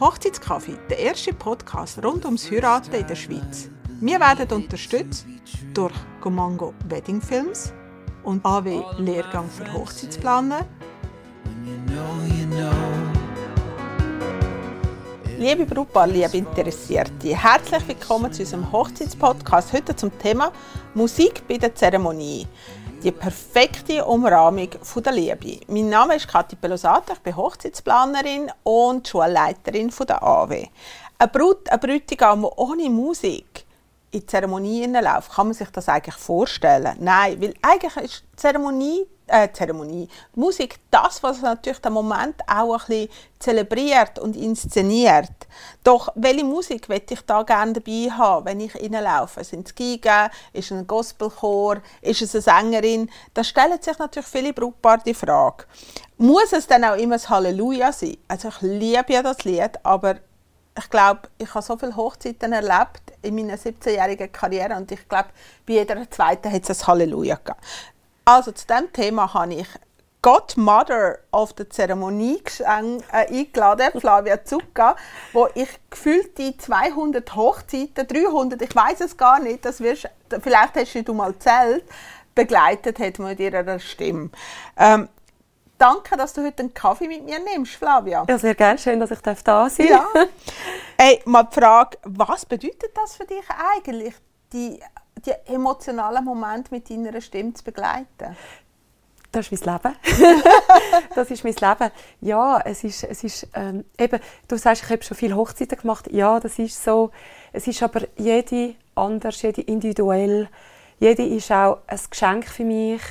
Hochzeitskaffee, 0.00 0.78
der 0.88 0.98
erste 0.98 1.34
Podcast 1.34 2.02
rund 2.02 2.24
ums 2.24 2.50
Heiraten 2.50 2.94
in 2.94 3.06
der 3.06 3.14
Schweiz. 3.14 3.68
Wir 4.00 4.18
werden 4.18 4.50
unterstützt 4.50 5.26
durch 5.74 5.92
Gomango 6.22 6.72
Wedding 6.88 7.20
Films 7.20 7.74
und 8.24 8.42
AW 8.42 8.82
Lehrgang 8.96 9.50
für 9.50 9.70
Hochzeitsplaner. 9.70 10.64
When 11.44 11.66
you 11.66 11.76
know, 11.92 12.24
you 12.34 12.46
know. 12.46 12.72
Liebe 15.38 15.66
Brautpaar, 15.66 16.06
liebe 16.06 16.38
Interessierte, 16.38 17.36
herzlich 17.36 17.86
willkommen 17.86 18.32
zu 18.32 18.40
unserem 18.40 18.72
Hochzeitspodcast. 18.72 19.74
Heute 19.74 19.94
zum 19.94 20.18
Thema 20.18 20.50
Musik 20.94 21.46
bei 21.46 21.58
der 21.58 21.74
Zeremonie. 21.74 22.46
Die 23.02 23.12
perfekte 23.12 24.04
Umrahmung 24.04 24.70
der 24.96 25.12
Liebe. 25.12 25.60
Mein 25.68 25.88
Name 25.88 26.16
ist 26.16 26.26
Kathi 26.26 26.56
Pelosata, 26.56 27.12
ich 27.12 27.20
bin 27.20 27.36
Hochzeitsplanerin 27.36 28.50
und 28.64 29.06
Schulleiterin 29.06 29.92
der 30.08 30.20
AW. 30.20 30.66
Eine 31.16 31.28
Brut, 31.28 31.70
ein 31.70 31.78
Bräutigam, 31.78 32.42
der 32.42 32.58
ohne 32.58 32.90
Musik 32.90 33.67
in 34.10 34.20
die 34.20 34.26
Zeremonie 34.26 34.86
läuft, 34.86 35.32
kann 35.32 35.48
man 35.48 35.54
sich 35.54 35.68
das 35.70 35.88
eigentlich 35.88 36.14
vorstellen? 36.14 36.96
Nein, 36.98 37.40
weil 37.40 37.54
eigentlich 37.62 37.96
ist 37.96 38.24
Zeremonie, 38.36 39.06
äh, 39.26 39.48
Zeremonie, 39.52 40.08
Musik 40.34 40.76
das, 40.90 41.22
was 41.22 41.42
natürlich 41.42 41.80
den 41.80 41.92
Moment 41.92 42.36
auch 42.46 42.72
ein 42.74 42.86
bisschen 42.86 43.08
zelebriert 43.38 44.18
und 44.18 44.34
inszeniert. 44.34 45.30
Doch 45.84 46.08
welche 46.14 46.44
Musik 46.44 46.88
möchte 46.88 47.14
ich 47.14 47.20
da 47.22 47.42
gerne 47.42 47.74
dabei 47.74 48.10
haben, 48.10 48.46
wenn 48.46 48.60
ich 48.60 48.74
reinlaufe? 48.74 49.44
Sind 49.44 49.68
es 49.68 49.74
Giga? 49.74 50.30
Ist 50.52 50.70
es 50.70 50.78
ein 50.78 50.86
Gospelchor? 50.86 51.82
Ist 52.00 52.22
es 52.22 52.34
eine 52.34 52.42
Sängerin? 52.42 53.10
Da 53.34 53.44
stellen 53.44 53.80
sich 53.82 53.98
natürlich 53.98 54.28
viele 54.28 54.54
Brautpaare 54.54 55.02
die 55.04 55.14
Frage. 55.14 55.64
Muss 56.16 56.52
es 56.52 56.66
dann 56.66 56.84
auch 56.84 56.96
immer 56.96 57.16
das 57.16 57.28
Halleluja 57.28 57.92
sein? 57.92 58.16
Also 58.26 58.48
ich 58.48 58.60
liebe 58.62 59.12
ja 59.12 59.22
das 59.22 59.44
Lied, 59.44 59.78
aber 59.82 60.16
ich 60.78 60.90
glaube, 60.90 61.22
ich 61.38 61.52
habe 61.54 61.64
so 61.64 61.76
viele 61.76 61.96
Hochzeiten 61.96 62.52
erlebt 62.52 63.02
in 63.22 63.34
meiner 63.34 63.56
17-jährigen 63.56 64.30
Karriere 64.30 64.76
und 64.76 64.90
ich 64.92 65.08
glaube, 65.08 65.28
bei 65.66 65.74
jeder 65.74 66.08
zweiten 66.10 66.52
hat 66.52 66.68
es 66.68 66.82
ein 66.82 66.86
Halleluja 66.86 67.36
gegeben. 67.36 67.58
Also 68.24 68.52
zu 68.52 68.66
diesem 68.66 68.92
Thema 68.92 69.32
habe 69.34 69.54
ich 69.54 69.68
Godmother 70.22 71.20
of 71.30 71.54
the 71.56 71.68
Zeremonie 71.68 72.42
äh, 72.60 73.00
eingeladen, 73.12 74.00
Flavia 74.00 74.44
Zucca, 74.44 74.96
wo 75.32 75.48
ich 75.54 75.68
gefühlt 75.90 76.36
die 76.38 76.56
200 76.56 77.34
Hochzeiten, 77.34 78.06
300, 78.06 78.60
ich 78.62 78.74
weiß 78.74 79.00
es 79.00 79.16
gar 79.16 79.40
nicht, 79.40 79.64
das 79.64 79.80
wirst, 79.80 80.08
vielleicht 80.40 80.76
hast 80.76 81.08
du 81.08 81.14
mal 81.14 81.38
zählt, 81.38 81.84
begleitet 82.34 82.98
hat 82.98 83.18
mit 83.18 83.40
ihrer 83.40 83.78
Stimme. 83.78 84.30
Ähm, 84.76 85.08
Danke, 85.78 86.16
dass 86.16 86.32
du 86.32 86.44
heute 86.44 86.64
einen 86.64 86.74
Kaffee 86.74 87.06
mit 87.06 87.24
mir 87.24 87.38
nimmst, 87.38 87.76
Flavia. 87.76 88.24
Ja, 88.28 88.38
sehr 88.38 88.56
gerne. 88.56 88.78
Schön, 88.78 88.98
dass 88.98 89.12
ich 89.12 89.20
da 89.20 89.34
sein 89.34 89.44
darf. 89.44 89.78
Ja. 89.78 90.06
Hey, 91.00 91.22
mal 91.26 91.44
die 91.44 91.54
Frage, 91.54 91.96
was 92.02 92.44
bedeutet 92.44 92.90
das 92.92 93.14
für 93.14 93.24
dich 93.24 93.44
eigentlich, 93.76 94.14
die, 94.52 94.80
die 95.24 95.32
emotionalen 95.46 96.24
Momente 96.24 96.74
mit 96.74 96.90
deiner 96.90 97.20
Stimme 97.20 97.54
zu 97.54 97.62
begleiten? 97.62 98.36
Das 99.30 99.52
ist 99.52 99.64
mein 99.64 99.78
Leben. 99.80 99.96
das 101.14 101.30
ist 101.30 101.44
mein 101.44 101.54
Leben. 101.54 101.92
Ja, 102.20 102.60
es 102.64 102.82
ist, 102.82 103.04
es 103.04 103.22
ist 103.22 103.46
ähm, 103.54 103.84
eben, 103.96 104.18
du 104.48 104.56
sagst, 104.56 104.82
ich 104.82 104.90
habe 104.90 105.04
schon 105.04 105.16
viele 105.16 105.36
Hochzeiten 105.36 105.78
gemacht. 105.78 106.10
Ja, 106.10 106.40
das 106.40 106.58
ist 106.58 106.82
so. 106.82 107.12
Es 107.52 107.68
ist 107.68 107.80
aber 107.80 108.00
jede 108.16 108.74
anders, 108.96 109.40
jede 109.42 109.60
individuell. 109.60 110.48
Jede 110.98 111.24
ist 111.24 111.52
auch 111.52 111.78
ein 111.86 112.00
Geschenk 112.10 112.48
für 112.48 112.64
mich. 112.64 113.02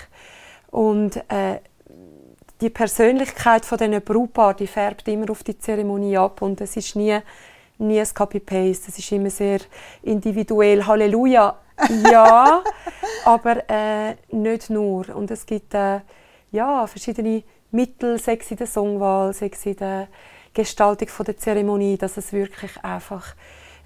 Und 0.72 1.16
äh, 1.30 1.62
die 2.62 2.70
Persönlichkeit 2.70 3.66
von 3.66 3.78
diesen 3.78 4.02
Brautpaar, 4.02 4.54
die 4.54 4.68
färbt 4.68 5.08
immer 5.08 5.30
auf 5.30 5.44
die 5.44 5.58
Zeremonie 5.58 6.18
ab 6.18 6.42
und 6.42 6.60
es 6.62 6.76
ist 6.76 6.96
nie, 6.96 7.20
nie 7.78 8.00
ein 8.00 8.14
Copy-Paste, 8.14 8.90
es 8.90 8.98
ist 8.98 9.12
immer 9.12 9.30
sehr 9.30 9.60
individuell. 10.02 10.86
Halleluja, 10.86 11.58
ja, 12.12 12.64
aber 13.26 13.70
äh, 13.70 14.16
nicht 14.32 14.70
nur. 14.70 15.16
Und 15.16 15.30
es 15.30 15.46
gibt 15.46 15.74
äh, 15.74 16.00
ja, 16.52 16.88
verschiedene 16.88 17.44
Mittel, 17.72 18.18
sechs 18.18 18.50
in 18.50 18.58
der 18.58 18.68
Songwahl, 18.68 19.34
sechs 19.34 19.66
in 19.66 19.76
der 19.76 20.08
Gestaltung 20.54 21.10
von 21.10 21.26
der 21.26 21.38
Zeremonie, 21.38 21.98
dass 21.98 22.18
es 22.18 22.34
wirklich 22.34 22.84
einfach 22.84 23.36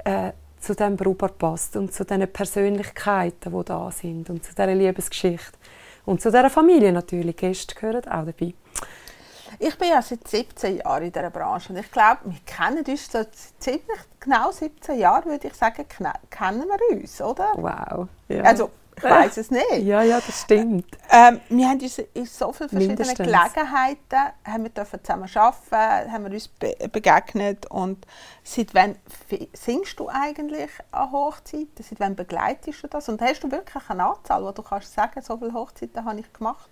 äh, 0.05 0.31
zu 0.59 0.75
dem 0.75 0.95
Brautpaar 0.95 1.31
passt 1.31 1.75
und 1.75 1.91
zu 1.91 2.05
den 2.05 2.31
Persönlichkeiten, 2.31 3.51
die 3.51 3.65
da 3.65 3.91
sind 3.91 4.29
und 4.29 4.45
zu 4.45 4.53
dieser 4.53 4.73
Liebesgeschichte. 4.73 5.57
Und 6.05 6.21
zu 6.21 6.31
dieser 6.31 6.49
Familie 6.49 6.91
natürlich. 6.91 7.37
Gäste 7.37 7.75
gehören 7.75 8.07
auch 8.07 8.25
dabei. 8.25 8.53
Ich 9.59 9.77
bin 9.77 9.89
ja 9.89 10.01
seit 10.01 10.27
17 10.27 10.77
Jahren 10.77 11.03
in 11.03 11.11
dieser 11.11 11.29
Branche 11.29 11.73
und 11.73 11.79
ich 11.79 11.91
glaube, 11.91 12.21
wir 12.25 12.39
kennen 12.45 12.83
uns 12.83 13.11
seit 13.11 13.29
ziemlich 13.59 13.99
genau 14.19 14.51
17 14.51 14.97
Jahren, 14.97 15.25
würde 15.25 15.47
ich 15.47 15.53
sagen, 15.53 15.85
kennen 16.29 16.65
wir 16.67 16.97
uns, 16.97 17.21
oder? 17.21 17.51
Wow. 17.55 18.07
Ja. 18.27 18.43
Also, 18.43 18.71
ich 18.97 19.03
weiß 19.03 19.37
es 19.37 19.51
nicht. 19.51 19.79
Ja, 19.79 20.03
ja, 20.03 20.19
das 20.19 20.41
stimmt. 20.41 20.97
Ähm, 21.09 21.39
wir 21.49 21.67
haben 21.67 21.79
uns 21.79 21.97
in 21.97 22.25
so 22.25 22.51
vielen 22.51 22.69
verschiedenen 22.69 23.15
Gelegenheiten 23.15 24.33
haben 24.45 24.63
wir 24.63 24.69
dürfen 24.69 25.03
zusammen 25.03 25.29
arbeiten, 25.33 26.11
haben 26.11 26.25
wir 26.25 26.31
uns 26.31 26.47
be 26.47 26.75
begegnet 26.91 27.65
und 27.71 28.05
seit 28.43 28.73
wann 28.73 28.95
singst 29.53 29.99
du 29.99 30.09
eigentlich 30.09 30.69
an 30.91 31.11
Hochzeiten? 31.11 31.83
Seit 31.83 31.99
wann 31.99 32.15
begleitest 32.15 32.83
du 32.83 32.87
das? 32.87 33.09
Und 33.09 33.21
hast 33.21 33.43
du 33.43 33.51
wirklich 33.51 33.83
eine 33.89 34.05
Anzahl, 34.05 34.43
wo 34.43 34.51
du 34.51 34.61
kannst 34.61 34.93
sagen, 34.93 35.21
so 35.21 35.37
viele 35.37 35.53
Hochzeiten 35.53 36.05
habe 36.05 36.19
ich 36.19 36.31
gemacht? 36.33 36.69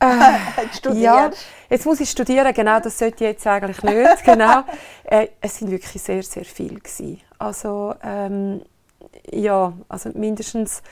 Äh, 0.00 0.92
ja, 0.94 1.30
jetzt 1.68 1.84
muss 1.84 2.00
ich 2.00 2.10
studieren, 2.10 2.52
genau, 2.54 2.80
das 2.80 2.98
sollte 2.98 3.24
ich 3.24 3.30
jetzt 3.32 3.46
eigentlich 3.46 3.82
nicht, 3.82 4.24
genau. 4.24 4.64
Äh, 5.04 5.28
es 5.40 5.58
sind 5.58 5.70
wirklich 5.70 6.02
sehr, 6.02 6.22
sehr 6.22 6.44
viele 6.44 6.76
gewesen. 6.76 7.20
Also, 7.38 7.94
ähm, 8.02 8.62
ja, 9.30 9.72
also 9.88 10.10
mindestens 10.14 10.82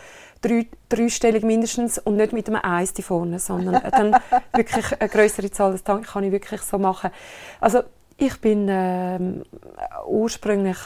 drei, 0.40 0.66
dreistellig 0.88 1.42
mindestens 1.42 1.98
und 1.98 2.16
nicht 2.16 2.32
mit 2.32 2.48
einem 2.48 2.60
Eis 2.62 2.92
da 2.92 3.02
vorne, 3.02 3.38
sondern 3.38 3.82
dann 3.90 4.16
wirklich 4.54 5.00
eine 5.00 5.08
größere 5.08 5.50
Zahl, 5.50 5.72
das 5.72 5.84
kann 5.84 6.24
ich 6.24 6.32
wirklich 6.32 6.60
so 6.62 6.78
machen. 6.78 7.10
Also 7.60 7.82
ich 8.16 8.40
bin 8.40 8.66
ähm, 8.68 9.44
ursprünglich 10.06 10.78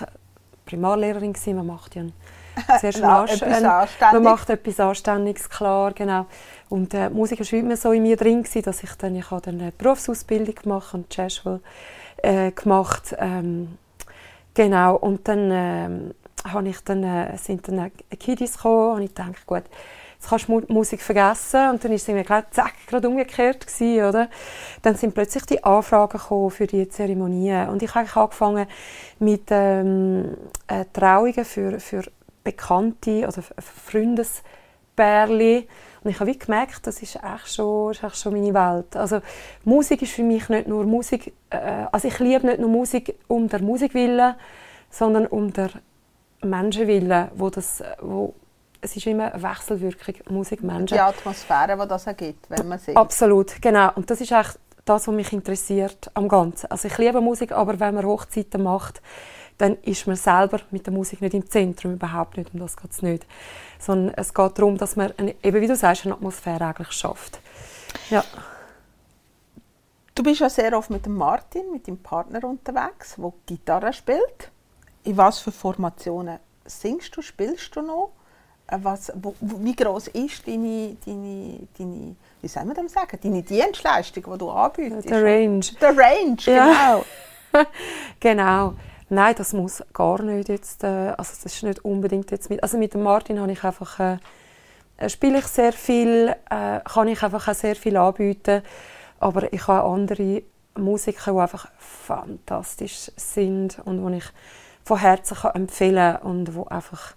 Primarlehrerin 0.66 1.32
gewesen, 1.32 1.56
man 1.56 1.66
macht 1.66 1.97
ja 1.97 2.04
sehr 2.80 2.92
genau, 2.92 3.22
rasch, 3.22 3.42
ein, 3.42 3.62
man 3.62 4.22
macht 4.22 4.50
etwas 4.50 4.78
Anständiges, 4.78 5.48
klar, 5.48 5.92
genau. 5.92 6.26
Und 6.69 6.92
äh, 6.94 7.09
Musik 7.09 7.41
war 7.41 7.59
immer 7.59 7.76
so 7.76 7.92
in 7.92 8.03
mir 8.03 8.16
drin, 8.16 8.42
gewesen, 8.42 8.62
dass 8.62 8.82
ich 8.82 8.94
dann, 8.97 9.16
ich 9.16 9.30
habe 9.30 9.41
dann 9.42 9.60
eine 9.60 9.72
Berufsausbildung 9.72 10.54
gemacht 10.54 10.94
und 10.94 11.14
Jazzschule 11.14 11.60
äh, 12.19 12.50
gemacht, 12.53 13.14
ähm, 13.19 13.78
genau, 14.54 14.97
und 14.97 15.26
dann 15.28 15.50
ähm, 15.50 16.14
habe 16.44 16.69
ich 16.69 16.80
dann, 16.84 17.04
äh, 17.04 17.36
sind 17.38 17.69
dann 17.69 17.91
Kiddies 18.19 18.56
gekommen 18.56 18.97
und 18.97 19.03
ich 19.03 19.14
dachte, 19.14 19.36
gut, 19.47 19.64
jetzt 20.22 20.28
kannst 20.28 20.48
du 20.48 20.72
Musik 20.72 21.03
vergessen. 21.03 21.70
Und 21.70 21.84
dann 21.84 21.92
ist 21.92 22.03
es 22.03 22.08
irgendwie 22.08 22.26
gleich, 22.26 22.44
zack, 22.50 22.75
gerade 22.86 23.08
umgekehrt 23.08 23.66
gewesen, 23.66 24.04
oder? 24.04 24.28
Dann 24.82 24.97
sind 24.97 25.14
plötzlich 25.14 25.44
die 25.47 25.64
Anfragen 25.64 26.19
gekommen 26.19 26.50
für 26.50 26.66
die 26.66 26.88
Zeremonien. 26.88 27.69
Und 27.69 27.82
ich 27.82 27.94
habe 27.94 28.08
angefangen 28.14 28.66
mit 29.19 29.44
ähm, 29.50 30.36
äh, 30.69 30.84
Trauungen 30.92 31.44
für, 31.44 31.80
für 31.80 32.04
Bekannte 32.44 33.26
oder 33.26 33.42
Freundespärchen. 33.86 35.64
Und 36.04 36.10
ich 36.10 36.19
habe 36.19 36.34
gemerkt, 36.34 36.86
das 36.86 37.00
ist 37.03 37.16
echt 37.16 37.54
schon, 37.54 37.92
ist 37.92 38.03
echt 38.03 38.16
schon 38.16 38.32
meine 38.32 38.54
Welt. 38.54 38.97
Also 38.97 39.20
Musik 39.64 40.03
ist 40.03 40.12
für 40.12 40.24
mich 40.24 40.48
nicht 40.48 40.66
nur 40.66 40.84
Musik, 40.84 41.32
äh, 41.50 41.86
also 41.92 42.09
ich 42.09 42.19
liebe 42.19 42.47
nicht 42.47 42.59
nur 42.59 42.70
Musik 42.70 43.14
um 43.28 43.48
der 43.48 43.62
Musik 43.62 43.94
willen, 43.94 44.34
sondern 44.91 45.26
um 45.26 45.53
der 45.53 45.70
Menschen 46.42 46.86
willen, 46.86 47.28
wo 47.34 47.50
das, 47.50 47.82
wo 48.00 48.34
es 48.82 48.97
ist 48.97 49.06
immer 49.06 49.32
eine 49.32 49.42
Wechselwirkung 49.42 50.14
Musik-Menschen. 50.28 50.97
Die 50.97 51.00
Atmosphäre, 51.00 51.78
die 51.80 51.88
das 51.88 52.06
ergibt, 52.06 52.50
wenn 52.50 52.69
man 52.69 52.78
singt. 52.78 52.97
Absolut, 52.97 53.62
genau. 53.62 53.91
Und 53.94 54.10
das 54.10 54.21
ist 54.21 54.33
echt 54.33 54.59
das, 54.84 55.06
was 55.06 55.15
mich 55.15 55.33
interessiert 55.33 56.10
am 56.15 56.28
Ganzen. 56.28 56.71
Also 56.71 56.89
ich 56.89 56.98
liebe 56.98 57.21
Musik, 57.21 57.53
aber 57.53 57.78
wenn 57.78 57.94
man 57.94 58.04
Hochzeiten 58.04 58.62
macht, 58.62 59.00
dann 59.59 59.77
ist 59.83 60.09
man 60.09 60.16
selber 60.16 60.60
mit 60.72 60.86
der 60.86 60.92
Musik 60.92 61.21
nicht 61.21 61.34
im 61.34 61.48
Zentrum, 61.48 61.92
überhaupt 61.92 62.36
nicht. 62.36 62.53
Um 62.53 62.59
das 62.59 62.77
geht 62.77 62.91
es 62.91 63.03
nicht. 63.03 63.24
Sondern 63.78 64.15
es 64.16 64.34
geht 64.34 64.59
darum, 64.59 64.77
dass 64.77 64.97
man, 64.97 65.12
eine, 65.16 65.36
eben 65.42 65.60
wie 65.60 65.68
du 65.68 65.77
sagst, 65.77 66.04
eine 66.04 66.15
Atmosphäre 66.15 66.66
eigentlich 66.66 66.91
schafft. 66.91 67.38
Ja. 68.10 68.24
Du 70.16 70.24
bist 70.24 70.41
ja 70.41 70.50
sehr 70.50 70.77
oft 70.77 70.91
mit 70.91 71.06
dem 71.06 71.16
Martin, 71.16 71.71
mit 71.72 71.86
deinem 71.86 71.98
Partner 71.98 72.42
unterwegs, 72.45 73.15
der 73.16 73.33
Gitarre 73.47 73.92
spielt 73.92 74.52
in 75.04 75.16
was 75.16 75.39
für 75.39 75.53
Formationen 75.53 76.39
singst 76.65 77.16
du, 77.16 77.22
spielst 77.22 77.75
du 77.75 77.83
noch? 77.83 78.13
Äh, 78.69 78.78
was, 78.83 79.13
wo, 79.16 79.34
wie 79.41 79.75
groß 79.75 80.09
ist 80.09 80.47
deine, 80.47 80.97
deine, 81.04 81.69
deine, 81.78 82.16
wie 82.41 82.49
soll 82.49 82.65
man 82.65 82.75
das 82.77 82.93
sagen, 82.93 83.19
deine 83.22 83.43
Dienstleistung, 83.43 84.25
die 84.33 84.39
du 84.39 84.51
anbietest? 84.51 85.10
Der 85.10 85.22
Range. 85.22 85.65
Der 85.81 85.97
Range, 85.97 86.37
genau. 86.37 87.04
Ja. 87.53 87.66
genau. 88.21 88.75
Nein, 89.09 89.34
das 89.37 89.53
muss 89.53 89.83
gar 89.93 90.22
nicht 90.22 90.49
jetzt, 90.49 90.84
äh, 90.84 90.87
also 90.87 91.33
das 91.33 91.45
ist 91.45 91.63
nicht 91.63 91.84
unbedingt 91.84 92.31
jetzt 92.31 92.48
mit, 92.48 92.63
also 92.63 92.78
mit 92.78 92.95
dem 92.95 93.03
Martin 93.03 93.39
habe 93.39 93.53
ich 93.53 93.63
einfach 93.63 94.01
äh, 94.01 94.16
äh, 95.03 95.09
spiele 95.09 95.39
ich 95.39 95.47
sehr 95.47 95.72
viel, 95.72 96.34
äh, 96.51 96.81
kann 96.81 97.09
ich 97.09 97.22
einfach 97.22 97.48
auch 97.48 97.55
sehr 97.55 97.77
viel 97.77 97.97
anbieten. 97.97 98.63
Aber 99.19 99.53
ich 99.53 99.66
habe 99.66 99.83
auch 99.83 99.95
andere 99.95 100.43
Musiker, 100.77 101.33
die 101.33 101.39
einfach 101.39 101.69
fantastisch 101.78 103.10
sind 103.16 103.78
und 103.84 104.07
die 104.07 104.19
ich 104.19 104.25
von 104.84 104.99
Herzen 104.99 105.37
kann 105.37 105.55
empfehlen 105.55 106.15
kann 106.15 106.23
und 106.23 106.55
wo 106.55 106.65
einfach 106.65 107.15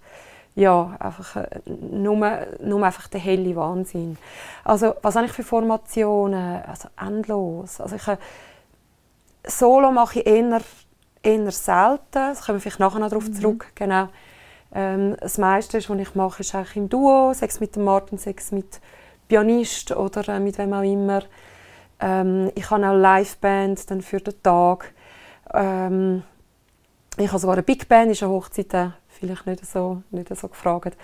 ja, 0.55 0.95
einfach 0.99 1.35
äh, 1.35 1.59
nur, 1.65 2.47
nur 2.61 2.83
einfach 2.85 3.09
der 3.09 3.19
helle 3.19 3.55
Wahnsinn. 3.57 4.17
Also, 4.63 4.95
was 5.01 5.15
habe 5.17 5.25
ich 5.25 5.33
für 5.33 5.43
Formationen? 5.43 6.63
Also, 6.63 6.87
endlos. 6.97 7.81
Also, 7.81 7.97
ich, 7.97 8.07
äh, 8.07 8.17
Solo 9.45 9.91
mache 9.91 10.19
ich 10.19 10.27
eher, 10.27 10.61
eher 11.21 11.51
selten. 11.51 11.99
Das 12.13 12.45
kommen 12.45 12.57
wir 12.57 12.61
vielleicht 12.61 12.79
nachher 12.79 12.99
noch 12.99 13.09
darauf 13.09 13.27
mhm. 13.27 13.33
zurück. 13.33 13.67
Genau. 13.75 14.07
Ähm, 14.73 15.17
das 15.19 15.37
meiste, 15.37 15.77
was 15.77 15.99
ich 15.99 16.15
mache, 16.15 16.41
ist 16.41 16.55
eigentlich 16.55 16.77
im 16.77 16.89
Duo, 16.89 17.33
sechs 17.33 17.59
mit 17.59 17.75
dem 17.75 17.83
Martin, 17.83 18.17
sechs 18.17 18.51
mit 18.51 18.79
Pianist 19.27 19.91
oder 19.91 20.27
äh, 20.29 20.39
mit 20.39 20.57
wem 20.57 20.73
auch 20.73 20.83
immer. 20.83 21.21
Ähm, 21.99 22.51
ich 22.55 22.69
habe 22.71 22.87
auch 22.87 22.93
Liveband 22.93 23.89
dann 23.91 24.01
für 24.01 24.19
den 24.19 24.41
Tag. 24.41 24.93
Ähm, 25.53 26.23
ich 27.17 27.27
habe 27.29 27.39
sogar 27.39 27.55
eine 27.55 27.63
Big 27.63 27.87
Band, 27.87 28.11
ist 28.11 28.23
eine 28.23 28.31
Hochzeit, 28.31 28.73
äh, 28.73 28.89
vielleicht 29.07 29.45
nicht 29.45 29.65
so, 29.65 30.01
nicht 30.11 30.35
so 30.35 30.47
gefragt. 30.47 30.97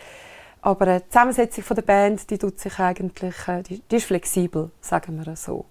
Aber 0.61 0.87
äh, 0.87 0.99
die 1.01 1.09
Zusammensetzung 1.09 1.63
der 1.75 1.81
Band, 1.81 2.29
die 2.29 2.37
tut 2.37 2.59
sich 2.59 2.77
eigentlich, 2.79 3.47
äh, 3.47 3.63
die, 3.63 3.79
die, 3.79 3.95
ist 3.95 4.05
flexibel, 4.05 4.71
sagen 4.81 5.23
wir 5.23 5.35
so. 5.35 5.65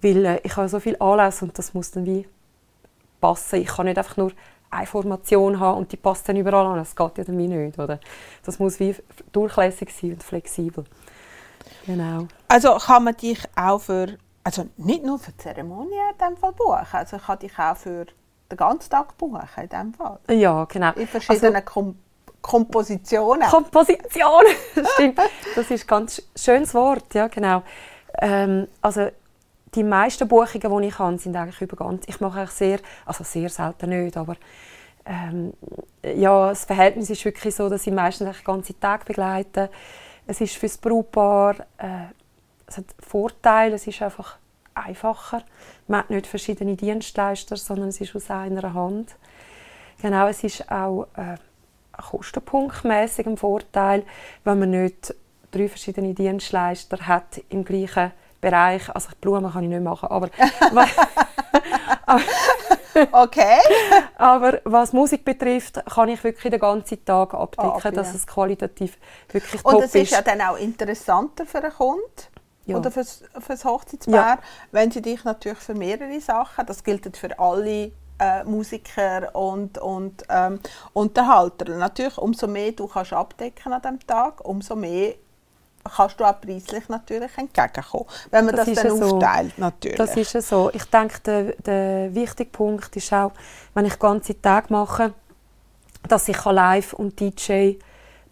Weil 0.00 0.24
äh, 0.24 0.40
ich 0.42 0.56
habe 0.56 0.68
so 0.68 0.80
viel 0.80 0.96
Anlass 1.00 1.42
und 1.42 1.58
das 1.58 1.74
muss 1.74 1.90
dann 1.90 2.06
wie 2.06 2.26
passen. 3.20 3.60
Ich 3.60 3.68
kann 3.68 3.86
nicht 3.86 3.98
einfach 3.98 4.16
nur 4.16 4.32
eine 4.70 4.86
Formation 4.86 5.60
haben 5.60 5.78
und 5.78 5.92
die 5.92 5.96
passt 5.96 6.28
dann 6.28 6.36
überall 6.36 6.66
an. 6.66 6.76
Das 6.76 6.96
geht 6.96 7.18
ja 7.18 7.24
dann 7.24 7.38
wie 7.38 7.48
nicht, 7.48 7.78
oder? 7.78 8.00
Das 8.44 8.58
muss 8.58 8.80
wie 8.80 8.94
durchlässig 9.32 9.90
sein 9.92 10.12
und 10.12 10.22
flexibel. 10.22 10.84
Genau. 11.86 12.26
Also 12.48 12.76
kann 12.76 13.04
man 13.04 13.16
dich 13.16 13.40
auch 13.54 13.80
für, 13.80 14.16
also 14.44 14.66
nicht 14.76 15.04
nur 15.04 15.18
für 15.18 15.36
Zeremonien 15.36 16.12
in 16.12 16.18
dem 16.18 16.36
Fall 16.36 16.52
buchen, 16.52 16.86
also 16.92 17.18
kann 17.18 17.38
dich 17.38 17.58
auch 17.58 17.76
für 17.76 18.06
den 18.50 18.56
ganzen 18.56 18.90
Tag 18.90 19.16
buchen 19.18 19.40
in 19.60 19.68
dem 19.68 19.94
Fall? 19.94 20.18
Ja, 20.30 20.64
genau. 20.64 20.92
In 20.92 21.06
verschiedenen 21.06 21.56
also, 21.56 21.66
Kom 21.66 21.98
Kompositionen. 22.42 23.48
Kompositionen, 23.48 24.52
stimmt. 24.94 25.18
Das 25.56 25.68
ist 25.68 25.84
ein 25.84 25.86
ganz 25.88 26.22
schönes 26.36 26.74
Wort, 26.74 27.12
ja 27.14 27.26
genau. 27.26 27.64
Ähm, 28.20 28.68
also 28.80 29.08
die 29.74 29.82
meisten 29.82 30.28
Buchungen, 30.28 30.82
die 30.82 30.88
ich 30.88 30.98
habe, 30.98 31.18
sind 31.18 31.34
eigentlich 31.34 31.60
über 31.60 31.76
ganz. 31.76 32.04
Ich 32.06 32.20
mache 32.20 32.38
eigentlich 32.38 32.50
sehr, 32.52 32.78
also 33.04 33.24
sehr 33.24 33.48
selten 33.48 33.90
nicht, 33.90 34.16
aber 34.16 34.36
ähm, 35.04 35.52
ja, 36.02 36.48
das 36.48 36.64
Verhältnis 36.64 37.10
ist 37.10 37.24
wirklich 37.24 37.54
so, 37.54 37.68
dass 37.68 37.86
ich 37.86 37.92
meistens 37.92 38.36
den 38.36 38.44
ganzen 38.44 38.78
Tag 38.78 39.04
begleite. 39.04 39.70
Es 40.26 40.40
ist 40.40 40.56
für 40.56 40.66
das 40.66 40.78
Brautpaar, 40.78 41.56
äh, 41.78 42.06
es 42.66 42.78
hat 42.78 42.86
Vorteile, 42.98 43.74
es 43.74 43.86
ist 43.86 44.02
einfach 44.02 44.38
einfacher. 44.74 45.42
Man 45.88 46.00
hat 46.00 46.10
nicht 46.10 46.26
verschiedene 46.26 46.74
Dienstleister, 46.74 47.56
sondern 47.56 47.88
es 47.88 48.00
ist 48.00 48.16
aus 48.16 48.30
einer 48.30 48.74
Hand. 48.74 49.14
Genau, 50.02 50.26
es 50.26 50.42
ist 50.42 50.70
auch 50.70 51.06
äh, 51.16 51.36
kostenpunktmäßig 51.96 53.26
ein 53.26 53.36
Vorteil, 53.36 54.04
wenn 54.44 54.58
man 54.58 54.70
nicht 54.70 55.14
drei 55.50 55.68
verschiedene 55.68 56.12
Dienstleister 56.12 56.98
hat 57.06 57.40
im 57.48 57.64
gleichen 57.64 58.12
Bereich. 58.40 58.94
Also 58.94 59.10
Blumen 59.20 59.52
kann 59.52 59.64
ich 59.64 59.70
nicht 59.70 59.82
machen, 59.82 60.08
aber, 60.10 60.28
okay. 63.12 63.58
aber 64.16 64.60
was 64.64 64.92
Musik 64.92 65.24
betrifft, 65.24 65.80
kann 65.86 66.08
ich 66.08 66.22
wirklich 66.22 66.50
den 66.50 66.60
ganzen 66.60 67.04
Tag 67.04 67.32
abdecken, 67.32 67.72
oh, 67.74 67.90
dass 67.90 68.14
es 68.14 68.26
qualitativ 68.26 68.98
wirklich 69.30 69.64
Und 69.64 69.72
top 69.72 69.84
ist. 69.84 69.94
Und 69.94 70.02
es 70.02 70.10
ist 70.10 70.10
ja 70.10 70.22
dann 70.22 70.40
auch 70.42 70.58
interessanter 70.58 71.46
für 71.46 71.62
einen 71.62 71.72
Kunden 71.72 72.35
ja. 72.66 72.76
oder 72.76 72.90
fürs, 72.90 73.22
fürs 73.40 73.64
Hochzeitspaar, 73.64 74.36
ja. 74.36 74.38
wenn 74.72 74.90
sie 74.90 75.02
dich 75.02 75.24
natürlich 75.24 75.58
für 75.58 75.74
mehrere 75.74 76.20
Sachen, 76.20 76.66
das 76.66 76.84
gilt 76.84 77.16
für 77.16 77.38
alle 77.38 77.92
äh, 78.18 78.44
Musiker 78.44 79.34
und, 79.34 79.78
und 79.78 80.24
ähm, 80.28 80.60
Unterhalter. 80.92 81.76
Natürlich, 81.76 82.18
umso 82.18 82.46
mehr 82.46 82.72
du 82.72 82.86
kannst 82.86 83.12
abdecken 83.12 83.72
an 83.72 83.82
diesem 83.82 84.06
Tag, 84.06 84.44
umso 84.44 84.74
mehr 84.76 85.14
kannst 85.84 86.18
du 86.18 86.24
auch 86.24 86.40
preislich 86.40 86.88
natürlich 86.88 87.36
entgegenkommen, 87.36 88.06
wenn 88.30 88.46
man 88.46 88.56
das, 88.56 88.66
das 88.66 88.82
dann 88.82 88.98
so. 88.98 89.16
aufteilt 89.16 89.58
natürlich. 89.58 89.98
Das 89.98 90.16
ist 90.16 90.32
ja 90.32 90.40
so. 90.40 90.70
Ich 90.72 90.84
denke, 90.84 91.20
der, 91.20 91.42
der 91.64 92.14
wichtige 92.14 92.50
Punkt 92.50 92.96
ist 92.96 93.12
auch, 93.12 93.32
wenn 93.74 93.84
ich 93.84 93.98
ganze 93.98 94.40
Tag 94.40 94.70
mache, 94.70 95.12
dass 96.08 96.28
ich 96.28 96.44
live 96.44 96.92
und 96.94 97.20
DJ 97.20 97.74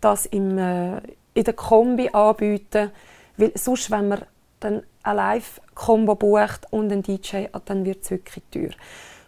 das 0.01 0.27
im, 0.27 0.59
äh, 0.59 0.97
in 1.35 1.45
der 1.45 1.55
Kombi 1.55 2.11
anbieten 2.11 2.91
weil 3.37 3.53
sonst, 3.57 3.91
wenn 3.91 4.09
man 4.09 4.25
dann 4.61 4.83
ein 5.03 5.17
Live-Kombo 5.17 6.15
bucht 6.15 6.67
und 6.71 6.91
einen 6.91 7.03
DJ, 7.03 7.47
dann 7.65 7.85
wird 7.85 8.05
es 8.05 8.11
wirklich 8.11 8.45
teuer. 8.51 8.71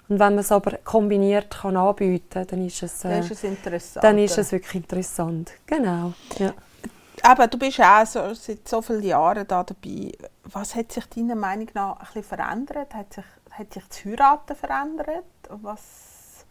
Und 0.08 0.20
wenn 0.20 0.34
man 0.34 0.38
es 0.38 0.52
aber 0.52 0.78
kombiniert 0.78 1.50
kann 1.50 1.76
anbieten, 1.76 2.46
dann 2.46 2.64
ist 2.64 2.82
es, 2.82 3.04
äh, 3.04 3.10
dann 3.10 3.20
ist 3.20 3.30
es 3.32 3.44
interessant. 3.44 4.04
Dann 4.04 4.18
ist 4.18 4.38
es 4.38 4.52
wirklich 4.52 4.76
interessant. 4.76 5.52
Genau. 5.66 6.12
Ja. 6.38 6.54
Aber 7.22 7.48
du 7.48 7.58
bist 7.58 7.80
auch 7.80 8.06
so, 8.06 8.34
seit 8.34 8.68
so 8.68 8.80
vielen 8.82 9.02
Jahren 9.02 9.46
da 9.46 9.64
dabei. 9.64 10.12
Was 10.44 10.74
hat 10.76 10.92
sich 10.92 11.06
deiner 11.06 11.34
Meinung 11.34 11.68
nach 11.74 11.98
ein 11.98 12.06
bisschen 12.06 12.22
verändert? 12.22 12.94
Hat 12.94 13.14
sich, 13.14 13.24
hat 13.50 13.72
sich 13.72 13.82
das 13.88 14.04
Heiraten 14.04 14.54
verändert? 14.54 15.24
Was, 15.48 16.46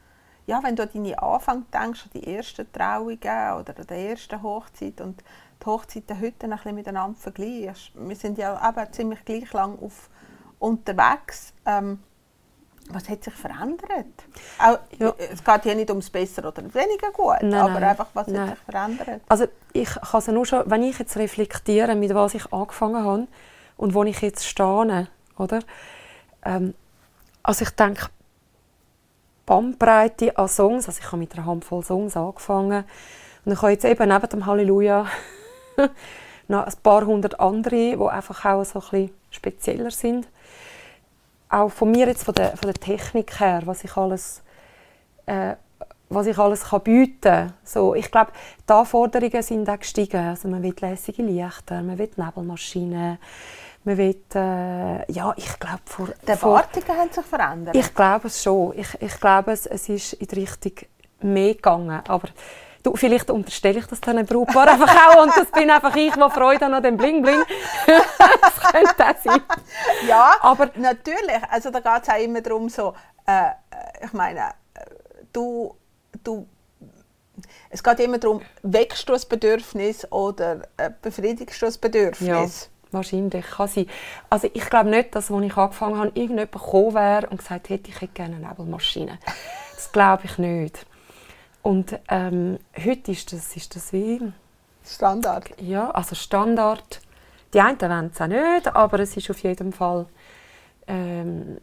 ja, 0.48 0.62
wenn 0.62 0.75
du 0.75 0.84
an 0.84 0.90
deine 0.94 1.22
Anfang 1.22 1.66
denkst, 1.72 2.04
an 2.04 2.10
die 2.13 2.36
ersten 2.36 2.69
Trauungen 2.74 3.16
oder 3.16 3.74
an 3.78 3.88
die 3.90 3.94
erste 3.94 4.42
Hochzeit 4.42 5.00
und 5.00 5.24
die 5.65 5.69
Hochzeiten 5.69 6.21
heute 6.21 6.45
ein 6.45 6.51
bisschen 6.51 6.75
miteinander 6.75 7.17
vergleichst. 7.17 7.91
Wir 7.95 8.15
sind 8.15 8.38
ja 8.38 8.69
eben 8.69 8.94
ziemlich 8.94 9.25
gleich 9.25 9.51
lang 9.53 9.77
auf, 9.79 10.09
unterwegs. 10.59 11.53
Ähm, 11.65 12.00
was 12.89 13.09
hat 13.09 13.23
sich 13.23 13.33
verändert? 13.33 14.06
Auch, 14.59 14.77
ja. 15.00 15.13
Es 15.17 15.44
geht 15.44 15.65
ja 15.65 15.73
nicht 15.73 15.89
ums 15.89 16.09
Besser 16.09 16.47
oder 16.47 16.63
weniger 16.71 17.12
gut, 17.12 17.41
nein, 17.41 17.56
aber 17.56 17.79
nein, 17.79 17.83
einfach, 17.83 18.07
was 18.13 18.27
nein. 18.27 18.41
hat 18.41 18.57
sich 18.57 18.65
verändert? 18.65 19.21
Also 19.27 19.45
ich 19.73 19.89
kann 19.89 20.19
es 20.19 20.27
nur 20.27 20.45
schon, 20.45 20.69
wenn 20.69 20.83
ich 20.83 21.00
jetzt 21.00 21.17
reflektiere, 21.17 21.95
mit 21.95 22.13
was 22.13 22.35
ich 22.35 22.53
angefangen 22.53 23.03
habe 23.03 23.27
und 23.77 23.95
wo 23.95 24.03
ich 24.03 24.21
jetzt 24.21 24.45
stehe, 24.45 25.07
oder? 25.38 25.59
Ähm, 26.44 26.75
also 27.41 27.63
ich 27.63 27.71
denke, 27.71 28.07
Bandbreite 29.47 30.38
an 30.38 30.47
Songs, 30.47 30.88
also 30.88 31.00
ich 31.00 31.07
habe 31.07 31.18
mit 31.18 31.33
einer 31.33 31.45
Handvoll 31.45 31.83
Songs 31.83 32.15
angefangen 32.15 32.83
und 33.45 33.51
ich 33.51 33.61
habe 33.63 33.71
jetzt 33.71 33.85
eben 33.85 34.09
neben 34.09 34.29
dem 34.29 34.45
Halleluja 34.45 35.07
noch 36.48 36.66
ein 36.66 36.74
paar 36.83 37.06
hundert 37.06 37.39
andere, 37.39 37.98
die 37.98 37.98
einfach 37.98 38.45
auch 38.45 38.63
so 38.63 38.80
ein 38.80 38.81
bisschen 38.81 39.10
spezieller 39.30 39.92
sind. 39.92 40.27
Auch 41.49 41.69
von 41.69 41.92
mir 41.92 42.07
jetzt, 42.07 42.23
von 42.23 42.33
der, 42.33 42.57
von 42.57 42.71
der 42.71 42.73
Technik 42.73 43.40
her, 43.40 43.61
was 43.66 43.83
ich 43.83 43.95
alles, 43.95 44.42
äh, 45.26 45.56
was 46.09 46.28
ich 46.28 46.38
alles 46.38 46.66
kann 46.66 46.81
bieten 46.81 47.21
kann. 47.21 47.54
So, 47.64 47.95
ich 47.95 48.11
glaube, 48.11 48.31
die 48.68 48.73
Anforderungen 48.73 49.42
sind 49.42 49.69
auch 49.69 49.80
gestiegen. 49.80 50.18
Also 50.18 50.47
man 50.47 50.64
will 50.64 50.76
lässige 50.80 51.23
Lichter, 51.23 51.81
man 51.81 51.97
will 51.97 52.09
Nebelmaschinen, 52.16 53.18
man 53.83 53.97
will, 53.97 54.19
äh, 54.33 55.11
ja, 55.11 55.33
ich 55.38 55.59
glaube... 55.59 55.81
Vor, 55.85 56.09
die 56.23 56.28
Erwartungen 56.28 56.88
haben 56.88 57.11
sich 57.11 57.26
verändert? 57.26 57.76
Ich 57.76 57.94
glaube 57.94 58.28
es 58.28 58.42
schon. 58.42 58.73
Ich, 58.78 58.99
ich 58.99 59.19
glaube, 59.19 59.52
es, 59.52 59.68
es 59.68 59.88
ist 59.90 60.14
in 60.14 60.28
die 60.28 60.40
Richtung 60.40 60.73
mehr 61.21 61.54
gegangen. 61.54 62.02
Aber 62.07 62.28
Du, 62.85 62.95
vielleicht 62.95 63.31
unterstelle 63.31 63.80
ich 63.80 63.87
das 63.87 63.99
dann 63.99 64.19
ein 64.19 64.27
Brautpaar 64.27 64.68
einfach 64.68 64.95
auch 65.07 65.23
und 65.23 65.35
das 65.35 65.49
bin 65.49 65.71
einfach 65.71 65.95
ich, 65.95 66.13
der 66.13 66.30
Freude 66.30 66.68
an 66.68 66.83
dem 66.83 66.97
Bling 66.97 67.23
Bling. 67.23 67.42
das 67.87 68.71
könnte 68.71 69.04
auch 69.04 69.23
sein. 69.23 69.42
Ja, 70.07 70.35
aber 70.42 70.69
natürlich. 70.75 71.42
Also 71.49 71.71
da 71.71 71.80
geht 71.80 72.04
es 72.04 72.09
auch 72.09 72.19
immer 72.19 72.42
darum, 72.42 72.69
so, 72.69 72.94
äh, 73.25 73.49
ich 74.04 74.13
meine, 74.13 74.51
du, 75.33 75.75
du, 76.23 76.45
es 77.71 77.83
geht 77.83 77.99
immer 78.01 78.19
darum, 78.19 78.44
wächst 78.61 79.09
du 79.09 79.13
ein 79.13 79.21
Bedürfnis 79.30 80.06
oder 80.11 80.61
äh, 80.77 80.92
befriedigst 81.01 81.59
du 81.59 81.65
ein 81.65 81.73
Bedürfnis? 81.81 82.69
Ja. 82.69 82.69
Wahrscheinlich 82.92 83.47
kann 83.47 83.68
sein. 83.68 83.87
Also 84.30 84.47
ich 84.54 84.69
glaube 84.69 84.92
nicht, 84.92 85.15
dass, 85.15 85.31
als 85.31 85.44
ich 85.44 85.57
angefangen 85.57 85.97
habe, 85.97 86.11
irgendjemand 86.13 86.51
gekommen 86.51 86.94
wäre 86.94 87.30
und 87.31 87.39
gesagt 87.39 87.69
hätte, 87.69 87.89
ich 87.89 87.99
hätte 87.99 88.13
gerne 88.13 88.35
eine 88.35 88.47
Nebelmaschine. 88.47 89.18
Das 89.73 89.92
glaube 89.92 90.25
ich 90.25 90.37
nicht. 90.37 90.85
Und 91.66 92.00
ähm, 92.10 92.60
heute 92.78 93.12
ist 93.12 93.34
das, 93.34 93.56
ist 93.56 93.76
das 93.76 93.92
wie... 93.92 94.22
Standard? 94.86 95.50
Ja, 95.60 95.90
also 95.90 96.14
Standard. 96.14 97.02
Die 97.56 97.60
einen 97.60 97.81
wollen 97.81 98.12
es 98.14 98.22
auch 98.22 98.28
nicht, 98.28 98.68
aber 98.68 99.00
es 99.00 99.18
ist 99.18 99.31
auf 99.31 99.40
jeden 99.40 99.74
Fall 99.74 100.06
ähm, 100.86 101.57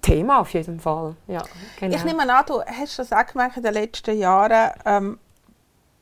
Thema 0.00 0.38
auf 0.40 0.54
jeden 0.54 0.80
Fall. 0.80 1.14
Ja, 1.26 1.42
genau. 1.78 1.94
Ich 1.94 2.04
nehme 2.04 2.22
an, 2.22 2.46
du 2.46 2.62
hast 2.62 2.98
das 2.98 3.12
auch 3.12 3.26
gemerkt 3.26 3.58
in 3.58 3.64
den 3.64 3.74
letzten 3.74 4.18
Jahren, 4.18 4.70
ähm, 4.86 5.18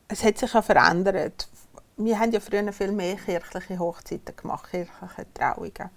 es 0.06 0.22
hat 0.22 0.38
sich 0.38 0.52
ja 0.52 0.62
verändert. 0.62 1.48
Wir 1.96 2.20
haben 2.20 2.30
ja 2.30 2.38
früher 2.38 2.72
viel 2.72 2.92
mehr 2.92 3.16
kirchliche 3.16 3.80
Hochzeiten 3.80 4.36
gemacht, 4.36 4.70
kirchliche 4.70 5.26
Trauungen 5.34 5.90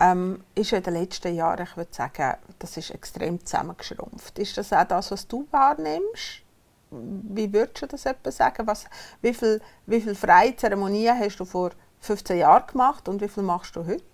ähm, 0.00 0.42
ist 0.54 0.72
in 0.72 0.82
den 0.82 0.94
letzten 0.94 1.34
Jahren, 1.34 1.62
ich 1.62 1.76
würde 1.76 1.92
sagen, 1.92 2.34
das 2.58 2.76
ist 2.76 2.90
extrem 2.90 3.44
zusammengeschrumpft. 3.44 4.38
Ist 4.38 4.56
das 4.56 4.72
auch 4.72 4.84
das, 4.84 5.10
was 5.10 5.28
du 5.28 5.46
wahrnimmst? 5.50 6.42
wie 6.90 7.52
würdest 7.52 7.82
du 7.82 7.86
das 7.86 8.06
etwa 8.06 8.30
sagen? 8.30 8.66
Was, 8.66 8.86
wie 9.22 9.34
viele 9.34 9.60
wie 9.86 10.00
viel 10.00 10.14
freie 10.14 10.56
Zeremonien 10.56 11.18
hast 11.18 11.38
du 11.38 11.44
vor 11.44 11.70
15 12.00 12.38
Jahren 12.38 12.66
gemacht 12.66 13.08
und 13.08 13.20
wie 13.20 13.28
viel 13.28 13.42
machst 13.42 13.76
du 13.76 13.86
heute? 13.86 14.04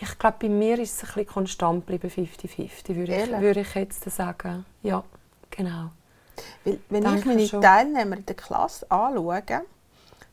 Ich 0.00 0.18
glaube, 0.18 0.36
bei 0.40 0.48
mir 0.48 0.78
ist 0.78 0.94
es 0.94 1.02
ein 1.02 1.06
bisschen 1.14 1.26
konstant 1.26 1.86
geblieben, 1.86 2.08
50-50, 2.08 2.94
würde 2.94 3.16
ich, 3.16 3.40
würde 3.40 3.60
ich 3.60 3.74
jetzt 3.74 4.08
sagen. 4.08 4.64
Ja, 4.82 5.02
genau. 5.50 5.90
Weil, 6.64 6.78
wenn 6.88 7.02
Denke 7.02 7.18
ich 7.18 7.24
meine 7.26 7.46
schon. 7.46 7.60
Teilnehmer 7.60 8.16
in 8.16 8.26
der 8.26 8.36
Klasse 8.36 8.88
anschaue, 8.90 9.42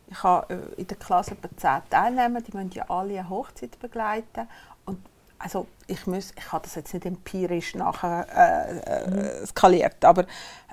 ich 0.10 0.24
habe 0.24 0.54
äh, 0.76 0.82
in 0.82 0.88
der 0.88 0.98
Klasse 0.98 1.32
etwa 1.32 1.50
10 1.56 1.90
Teilnehmer, 1.90 2.42
die 2.42 2.56
müssen 2.56 2.72
ja 2.72 2.86
alle 2.90 3.20
eine 3.20 3.30
Hochzeit 3.30 3.78
begleiten. 3.80 4.48
Und 4.86 5.00
also 5.40 5.68
ich, 5.88 6.08
muss, 6.08 6.34
ich 6.38 6.52
habe 6.52 6.64
das 6.64 6.76
jetzt 6.76 6.94
nicht 6.94 7.06
empirisch 7.06 7.76
nachher 7.76 8.26
äh, 8.34 9.08
Mhm. 9.10 9.18
äh, 9.20 9.46
skaliert, 9.46 10.04
aber 10.06 10.26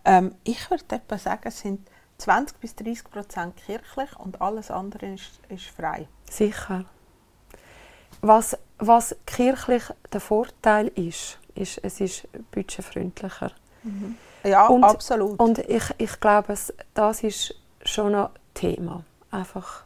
ähm, 0.04 0.34
ich 0.44 0.70
würde 0.70 0.84
etwa 0.96 1.18
sagen, 1.18 1.42
es 1.44 1.60
sind 1.60 1.86
20 2.18 2.58
bis 2.60 2.74
30 2.76 3.04
Prozent 3.10 3.56
kirchlich 3.56 4.16
und 4.18 4.40
alles 4.40 4.70
andere 4.70 5.06
ist, 5.14 5.40
ist 5.48 5.64
frei. 5.66 6.06
Sicher. 6.30 6.84
Was, 8.20 8.56
was 8.78 9.14
kirchlich 9.26 9.82
der 10.12 10.20
Vorteil 10.20 10.88
ist, 10.88 11.38
ist, 11.54 11.78
es 11.82 12.00
ist 12.00 12.28
budgetfreundlicher. 12.52 13.50
Ja, 14.44 14.66
Und- 14.68 14.84
absolut. 14.84 15.38
Und 15.40 15.58
ich, 15.58 15.82
ich 15.98 16.20
glaube, 16.20 16.54
das 16.94 17.22
ist 17.22 17.54
schon 17.84 18.14
ein 18.14 18.28
Thema. 18.54 19.04
Einfach, 19.34 19.82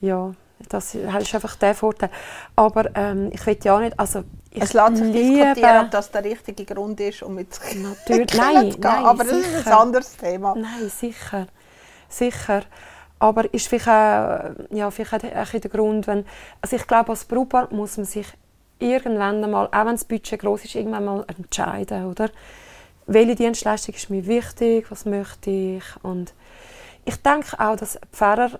ja, 0.00 0.32
das 0.68 0.94
ist 0.94 1.34
einfach 1.34 1.56
der 1.56 1.74
Vorteil. 1.74 2.10
Aber 2.54 2.94
ähm, 2.94 3.30
ich 3.32 3.44
will 3.44 3.58
ja 3.62 3.80
nicht, 3.80 3.98
also 3.98 4.22
ich 4.50 4.62
es 4.62 4.72
lässt 4.72 4.96
sich 4.96 5.06
liebe, 5.12 5.46
diskutieren, 5.46 5.84
ob 5.84 5.90
das 5.90 6.10
der 6.12 6.24
richtige 6.24 6.64
Grund 6.64 7.00
ist, 7.00 7.22
um 7.22 7.34
mit 7.34 7.48
Natürlich, 7.74 8.28
zu 8.30 8.36
nein, 8.36 8.70
gehen. 8.70 8.80
nein, 8.80 9.04
aber 9.04 9.24
das 9.24 9.32
ist 9.32 9.46
ein 9.46 9.58
sicher. 9.64 9.80
anderes 9.80 10.16
Thema. 10.16 10.54
Nein, 10.54 10.88
sicher. 10.88 11.46
Sicher. 12.08 12.62
Aber 13.18 13.52
ist 13.52 13.66
vielleicht 13.66 13.88
auch, 13.88 14.50
ja, 14.70 14.90
vielleicht 14.90 15.14
auch 15.14 15.50
der 15.50 15.70
Grund, 15.70 16.06
wenn... 16.06 16.24
Also 16.60 16.76
ich 16.76 16.86
glaube, 16.86 17.10
als 17.10 17.24
Brautpaar 17.24 17.72
muss 17.72 17.96
man 17.96 18.06
sich 18.06 18.26
irgendwann 18.78 19.42
einmal, 19.42 19.66
auch 19.66 19.86
wenn 19.86 19.94
das 19.96 20.04
Budget 20.04 20.40
groß 20.40 20.66
ist, 20.66 20.74
irgendwann 20.76 21.04
mal 21.04 21.24
entscheiden, 21.36 22.06
oder? 22.06 22.30
Welche 23.06 23.34
Dienstleistung 23.34 23.94
ist 23.94 24.10
mir 24.10 24.24
wichtig, 24.26 24.90
was 24.90 25.04
möchte 25.04 25.50
ich? 25.50 25.84
Und 26.02 26.32
ich 27.04 27.22
denke 27.22 27.58
auch, 27.58 27.76
dass 27.76 27.98
Pfarrer 28.12 28.58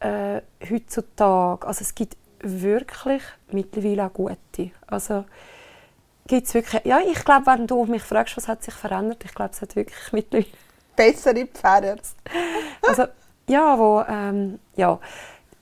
äh, 0.00 0.40
heutzutage, 0.68 1.66
also 1.66 1.82
es 1.82 1.94
gibt 1.94 2.16
wirklich 2.40 3.22
mittlerweile 3.50 4.06
auch 4.06 4.12
gute. 4.12 4.70
Also 4.86 5.24
gibt's 6.26 6.54
wirklich, 6.54 6.84
ja, 6.84 7.00
ich 7.00 7.24
glaube, 7.24 7.46
wenn 7.46 7.66
du 7.66 7.84
mich 7.86 8.02
fragst, 8.02 8.36
was 8.36 8.48
hat 8.48 8.62
sich 8.62 8.74
verändert, 8.74 9.24
ich 9.24 9.34
glaube, 9.34 9.52
es 9.52 9.62
hat 9.62 9.76
wirklich 9.76 9.98
mittlerweile 10.12 10.50
Bessere 10.96 11.46
Pfarrer. 11.46 11.96
also, 12.82 13.04
ja, 13.48 13.78
wo, 13.78 14.02
ähm, 14.08 14.58
ja. 14.76 14.98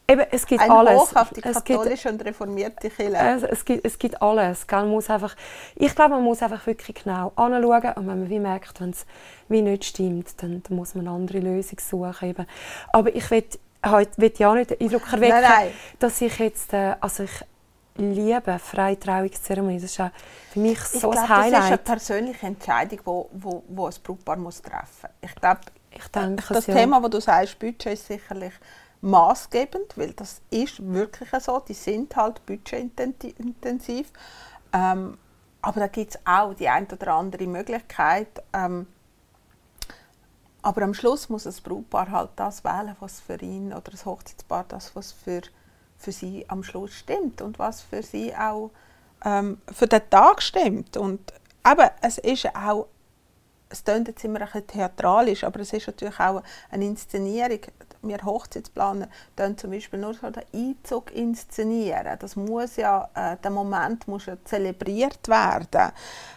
Eben, 0.06 0.26
es 0.30 0.44
gibt 0.46 0.60
Ein 0.60 0.70
alles. 0.70 1.00
Hoch 1.00 1.16
auf 1.16 1.30
die 1.30 1.40
katholische 1.40 2.10
und 2.10 2.22
reformierte 2.22 2.90
Kirche. 2.90 3.16
es, 3.16 3.42
es, 3.42 3.64
gibt, 3.64 3.86
es 3.86 3.98
gibt 3.98 4.20
alles. 4.20 4.66
Man 4.70 4.88
muss 4.90 5.08
einfach, 5.08 5.34
ich 5.76 5.94
glaube, 5.94 6.10
man 6.16 6.22
muss 6.24 6.42
einfach 6.42 6.66
wirklich 6.66 7.02
genau 7.02 7.32
anschauen 7.36 7.92
und 7.96 8.06
wenn 8.06 8.20
man 8.20 8.28
wie 8.28 8.38
merkt, 8.38 8.80
wenn 8.82 8.90
es 8.90 9.06
wie 9.48 9.62
nicht 9.62 9.84
stimmt, 9.86 10.42
dann, 10.42 10.62
dann 10.62 10.76
muss 10.76 10.94
man 10.94 11.08
eine 11.08 11.16
andere 11.16 11.38
Lösung 11.38 11.78
suchen. 11.80 12.28
Eben. 12.28 12.46
Aber 12.92 13.14
ich 13.14 13.30
will, 13.30 13.44
halt, 13.82 14.10
will 14.18 14.32
ja 14.36 14.54
nicht 14.54 14.70
den 14.70 14.80
Eindruck 14.80 15.10
erwecken, 15.10 15.40
Nein, 15.40 15.50
nein. 15.50 15.72
dass 15.98 16.20
ich 16.20 16.38
jetzt, 16.38 16.74
äh, 16.74 16.96
also 17.00 17.22
ich 17.22 17.44
liebe 17.96 18.58
Freitrauungszeremonie. 18.58 19.76
Das 19.80 19.90
ist 19.90 20.00
auch 20.00 20.10
für 20.52 20.58
mich 20.60 20.72
ich 20.78 21.00
so 21.00 21.10
glaube, 21.10 21.16
ein 21.20 21.28
das 21.28 21.46
ist 21.46 21.54
eine 21.54 21.62
Highlight. 21.64 21.84
persönliche 21.84 22.46
Entscheidung, 22.46 22.98
die 22.98 23.06
wo, 23.06 23.30
wo, 23.32 23.62
wo 23.68 23.86
ein 23.86 23.94
Brautpaar 24.02 24.36
muss 24.36 24.60
treffen 24.60 24.84
muss. 25.02 25.10
Ich 25.22 25.34
glaube, 25.36 25.60
Ich 25.92 26.08
denke 26.08 26.44
das 26.48 26.58
es, 26.58 26.66
ja. 26.66 26.74
Thema, 26.74 27.00
das 27.00 27.10
du 27.10 27.20
sagst, 27.20 27.58
Budget 27.58 27.86
ist 27.86 28.06
sicherlich 28.06 28.52
maßgebend, 29.04 29.96
weil 29.96 30.12
das 30.14 30.40
ist 30.50 30.84
wirklich 30.92 31.28
so. 31.40 31.60
Die 31.60 31.74
sind 31.74 32.16
halt 32.16 32.44
budgetintensiv. 32.46 34.10
Ähm, 34.72 35.18
aber 35.62 35.80
da 35.80 35.86
gibt 35.86 36.14
es 36.14 36.20
auch 36.24 36.54
die 36.54 36.68
eine 36.68 36.86
oder 36.86 37.14
andere 37.14 37.46
Möglichkeit. 37.46 38.42
Ähm, 38.52 38.86
aber 40.62 40.82
am 40.82 40.94
Schluss 40.94 41.28
muss 41.28 41.44
das 41.44 41.60
Brautpaar 41.60 42.10
halt 42.10 42.30
das 42.36 42.64
wählen, 42.64 42.96
was 43.00 43.20
für 43.20 43.40
ihn 43.40 43.72
oder 43.72 43.90
das 43.90 44.06
Hochzeitspaar 44.06 44.64
das, 44.68 44.96
was 44.96 45.12
für, 45.12 45.42
für 45.98 46.12
sie 46.12 46.46
am 46.48 46.62
Schluss 46.62 46.94
stimmt 46.94 47.42
und 47.42 47.58
was 47.58 47.82
für 47.82 48.02
sie 48.02 48.34
auch 48.34 48.70
ähm, 49.24 49.60
für 49.70 49.86
den 49.86 50.08
Tag 50.08 50.42
stimmt. 50.42 50.96
Und 50.96 51.32
eben, 51.66 51.90
es 52.00 52.18
ist 52.18 52.54
auch 52.56 52.86
es 53.74 53.82
klingt 53.82 54.08
jetzt 54.08 54.24
immer 54.24 54.40
ein 54.40 54.46
bisschen 54.46 54.66
theatralisch, 54.66 55.44
aber 55.44 55.60
es 55.60 55.72
ist 55.72 55.86
natürlich 55.86 56.18
auch 56.20 56.42
eine 56.70 56.84
Inszenierung. 56.84 57.60
Wir 58.06 58.24
Hochzeitsplaner 58.24 59.08
tun 59.36 59.56
zum 59.58 59.70
Beispiel 59.70 59.98
nur 59.98 60.14
so 60.14 60.30
den 60.30 60.44
Einzug 60.52 61.12
inszenieren. 61.12 62.16
Das 62.18 62.36
muss 62.36 62.76
ja, 62.76 63.08
äh, 63.14 63.36
der 63.42 63.50
Moment 63.50 64.06
muss 64.08 64.26
ja 64.26 64.36
zelebriert 64.44 65.28
werden. 65.28 65.92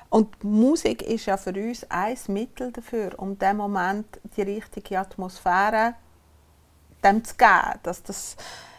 Und 0.10 0.44
Musik 0.44 1.02
ist 1.02 1.26
ja 1.26 1.38
für 1.38 1.54
uns 1.54 1.86
ein 1.90 2.18
Mittel 2.28 2.72
dafür, 2.72 3.12
um 3.18 3.38
dem 3.38 3.58
Moment 3.58 4.06
die 4.36 4.42
richtige 4.44 5.00
Atmosphäre 5.00 5.96
dem 7.04 7.24
zu 7.24 7.36
geben, 7.36 7.80
dass 7.84 8.04
das, 8.04 8.36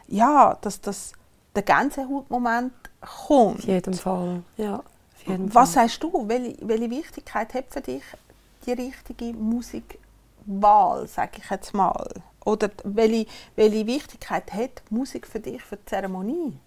ja, 0.08 0.56
dass 0.60 0.80
das 0.80 1.12
der 1.54 1.62
Gänsehautmoment 1.62 2.72
kommt. 3.00 3.58
Auf 3.58 3.64
jeden 3.64 3.94
Fall. 3.94 4.42
Ja, 4.56 4.82
jeden 5.28 5.54
Was 5.54 5.74
Fall. 5.74 5.88
sagst 5.88 6.02
du, 6.02 6.28
welche, 6.28 6.56
welche 6.66 6.90
Wichtigkeit 6.90 7.54
hat 7.54 7.66
für 7.70 7.80
dich 7.80 8.02
die 8.66 8.72
richtige 8.72 9.32
Musikwahl, 9.34 11.06
sage 11.06 11.38
ich 11.38 11.50
jetzt 11.50 11.74
mal? 11.74 12.22
Oder 12.44 12.70
welche, 12.84 13.26
welche 13.56 13.86
Wichtigkeit 13.86 14.52
hat 14.52 14.82
Musik 14.90 15.26
für 15.26 15.40
dich 15.40 15.62
für 15.62 15.76
die 15.76 15.84
Zeremonie? 15.84 16.58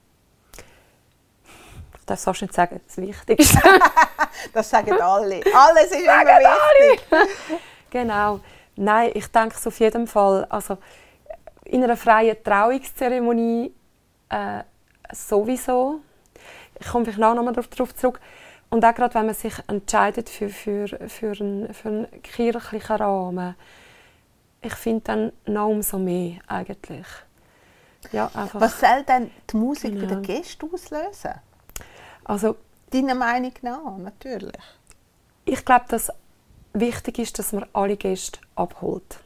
Ich 2.00 2.06
darf 2.06 2.22
fast 2.22 2.42
nicht 2.42 2.54
sagen, 2.54 2.80
das 2.86 2.98
Wichtigste. 2.98 3.60
Das 4.54 4.70
sagen 4.70 5.00
alle. 5.00 5.42
Alles 5.54 5.92
ist 5.92 6.02
immer 6.02 6.26
wichtig. 6.26 7.08
Genau. 7.92 8.40
Nein, 8.76 9.12
ich 9.14 9.28
denke 9.28 9.56
es 9.56 9.68
auf 9.68 9.80
jeden 9.80 10.08
Fall. 10.08 10.46
Also 10.50 10.78
in 11.66 11.84
einer 11.84 11.98
freien 11.98 12.42
Trauungszeremonie 12.42 13.74
äh, 14.30 14.64
sowieso. 15.12 16.00
Ich 16.80 16.88
komme 16.88 17.06
vielleicht 17.06 17.20
noch 17.20 17.36
mal 17.36 17.52
darauf 17.54 17.96
zurück. 17.96 18.20
Und 18.70 18.86
auch 18.86 18.96
gerade, 18.96 19.14
wenn 19.16 19.26
man 19.26 19.36
sich 19.36 19.54
entscheidet 19.68 20.30
für, 20.30 20.50
für, 20.50 20.88
für, 20.88 21.34
einen, 21.40 21.74
für 21.74 21.90
einen 21.90 22.22
kirchlichen 22.24 22.96
Rahmen, 22.96 23.56
ich 24.62 24.74
finde 24.76 25.02
dann 25.04 25.32
noch 25.46 25.68
umso 25.68 25.98
mehr 25.98 26.40
eigentlich. 26.48 27.08
Ja, 28.12 28.32
einfach. 28.34 28.60
Was 28.62 28.80
soll 28.80 29.04
denn 29.08 29.32
die 29.50 29.58
Musik 29.58 29.94
bei 29.94 30.02
Genau. 30.02 30.16
den 30.16 30.24
Gästen 30.24 30.70
auslösen? 30.74 31.34
Also 32.24 32.56
Deiner 32.92 33.16
Meinung 33.16 33.54
nach, 33.62 33.98
natürlich. 33.98 34.52
Ich 35.46 35.64
glaube, 35.64 35.86
dass 35.88 36.12
wichtig 36.74 37.20
ist, 37.20 37.40
dass 37.40 37.54
man 37.54 37.66
alle 37.72 37.96
Gäste 37.96 38.40
abholt. 38.56 39.20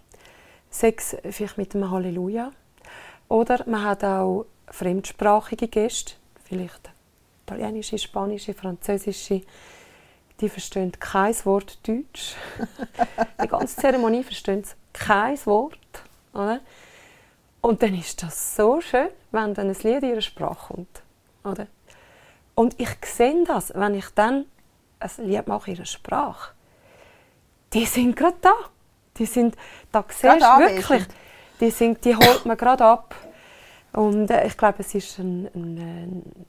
Sechs 0.70 1.16
vielleicht 1.32 1.58
mit 1.58 1.74
einem 1.74 1.90
Halleluja. 1.90 2.52
Oder 3.28 3.64
man 3.68 3.84
hat 3.84 4.04
auch 4.04 4.46
fremdsprachige 4.68 5.68
Gäste, 5.68 6.14
vielleicht 6.44 6.92
italienische, 7.48 7.98
spanische, 7.98 8.54
französische. 8.54 9.42
Die 10.42 10.50
verstehen 10.50 10.92
kein 11.00 11.34
Wort 11.46 11.80
Deutsch. 11.88 12.36
Die 13.42 13.48
ganze 13.48 13.76
Zeremonie 13.76 14.24
verstehen 14.24 14.64
sie 14.64 14.74
kein 14.92 15.38
Wort. 15.46 15.80
Oder? 16.34 16.60
Und 17.62 17.82
dann 17.82 17.96
ist 17.96 18.22
das 18.22 18.56
so 18.56 18.82
schön, 18.82 19.10
wenn 19.32 19.54
dann 19.54 19.70
ein 19.70 19.78
Lied 19.82 20.04
in 20.04 20.10
ihrer 20.10 20.22
Sprache 20.22 20.74
kommt. 20.74 21.02
Oder? 21.44 21.68
Und 22.54 22.80
ich 22.80 22.90
sehe 23.06 23.44
das, 23.46 23.74
wenn 23.74 23.96
ich 23.96 24.10
dann 24.10 24.46
ein 25.00 25.10
Lied 25.18 25.48
mache 25.48 25.72
in 25.72 25.78
ihrer 25.78 25.86
Sprache. 25.86 26.54
Die 27.74 27.86
sind 27.86 28.16
gerade 28.16 28.38
da. 28.42 28.54
Die 29.18 29.26
sind, 29.26 29.56
da 29.92 30.04
siehst 30.08 30.42
du 30.42 30.60
wirklich, 30.60 31.06
die, 31.60 31.72
sind, 31.72 32.04
die 32.04 32.16
holt 32.16 32.46
man 32.46 32.58
gerade 32.58 32.84
ab. 32.84 33.16
Und 33.94 34.30
äh, 34.30 34.46
ich 34.46 34.58
glaube, 34.58 34.80
es 34.80 34.94
ist 34.94 35.18
ein, 35.20 35.50
ein, 35.56 35.78
ein 35.78 36.46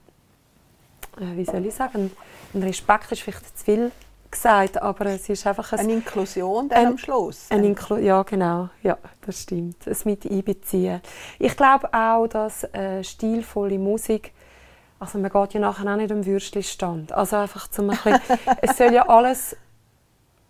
äh, 1.19 1.37
wie 1.37 1.45
soll 1.45 1.65
ich 1.65 1.75
sagen, 1.75 2.07
ein 2.07 2.11
Respekt 2.55 3.13
ist 3.13 3.23
vielleicht 3.23 3.59
zu 3.59 3.65
viel 3.65 3.93
gesagt, 4.31 4.81
aber 4.83 5.07
es 5.07 5.29
ist 5.29 5.47
einfach 5.47 5.73
ein, 5.73 5.79
Eine 5.81 5.93
Inklusion 5.95 6.69
dann 6.69 6.79
Ein- 6.79 6.87
am 6.89 6.99
Schluss. 6.99 7.47
ein 7.51 7.65
Inklu 7.65 7.97
ja, 7.97 8.23
genau. 8.23 8.69
Ja, 8.83 8.99
das 9.25 9.43
stimmt. 9.43 9.87
Es 9.87 10.05
mit 10.05 10.25
einbeziehen. 10.31 11.01
Ich 11.39 11.57
glaube 11.57 11.93
auch, 11.95 12.27
dass 12.27 12.65
äh, 12.75 13.03
stilvolle 13.05 13.79
Musik, 13.79 14.33
also 14.99 15.19
man 15.19 15.31
geht 15.31 15.55
ja 15.55 15.61
nachher 15.61 15.91
auch 15.93 15.97
nicht 15.97 16.11
am 16.13 16.25
Würstchenstand. 16.27 17.13
Also 17.13 17.37
einfach 17.37 17.69
zum 17.69 17.91
ein 17.91 17.97
bisschen, 17.97 18.21
es 18.63 18.77
soll 18.77 18.93
ja 18.93 19.09
alles 19.09 19.57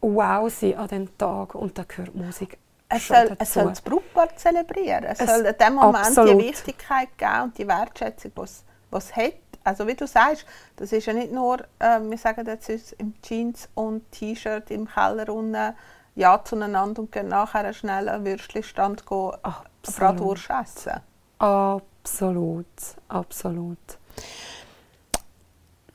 wow 0.01 0.53
sein 0.53 0.77
an 0.77 0.89
dem 0.89 1.19
Tag 1.19 1.55
und 1.55 1.77
da 1.79 1.85
gehört 1.85 2.15
Musik 2.15 2.59
Es 2.89 3.09
soll, 3.09 3.37
es 3.39 3.53
soll 3.53 3.65
das 3.67 3.81
Brautpaar 3.83 4.35
zelebrieren. 4.37 5.05
Es, 5.05 5.21
Es- 5.21 5.29
soll 5.31 5.45
in 5.47 5.55
dem 5.59 5.75
Moment 5.75 5.97
absolut. 6.07 6.41
die 6.41 6.47
Wichtigkeit 6.49 7.09
geben 7.19 7.43
und 7.45 7.59
die 7.59 7.67
Wertschätzung, 7.67 8.33
die 8.37 8.41
es- 8.43 8.65
was 8.91 9.07
es 9.07 9.17
hat, 9.17 9.33
also 9.67 9.87
wie 9.89 9.95
du 9.95 10.07
sagst, 10.07 10.47
das 10.77 10.93
ist 10.93 11.07
ja 11.07 11.13
nicht 11.13 11.33
nur, 11.33 11.59
äh, 11.81 12.01
wir 12.01 12.19
sagen 12.19 12.47
jetzt 12.47 12.71
uns 12.71 12.93
im 12.93 13.15
Jeans 13.21 13.69
und 13.75 14.11
T-Shirt 14.13 14.71
im 14.71 14.87
Keller 14.87 15.29
unten 15.29 15.75
ja 16.15 16.43
zueinander 16.45 17.03
und 17.03 17.11
gehen 17.11 17.29
nachher 17.29 17.73
schnell 17.73 18.09
einen 18.09 18.25
Würstchenstand 18.25 19.05
gehen, 19.07 19.33
Absolut. 19.43 19.99
Bratwurst 19.99 20.51
essen. 20.51 21.01
Absolut, 21.39 22.67
absolut. 23.09 23.99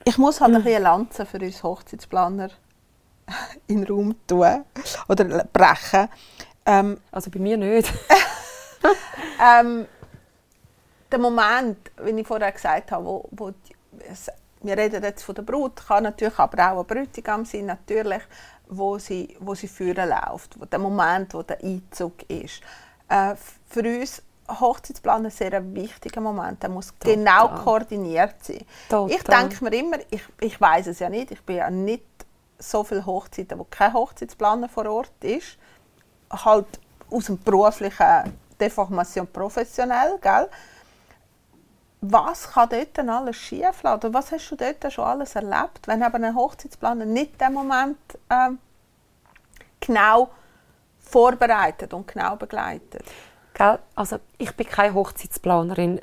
Ich 0.04 0.18
muss 0.18 0.40
halt 0.40 0.54
ein 0.54 0.62
bisschen 0.62 0.82
Lanze 0.82 1.24
für 1.24 1.38
uns 1.38 1.62
Hochzeitsplaner 1.62 2.50
in 3.68 3.84
den 3.84 3.86
Raum 3.86 4.14
tun 4.26 4.64
oder 5.08 5.44
brechen. 5.44 6.08
Ähm, 6.66 7.00
Also 7.10 7.30
bei 7.30 7.38
mir 7.40 7.56
nicht. 7.56 7.90
ähm, 9.42 9.86
der 11.12 11.20
Moment, 11.20 11.90
wie 12.02 12.10
ich 12.10 12.26
vorher 12.26 12.52
gesagt 12.52 12.90
habe, 12.90 13.04
wo, 13.04 13.28
wo 13.30 13.50
die, 13.50 13.74
wir 14.62 14.76
reden 14.76 15.02
jetzt 15.02 15.22
von 15.22 15.34
der 15.34 15.42
Brut, 15.42 15.76
kann 15.76 16.04
natürlich 16.04 16.38
aber 16.38 16.72
auch 16.72 16.80
ein 16.80 16.86
Bräutigam 16.86 17.44
sein, 17.44 17.66
natürlich, 17.66 18.22
wo 18.68 18.98
sie, 18.98 19.36
wo 19.40 19.54
sie 19.54 19.68
führen 19.68 20.08
läuft, 20.08 20.58
wo 20.58 20.64
der 20.64 20.78
Moment, 20.78 21.34
wo 21.34 21.42
der 21.42 21.62
Einzug 21.62 22.28
ist. 22.30 22.60
Äh, 23.08 23.34
für 23.68 23.80
uns 23.80 24.22
Hochzeitsplaner 24.48 25.30
sehr 25.30 25.52
ein 25.54 25.74
wichtiger 25.74 26.20
Moment. 26.20 26.62
Der 26.62 26.70
muss 26.70 26.92
Total. 26.98 27.16
genau 27.16 27.48
koordiniert 27.62 28.34
sein. 28.42 28.64
Total. 28.88 29.16
Ich 29.16 29.22
denke 29.22 29.64
mir 29.64 29.72
immer, 29.74 29.98
ich, 30.10 30.22
ich 30.40 30.60
weiß 30.60 30.88
es 30.88 30.98
ja 30.98 31.08
nicht, 31.08 31.30
ich 31.30 31.42
bin 31.42 31.56
ja 31.56 31.70
nicht 31.70 32.04
so 32.58 32.84
viele 32.84 33.04
Hochzeiten, 33.04 33.58
wo 33.58 33.66
kein 33.68 33.92
Hochzeitsplaner 33.92 34.68
vor 34.68 34.86
Ort 34.86 35.12
ist. 35.22 35.58
Halt 36.30 36.66
aus 37.10 37.26
dem 37.26 37.38
beruflichen 37.38 38.38
Deformation 38.58 39.26
professionell, 39.26 40.18
gell? 40.20 40.48
Was 42.04 42.50
kann 42.50 42.68
dort 42.68 42.96
denn 42.96 43.08
alles 43.08 43.36
schieflaufen? 43.36 43.94
Oder 43.94 44.12
was 44.12 44.32
hast 44.32 44.50
du 44.50 44.56
dort 44.56 44.92
schon 44.92 45.04
alles 45.04 45.36
erlebt, 45.36 45.86
wenn 45.86 46.02
eben 46.02 46.24
ein 46.24 46.34
Hochzeitsplaner 46.34 47.04
nicht 47.04 47.40
den 47.40 47.52
Moment 47.52 47.96
ähm, 48.28 48.58
genau 49.78 50.30
vorbereitet 50.98 51.94
und 51.94 52.08
genau 52.08 52.34
begleitet? 52.34 53.04
Gell? 53.54 53.78
Also 53.94 54.18
ich 54.36 54.54
bin 54.56 54.66
keine 54.66 54.94
Hochzeitsplanerin. 54.94 56.00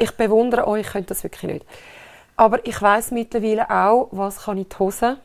Ich 0.00 0.16
bewundere 0.16 0.66
euch, 0.66 0.86
ich 0.86 0.92
könnte 0.92 1.08
das 1.08 1.22
wirklich 1.22 1.52
nicht. 1.52 1.66
Aber 2.36 2.64
ich 2.64 2.80
weiß 2.80 3.10
mittlerweile 3.10 3.68
auch, 3.70 4.08
was 4.12 4.44
kann 4.44 4.58
in 4.58 4.68
die 4.68 4.76
Hose. 4.76 5.18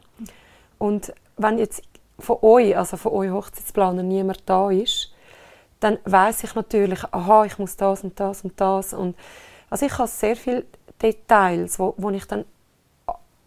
Und 0.77 1.13
wenn 1.38 1.58
jetzt 1.58 1.84
von 2.20 2.38
euch, 2.41 2.77
also 2.77 2.98
von 2.98 3.13
euch 3.13 3.32
Hochzeitsplaner, 3.32 4.03
niemand 4.03 4.41
da 4.48 4.70
ist, 4.70 5.13
dann 5.79 5.98
weiß 6.05 6.43
ich 6.43 6.55
natürlich, 6.55 7.03
aha, 7.12 7.46
ich 7.46 7.58
muss 7.60 7.77
das 7.77 8.03
und 8.03 8.20
das 8.20 8.43
und 8.43 8.60
das. 8.60 8.93
Und 8.93 9.15
also 9.74 9.88
ich 9.88 9.98
habe 9.98 10.08
sehr 10.08 10.36
viele 10.36 10.65
Details, 11.01 11.80
wo, 11.80 11.96
wo 11.98 12.12
ich 12.12 12.27
dann 12.27 12.46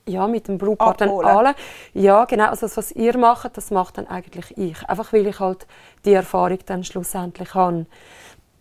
ja, 0.08 0.26
mit 0.26 0.48
dem 0.48 0.58
Brautpaar 0.58 0.94
dann 0.94 1.08
Abholen. 1.08 1.28
alle. 1.28 1.54
Ja, 1.94 2.24
genau. 2.24 2.48
Also 2.48 2.66
das, 2.66 2.76
was 2.76 2.90
ihr 2.92 3.16
macht, 3.16 3.56
das 3.56 3.70
macht 3.70 3.98
dann 3.98 4.08
eigentlich 4.08 4.58
ich. 4.58 4.88
Einfach 4.88 5.12
weil 5.12 5.26
ich 5.28 5.38
halt 5.38 5.68
die 6.04 6.14
Erfahrung 6.14 6.58
dann 6.66 6.84
schlussendlich 6.84 7.54
habe. 7.54 7.86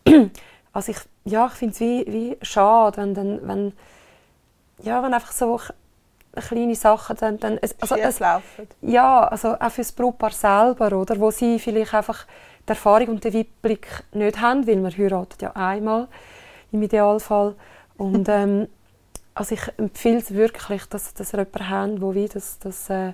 Also 0.74 0.92
ich, 0.92 0.98
ja, 1.24 1.48
ich 1.48 1.54
finde 1.54 1.74
es 1.74 1.80
wie, 1.80 2.06
wie 2.06 2.38
schade, 2.42 2.98
wenn, 2.98 3.14
dann, 3.14 3.48
wenn, 3.48 3.74
ja, 4.84 5.02
wenn 5.02 5.14
einfach 5.14 5.32
so 5.32 5.58
kleine 6.36 6.76
Sachen 6.76 7.16
dann, 7.16 7.40
dann 7.40 7.58
es, 7.62 7.78
also 7.80 7.96
es, 7.96 8.20
ja, 8.82 9.24
also 9.24 9.54
auch 9.58 9.72
für 9.72 9.82
das 9.82 9.94
Brautpaar 9.94 10.32
selber, 10.32 10.92
oder, 10.98 11.18
wo 11.18 11.32
sie 11.32 11.60
vielleicht 11.60 11.94
einfach 11.94 12.26
die 12.68 12.72
Erfahrung 12.72 13.08
und 13.08 13.24
den 13.24 13.34
Weitblick 13.36 13.88
nicht 14.12 14.42
haben, 14.42 14.68
weil 14.68 14.76
man 14.82 14.92
heiratet 14.92 15.42
ja 15.44 15.54
einmal 15.54 16.10
im 16.72 16.82
Idealfall. 16.82 17.56
Und 17.98 18.28
ähm, 18.30 18.68
also 19.34 19.56
ich 19.56 19.62
empfehle 19.78 20.18
es 20.18 20.34
wirklich, 20.34 20.86
dass, 20.86 21.14
dass 21.14 21.34
ihr 21.34 21.40
jemanden 21.40 21.70
habt, 21.70 22.02
der 22.02 22.16
wie 22.16 22.28
das, 22.28 22.60
das, 22.60 22.90
äh, 22.90 23.14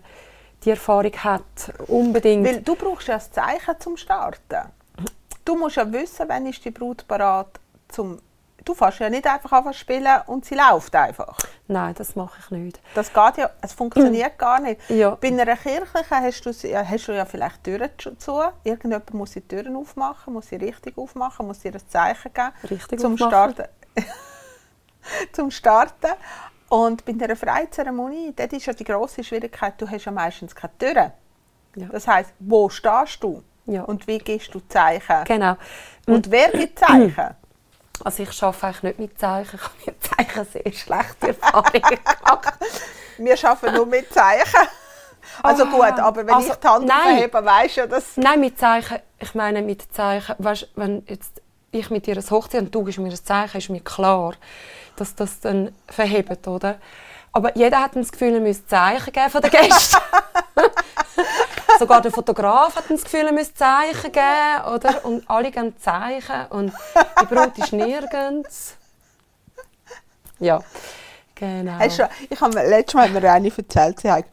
die 0.63 0.70
Erfahrung 0.72 1.13
hat. 1.17 1.74
Unbedingt. 1.88 2.48
Weil 2.48 2.62
du 2.62 2.75
brauchst 2.75 3.08
ja 3.08 3.15
ein 3.15 3.22
Zeichen 3.22 3.79
zum 3.79 3.98
Starten. 3.98 4.70
Du 5.43 5.58
musst 5.58 5.75
ja 5.75 5.91
wissen, 5.91 6.25
wann 6.27 6.46
ist 6.46 6.63
die 6.63 6.72
Brut 6.72 7.08
bereit 7.08 7.60
zum... 7.89 8.20
Du 8.63 8.75
fährst 8.75 9.00
ja 9.00 9.10
nicht 9.10 9.25
einfach 9.25 9.51
an 9.51 9.74
spielen 9.74 10.22
und 10.27 10.46
sie 10.46 10.56
läuft 10.56 10.96
einfach. 10.96 11.38
Nein, 11.68 11.96
das 11.96 12.15
mache 12.15 12.39
ich 12.39 12.51
nicht. 12.51 12.80
Das 12.94 13.12
geht 13.12 13.38
ja, 13.38 13.50
es 13.62 13.74
funktioniert 13.74 14.38
gar 14.38 14.59
nicht. 14.59 14.88
Ja. 14.90 15.16
Bei 15.16 15.29
einer 15.29 15.57
kirchlichen 15.57 16.09
hast 16.09 16.46
du, 16.46 16.51
hast 16.51 17.07
du 17.07 17.12
ja 17.12 17.25
vielleicht 17.25 17.64
Türen 17.64 17.90
zu-. 17.98 18.51
Irgendjemand 18.64 19.14
muss 19.14 19.31
die 19.31 19.42
Türen 19.42 19.75
aufmachen, 19.75 20.33
muss 20.33 20.50
sie 20.50 20.57
richtig 20.57 20.98
aufmachen, 20.98 21.48
muss 21.48 21.66
ihr 21.66 21.74
ein 21.74 21.88
Zeichen 21.88 22.33
geben. 22.33 22.51
Richtig 22.70 23.00
zum 23.00 23.14
aufmachen. 23.14 23.31
Starten. 23.31 23.66
zum 25.33 25.50
Starten. 25.50 26.12
Und 26.70 27.03
bei 27.03 27.14
einer 27.14 27.35
Freizeremonie, 27.35 28.33
dort 28.35 28.53
ist 28.53 28.66
ja 28.68 28.74
die 28.74 28.83
grosse 28.83 29.24
Schwierigkeit, 29.24 29.74
du 29.77 29.90
hast 29.90 30.05
ja 30.05 30.12
meistens 30.12 30.55
keine 30.55 30.77
Türen. 30.77 31.12
Ja. 31.75 31.88
Das 31.88 32.07
heisst, 32.07 32.33
wo 32.40 32.70
stehst 32.70 33.24
du? 33.24 33.44
Ja. 33.66 33.83
Und 33.83 34.07
wie 34.07 34.20
gibst 34.20 34.53
du 34.53 34.59
Zeichen? 34.68 35.24
Genau. 35.25 35.55
Und 36.05 36.29
wer 36.29 36.50
gibt 36.50 36.79
Zeichen? 36.79 37.35
Also 38.03 38.24
ich 38.24 38.44
arbeite 38.44 38.68
eigentlich 38.68 38.83
nicht 38.83 39.00
mit 39.00 39.20
Zeichen. 39.20 39.55
Ich 39.55 39.64
habe 39.64 39.74
mit 39.85 40.03
Zeichen 40.03 40.46
sehr 40.46 40.74
schlechte 40.74 41.27
Erfahrungen 41.27 41.81
gemacht. 41.81 42.53
Wir 43.18 43.50
arbeiten 43.50 43.75
nur 43.75 43.85
mit 43.85 44.11
Zeichen. 44.11 44.68
Also 45.44 45.64
Ah, 45.66 45.70
gut, 45.70 46.00
aber 46.00 46.25
wenn 46.25 46.33
also, 46.33 46.51
ich 46.51 46.55
die 46.55 46.68
Hand 46.68 46.85
nein. 46.85 47.16
aufhebe, 47.16 47.46
weisst 47.46 47.77
du 47.77 47.81
ja, 47.81 47.87
dass... 47.87 48.18
Nein, 48.18 48.40
mit 48.40 48.57
Zeichen, 48.59 49.00
ich 49.20 49.35
meine 49.35 49.61
mit 49.61 49.94
Zeichen, 49.94 50.35
weißt, 50.40 50.70
wenn 50.75 51.03
jetzt 51.07 51.42
ich 51.72 51.90
mit 51.90 52.05
dir 52.05 52.18
ein 52.18 52.29
Hochzeit 52.29 52.61
und 52.61 52.75
du 52.75 52.83
gibst 52.83 53.00
mir 53.00 53.09
ein 53.09 53.16
Zeichen, 53.16 53.57
ist 53.57 53.70
mir 53.70 53.81
klar, 53.81 54.33
dass 54.96 55.16
das 55.16 55.40
dann 55.40 55.74
verhebt, 55.87 56.48
oder? 56.48 56.79
Aber 57.31 57.55
jeder 57.55 57.81
hat 57.81 57.96
das 57.96 58.11
Gefühl, 58.11 58.33
er 58.33 58.42
müsse 58.42 58.66
Zeichen 58.66 59.14
geben 59.14 59.29
von 59.29 59.42
den 59.42 59.51
Gästen. 59.51 59.98
Sogar 61.81 62.01
der 62.01 62.11
Fotograf 62.11 62.75
hat 62.75 62.89
das 62.89 63.03
Gefühl, 63.03 63.22
er 63.25 63.31
müsse 63.31 63.55
Zeichen 63.55 64.11
geben, 64.11 64.74
oder? 64.74 65.03
Und 65.03 65.27
alle 65.27 65.50
geben 65.50 65.75
Zeichen 65.79 66.46
und 66.51 66.72
die 67.22 67.25
Brut 67.25 67.57
ist 67.57 67.74
nirgends. 67.74 68.75
Ja, 70.39 70.61
genau. 71.33 71.79
Hast 71.79 71.98
du, 71.98 72.07
ich 72.29 72.39
habe 72.39 72.53
mir, 72.53 72.67
letztes 72.70 72.94
Mal 72.94 73.11
hat 73.11 73.20
mir 73.20 73.31
eine 73.31 73.51
erzählt, 73.55 74.00
sie 74.00 74.11
hat, 74.11 74.25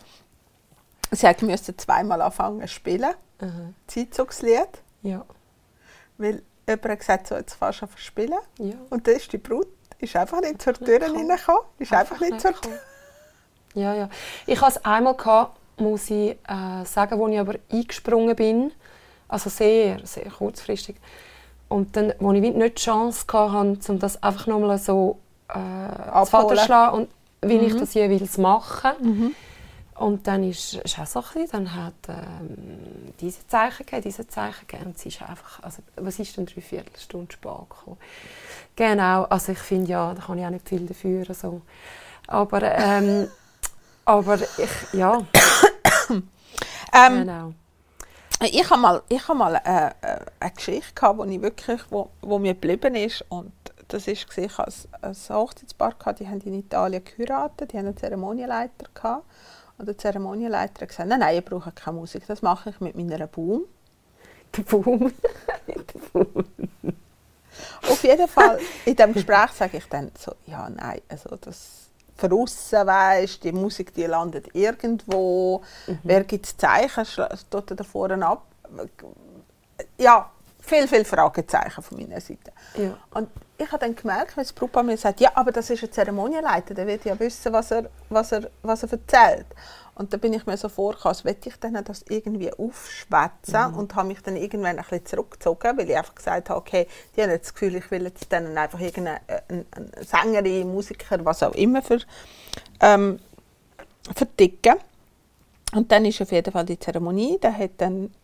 sie 1.11 1.27
hat 1.27 1.41
müssen 1.41 1.79
zweimal 1.79 2.21
anfangen 2.21 2.61
zu 2.61 2.69
spielen, 2.69 3.15
Aha. 3.41 3.73
Zeitzugslied, 3.87 4.69
Ja, 5.03 5.25
weil 6.19 6.43
jemand 6.67 6.85
hat 6.85 6.99
gesagt, 6.99 7.27
so, 7.29 7.37
jetzt 7.37 7.55
fährst 7.55 7.81
du 7.81 7.87
an 7.87 7.91
spielen. 7.97 8.39
ja. 8.59 8.75
Und 8.91 9.07
dann 9.07 9.15
ist 9.15 9.33
die 9.33 9.39
Brut 9.39 9.69
ist 10.01 10.15
einfach 10.17 10.41
nicht 10.43 10.61
zur 10.61 10.75
Tür 10.75 10.99
gekommen. 10.99 11.31
reingekommen. 11.31 11.63
Ist 11.79 11.93
einfach, 11.93 12.21
nicht 12.21 12.41
zur 12.41 12.53
Tür. 12.61 12.79
Ja, 13.75 13.95
ja. 13.95 14.09
Ich 14.47 14.61
hatte 14.61 14.79
es 14.79 14.85
einmal, 14.85 15.17
gehabt, 15.17 15.58
muss 15.81 16.11
ich 16.11 16.31
äh, 16.31 16.85
sagen, 16.85 17.19
wo 17.19 17.29
ich 17.29 17.39
aber 17.39 17.55
eingesprungen 17.71 18.35
bin. 18.37 18.73
Also 19.29 19.51
sehr, 19.51 20.01
sehr 20.05 20.31
kurzfristig. 20.31 20.97
Und 21.69 21.97
dann, 21.97 22.15
wo 22.19 22.33
ich 22.33 22.41
nicht 22.41 22.79
die 22.79 22.83
Chance 22.83 23.27
hatte, 23.31 23.93
um 23.93 23.99
das 23.99 24.23
einfach 24.23 24.47
nochmal 24.47 24.79
so 24.79 25.19
äh, 25.49 26.25
zu 26.25 26.57
schlagen 26.57 26.97
und 26.97 27.09
wie 27.43 27.59
ich 27.59 27.77
das 27.77 27.95
jeweils 27.95 28.39
mache. 28.39 28.95
Und 29.99 30.29
dann 30.29 30.49
ist 30.49 30.79
es 30.85 30.97
auch 30.99 31.07
so, 31.07 31.19
ein 31.19 31.25
bisschen, 31.43 31.51
dann 31.51 31.75
hat 31.75 31.95
ähm, 32.09 33.13
diese 33.21 33.45
Zeichen 33.49 33.85
gegeben, 33.85 34.03
diese 34.03 34.29
Zeichen 34.29 34.67
gegeben. 34.67 34.87
Und 34.87 34.99
sie 34.99 35.09
ist 35.09 35.21
einfach, 35.23 35.63
also, 35.63 35.83
was 35.97 36.21
ist 36.21 36.37
denn 36.37 36.47
drei 36.47 36.61
Viertelstunde 36.61 37.33
spät 37.33 37.51
gekommen? 37.69 37.97
Genau, 38.77 39.25
also 39.25 39.53
ich 39.53 39.59
finde, 39.59 39.91
ja, 39.91 40.15
da 40.15 40.23
kann 40.23 40.39
ich 40.39 40.45
auch 40.47 40.51
nicht 40.51 40.69
viel 40.69 40.87
dafür. 40.87 41.25
So. 41.35 41.63
Aber, 42.29 42.63
ähm, 42.63 43.29
aber 44.05 44.37
ich, 44.37 44.93
ja, 44.93 45.21
Ähm, 46.93 47.19
genau. 47.21 47.53
Ich 48.41 48.71
habe 48.71 48.81
mal, 48.81 49.03
ich 49.09 49.27
habe 49.29 49.39
mal 49.39 49.55
äh, 49.57 49.89
äh, 50.01 50.21
eine 50.39 50.51
Geschichte 50.53 50.95
gehabt, 50.95 51.19
wo 51.19 51.25
ich 51.25 51.43
wirklich, 51.43 51.81
wo, 51.91 52.09
wo 52.21 52.39
mir 52.39 52.55
geblieben 52.55 52.95
ist 52.95 53.25
und 53.29 53.53
das 53.89 54.07
ist 54.07 54.29
gesehen, 54.29 54.45
ich 54.47 54.59
hatte 54.59 54.73
ein, 55.03 55.15
Hochzeitspaar 55.15 55.95
gehabt, 55.99 56.21
die 56.21 56.29
haben 56.29 56.41
in 56.43 56.55
Italien 56.55 57.03
geheiratet, 57.05 57.73
die 57.73 57.79
haben 57.79 57.87
einen 57.87 57.97
Zeremonienleiter 57.97 58.87
gehabt 58.95 59.25
und 59.79 59.89
der 59.89 59.99
Zeremonienleiter 59.99 60.83
hat 60.83 60.89
gesagt, 60.89 61.09
nein, 61.09 61.21
nein, 61.21 61.35
ihr 61.35 61.41
braucht 61.41 61.75
keine 61.75 61.97
Musik, 61.97 62.27
das 62.27 62.43
mache 62.43 62.71
ich 62.71 62.81
mit 62.81 62.97
meiner 62.97 63.27
Boom. 63.27 63.65
Der 64.57 64.63
Boom. 64.63 65.13
Auf 67.89 68.03
jeden 68.05 68.29
Fall 68.29 68.61
in 68.85 68.95
dem 68.95 69.13
Gespräch 69.13 69.51
sage 69.51 69.79
ich 69.79 69.87
dann 69.87 70.13
so, 70.17 70.33
ja, 70.47 70.69
nein, 70.71 71.01
also 71.09 71.37
das 71.37 71.88
verrussen 72.19 72.87
weisst, 72.87 73.45
die 73.45 73.53
Musik 73.53 73.95
die 73.95 74.05
landet 74.05 74.49
irgendwo, 74.55 75.63
wer 76.03 76.25
gibt 76.25 76.47
Zeichen, 76.47 77.05
schla- 77.05 77.35
dort 77.49 77.71
da 77.79 77.85
vorne 77.85 78.27
ab. 78.27 78.43
Ja, 79.97 80.29
viel, 80.61 80.87
viel 80.89 81.05
Fragezeichen 81.05 81.83
von 81.83 81.99
meiner 81.99 82.21
Seite. 82.21 82.53
Ja. 82.77 82.97
Und 83.15 83.29
ich 83.57 83.67
habe 83.69 83.79
dann 83.79 83.95
gemerkt, 83.95 84.37
wenn 84.37 84.45
das 84.45 84.53
Brautpaar 84.53 84.83
mir 84.83 84.97
sagt, 84.97 85.21
ja, 85.21 85.31
aber 85.35 85.53
das 85.53 85.71
ist 85.71 85.83
ein 85.83 85.93
Zeremonienleiter, 85.93 86.75
der 86.75 86.87
wird 86.87 87.05
ja 87.05 87.19
wissen, 87.19 87.53
was 87.53 87.71
er, 87.71 87.89
was 88.09 88.33
er, 88.33 88.51
was 88.63 88.83
er 88.83 88.93
erzählt. 88.93 89.47
Und 89.99 90.13
da 90.13 90.17
bin 90.17 90.33
ich 90.33 90.47
mir 90.47 90.57
so 90.57 90.69
vorgekommen, 90.69 91.17
als 91.25 91.47
ich 91.47 91.57
dann 91.57 91.85
das 91.85 92.05
irgendwie 92.09 92.53
aufschwätzen 92.53 93.75
und 93.75 93.97
habe 93.97 94.09
mich 94.09 94.23
dann 94.23 94.37
irgendwann 94.37 94.79
ein 94.79 94.85
bisschen 94.85 95.05
zurückgezogen, 95.05 95.77
weil 95.77 95.91
ich 95.91 95.97
einfach 95.97 96.15
gesagt 96.15 96.51
habe, 96.51 96.61
okay, 96.61 96.87
die 97.17 97.23
haben 97.23 97.31
jetzt 97.31 97.47
das 97.47 97.55
Gefühl, 97.55 97.75
ich 97.75 97.91
will 97.91 98.05
jetzt 98.05 98.33
dann 98.33 98.57
einfach 98.57 98.79
irgendeine 98.79 99.21
eine, 99.49 99.67
eine 99.73 100.05
Sängerin, 100.05 100.73
Musiker, 100.73 101.25
was 101.25 101.43
auch 101.43 101.55
immer 101.55 101.83
für 101.83 101.99
ähm, 102.81 103.19
verdicken. 104.15 104.77
Und 105.75 105.91
dann 105.91 106.05
ist 106.05 106.23
auf 106.23 106.31
jeden 106.31 106.53
Fall 106.53 106.65
die 106.65 106.79
Zeremonie, 106.79 107.39
der 107.39 107.59
hat 107.59 107.73
dann 107.79 108.15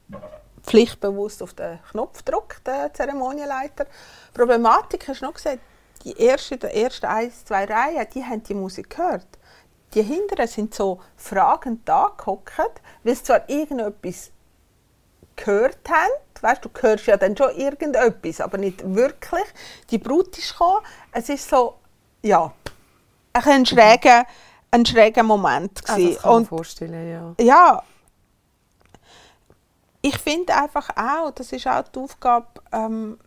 pflichtbewusst 0.63 1.43
auf 1.43 1.55
den 1.55 1.79
Knopf 1.91 2.25
gedrückt, 2.25 2.67
der 2.67 2.95
Zeremonienleiter. 2.95 3.87
Problematik, 4.33 5.09
hast 5.09 5.21
du 5.21 5.27
noch 5.27 5.35
gesagt, 5.35 5.59
die 6.05 6.19
ersten, 6.19 6.59
die 6.59 6.67
ersten 6.67 7.07
ein, 7.07 7.33
zwei 7.45 7.65
Reihen, 7.65 8.07
die 8.15 8.25
haben 8.25 8.43
die 8.45 8.55
Musik 8.55 8.91
gehört. 8.91 9.27
Die 9.95 10.03
hinteren 10.03 10.49
sind 10.49 10.75
so 10.75 11.01
fragend 11.17 11.89
da 11.89 12.13
gehockt, 12.17 12.81
weil 13.03 13.15
sie 13.15 13.23
zwar 13.23 13.49
irgendetwas 13.49 14.31
gehört 15.37 15.79
haben, 15.89 16.13
weißt, 16.41 16.65
du 16.65 16.71
hörst 16.81 17.07
ja 17.07 17.17
dann 17.17 17.37
schon 17.37 17.51
irgendetwas, 17.57 18.41
aber 18.41 18.59
nicht 18.59 18.83
wirklich. 18.95 19.45
Die 19.91 19.99
Brut 19.99 20.37
ist 20.39 20.53
gekommen, 20.53 20.85
es 21.13 21.29
ist 21.29 21.49
so, 21.49 21.79
ja, 22.23 22.53
ein 23.33 23.67
schräger, 23.67 24.27
ein 24.71 24.85
schräger 24.85 25.23
Moment 25.23 25.85
gewesen. 25.85 26.15
das 26.15 26.23
kann 26.23 26.31
man 26.31 26.43
Und 26.43 26.49
vorstellen, 26.49 27.37
ja. 27.39 27.45
ja, 27.45 27.83
ich 30.03 30.19
finde 30.19 30.55
einfach 30.55 30.91
auch, 30.97 31.31
das 31.31 31.51
ist 31.53 31.67
auch 31.67 31.89
die 31.89 31.99
Aufgabe 31.99 32.47
ähm, 32.73 33.19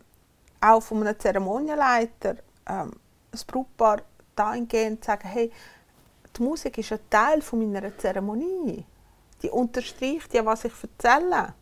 auch 0.60 0.80
von 0.80 1.04
einem 1.04 1.18
Zeremonienleiter, 1.18 2.36
ähm, 2.68 2.92
das 3.32 3.44
Brautpaar 3.44 4.02
dahingehend 4.36 5.02
zu 5.02 5.08
sagen, 5.08 5.26
hey, 5.26 5.50
die 6.38 6.42
Musik 6.42 6.78
ist 6.78 6.92
ein 6.92 7.00
Teil 7.10 7.42
von 7.42 7.70
meiner 7.70 7.96
Zeremonie. 7.96 8.84
Die 9.42 9.50
unterstreicht 9.50 10.32
ja, 10.34 10.44
was 10.44 10.64
ich 10.64 10.72
erzähle. 10.82 11.54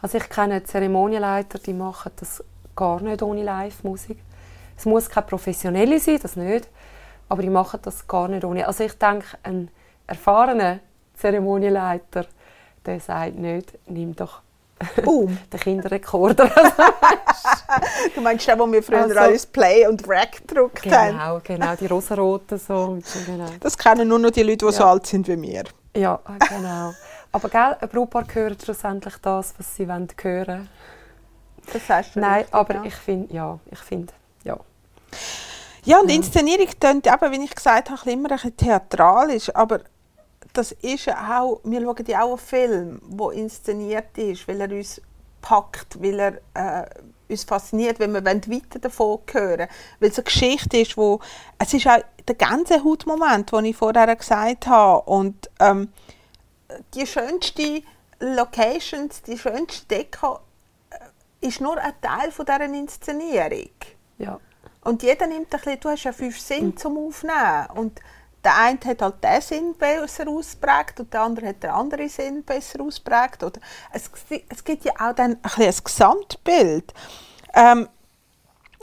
Also 0.00 0.18
ich 0.18 0.28
kenne 0.28 0.62
Zeremonienleiter, 0.64 1.58
die 1.58 1.72
machen 1.72 2.12
das 2.16 2.42
gar 2.74 3.00
nicht 3.00 3.22
ohne 3.22 3.42
Live-Musik. 3.42 4.18
Es 4.76 4.84
muss 4.84 5.08
keine 5.08 5.26
professionelle 5.26 5.98
sein, 6.00 6.18
das 6.20 6.36
nicht, 6.36 6.68
aber 7.28 7.42
die 7.42 7.50
machen 7.50 7.80
das 7.82 8.06
gar 8.06 8.28
nicht 8.28 8.44
ohne. 8.44 8.66
Also 8.66 8.84
ich 8.84 8.98
denke, 8.98 9.38
ein 9.42 9.70
erfahrener 10.06 10.80
Zeremonienleiter, 11.14 12.26
der 12.84 13.00
sagt 13.00 13.36
nicht, 13.36 13.78
nimm 13.86 14.14
doch 14.16 14.42
Boom. 15.04 15.38
den 15.52 15.60
Kinderrekorder. 15.60 16.50
Du 18.14 18.20
meinst 18.20 18.46
den, 18.46 18.58
wo 18.58 18.70
wir 18.70 18.82
früher 18.82 19.02
Also- 19.04 19.18
alles 19.18 19.46
Play 19.46 19.86
und 19.86 20.06
Rack 20.06 20.46
gedruckt 20.46 20.84
haben? 20.90 21.12
genau, 21.16 21.40
genau, 21.42 21.74
die 21.74 21.86
rosaroten 21.86 22.58
so. 22.58 22.98
Genau. 23.26 23.46
Das 23.60 23.76
kennen 23.78 24.06
nur 24.08 24.18
noch 24.18 24.30
die 24.30 24.42
Leute, 24.42 24.66
die 24.66 24.72
so 24.72 24.82
Ja. 24.82 24.90
alt 24.90 25.06
sind 25.06 25.26
wie 25.28 25.40
wir. 25.40 25.64
Ja, 25.96 26.20
genau. 26.48 26.92
Aber 27.32 27.48
gell, 27.48 27.76
ein 27.80 27.88
Brautpaar 27.88 28.26
hört 28.32 28.62
schlussendlich 28.62 29.14
das, 29.22 29.54
was 29.56 29.74
sie 29.74 29.88
wollen 29.88 30.08
hören 30.20 30.68
Das 31.72 31.88
heißt 31.88 32.16
Nein, 32.16 32.44
aber 32.50 32.84
ich 32.84 32.94
finde, 32.94 33.32
ja, 33.34 33.58
ich 33.70 33.78
finde, 33.78 34.12
ja. 34.44 34.58
Ja, 35.84 35.98
und 35.98 36.10
Inszenierung 36.10 36.66
klingt 36.78 37.06
eben, 37.06 37.32
wie 37.32 37.44
ich 37.44 37.54
gesagt 37.54 37.90
habe, 37.90 38.10
immer 38.10 38.30
ein 38.30 38.36
bisschen 38.36 38.56
theatralisch, 38.56 39.54
aber 39.54 39.80
das 40.52 40.72
ist 40.72 41.06
ja 41.06 41.40
auch, 41.40 41.60
wir 41.64 41.80
schauen 41.80 42.04
ja 42.06 42.22
auch 42.22 42.30
einen 42.30 42.38
Film, 42.38 43.00
der 43.04 43.30
inszeniert 43.32 44.16
ist, 44.18 44.46
weil 44.46 44.60
er 44.60 44.70
uns 44.70 45.00
packt, 45.40 46.00
weil 46.02 46.20
er 46.54 46.82
äh, 46.82 46.86
uns 47.28 47.44
fasziniert, 47.44 47.98
wenn 47.98 48.12
wir 48.12 48.24
weiter 48.24 48.78
davon 48.78 49.20
hören 49.32 49.68
Weil 49.98 50.10
es 50.10 50.18
eine 50.18 50.24
Geschichte 50.24 50.78
ist, 50.78 50.96
wo, 50.96 51.20
es 51.58 51.74
ist 51.74 51.86
auch 51.86 52.02
der 52.28 52.34
Gänsehautmoment, 52.34 53.50
den 53.50 53.64
ich 53.64 53.76
vorher 53.76 54.14
gesagt 54.14 54.66
habe 54.66 55.10
und 55.10 55.50
ähm, 55.58 55.88
die 56.94 57.06
schönste 57.06 57.82
Locations, 58.20 59.22
die 59.22 59.36
schönste 59.36 59.86
Deko 59.86 60.38
äh, 60.90 61.46
ist 61.46 61.60
nur 61.60 61.76
ein 61.78 61.94
Teil 62.00 62.30
von 62.30 62.46
dieser 62.46 62.62
Inszenierung. 62.62 63.70
ja. 64.18 64.38
Und 64.84 65.02
jeder 65.02 65.26
nimmt 65.28 65.54
ein 65.54 65.60
bisschen, 65.60 65.80
du 65.80 65.90
hast 65.90 66.04
ja 66.04 66.12
fünf 66.12 66.40
Sinne 66.40 66.74
zum 66.74 66.98
Aufnehmen. 66.98 67.66
Und 67.74 68.00
der 68.44 68.56
eine 68.56 68.80
hat 68.84 69.02
halt 69.02 69.22
diesen 69.22 69.42
Sinn 69.42 69.74
besser 69.74 70.28
ausprägt 70.28 70.98
und 71.00 71.12
der 71.12 71.22
andere 71.22 71.48
hat 71.48 71.62
den 71.62 71.70
anderen 71.70 72.08
Sinn 72.08 72.42
besser 72.42 72.80
ausprägt. 72.80 73.42
Oder 73.42 73.60
es, 73.92 74.10
es 74.48 74.64
gibt 74.64 74.84
ja 74.84 74.92
auch 74.98 75.14
dann 75.14 75.38
ein, 75.42 75.62
ein 75.62 75.74
Gesamtbild. 75.84 76.92
Ähm, 77.54 77.88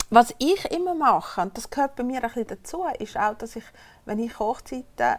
was 0.08 0.34
ich 0.38 0.64
immer 0.72 0.94
mache, 0.94 1.40
und 1.40 1.56
das 1.56 1.70
gehört 1.70 1.94
bei 1.94 2.02
mir 2.02 2.16
ein 2.16 2.22
bisschen 2.22 2.48
dazu, 2.48 2.84
ist 2.98 3.16
auch, 3.16 3.34
dass 3.34 3.54
ich, 3.54 3.64
wenn 4.06 4.18
ich 4.18 4.38
Hochzeiten, 4.38 5.18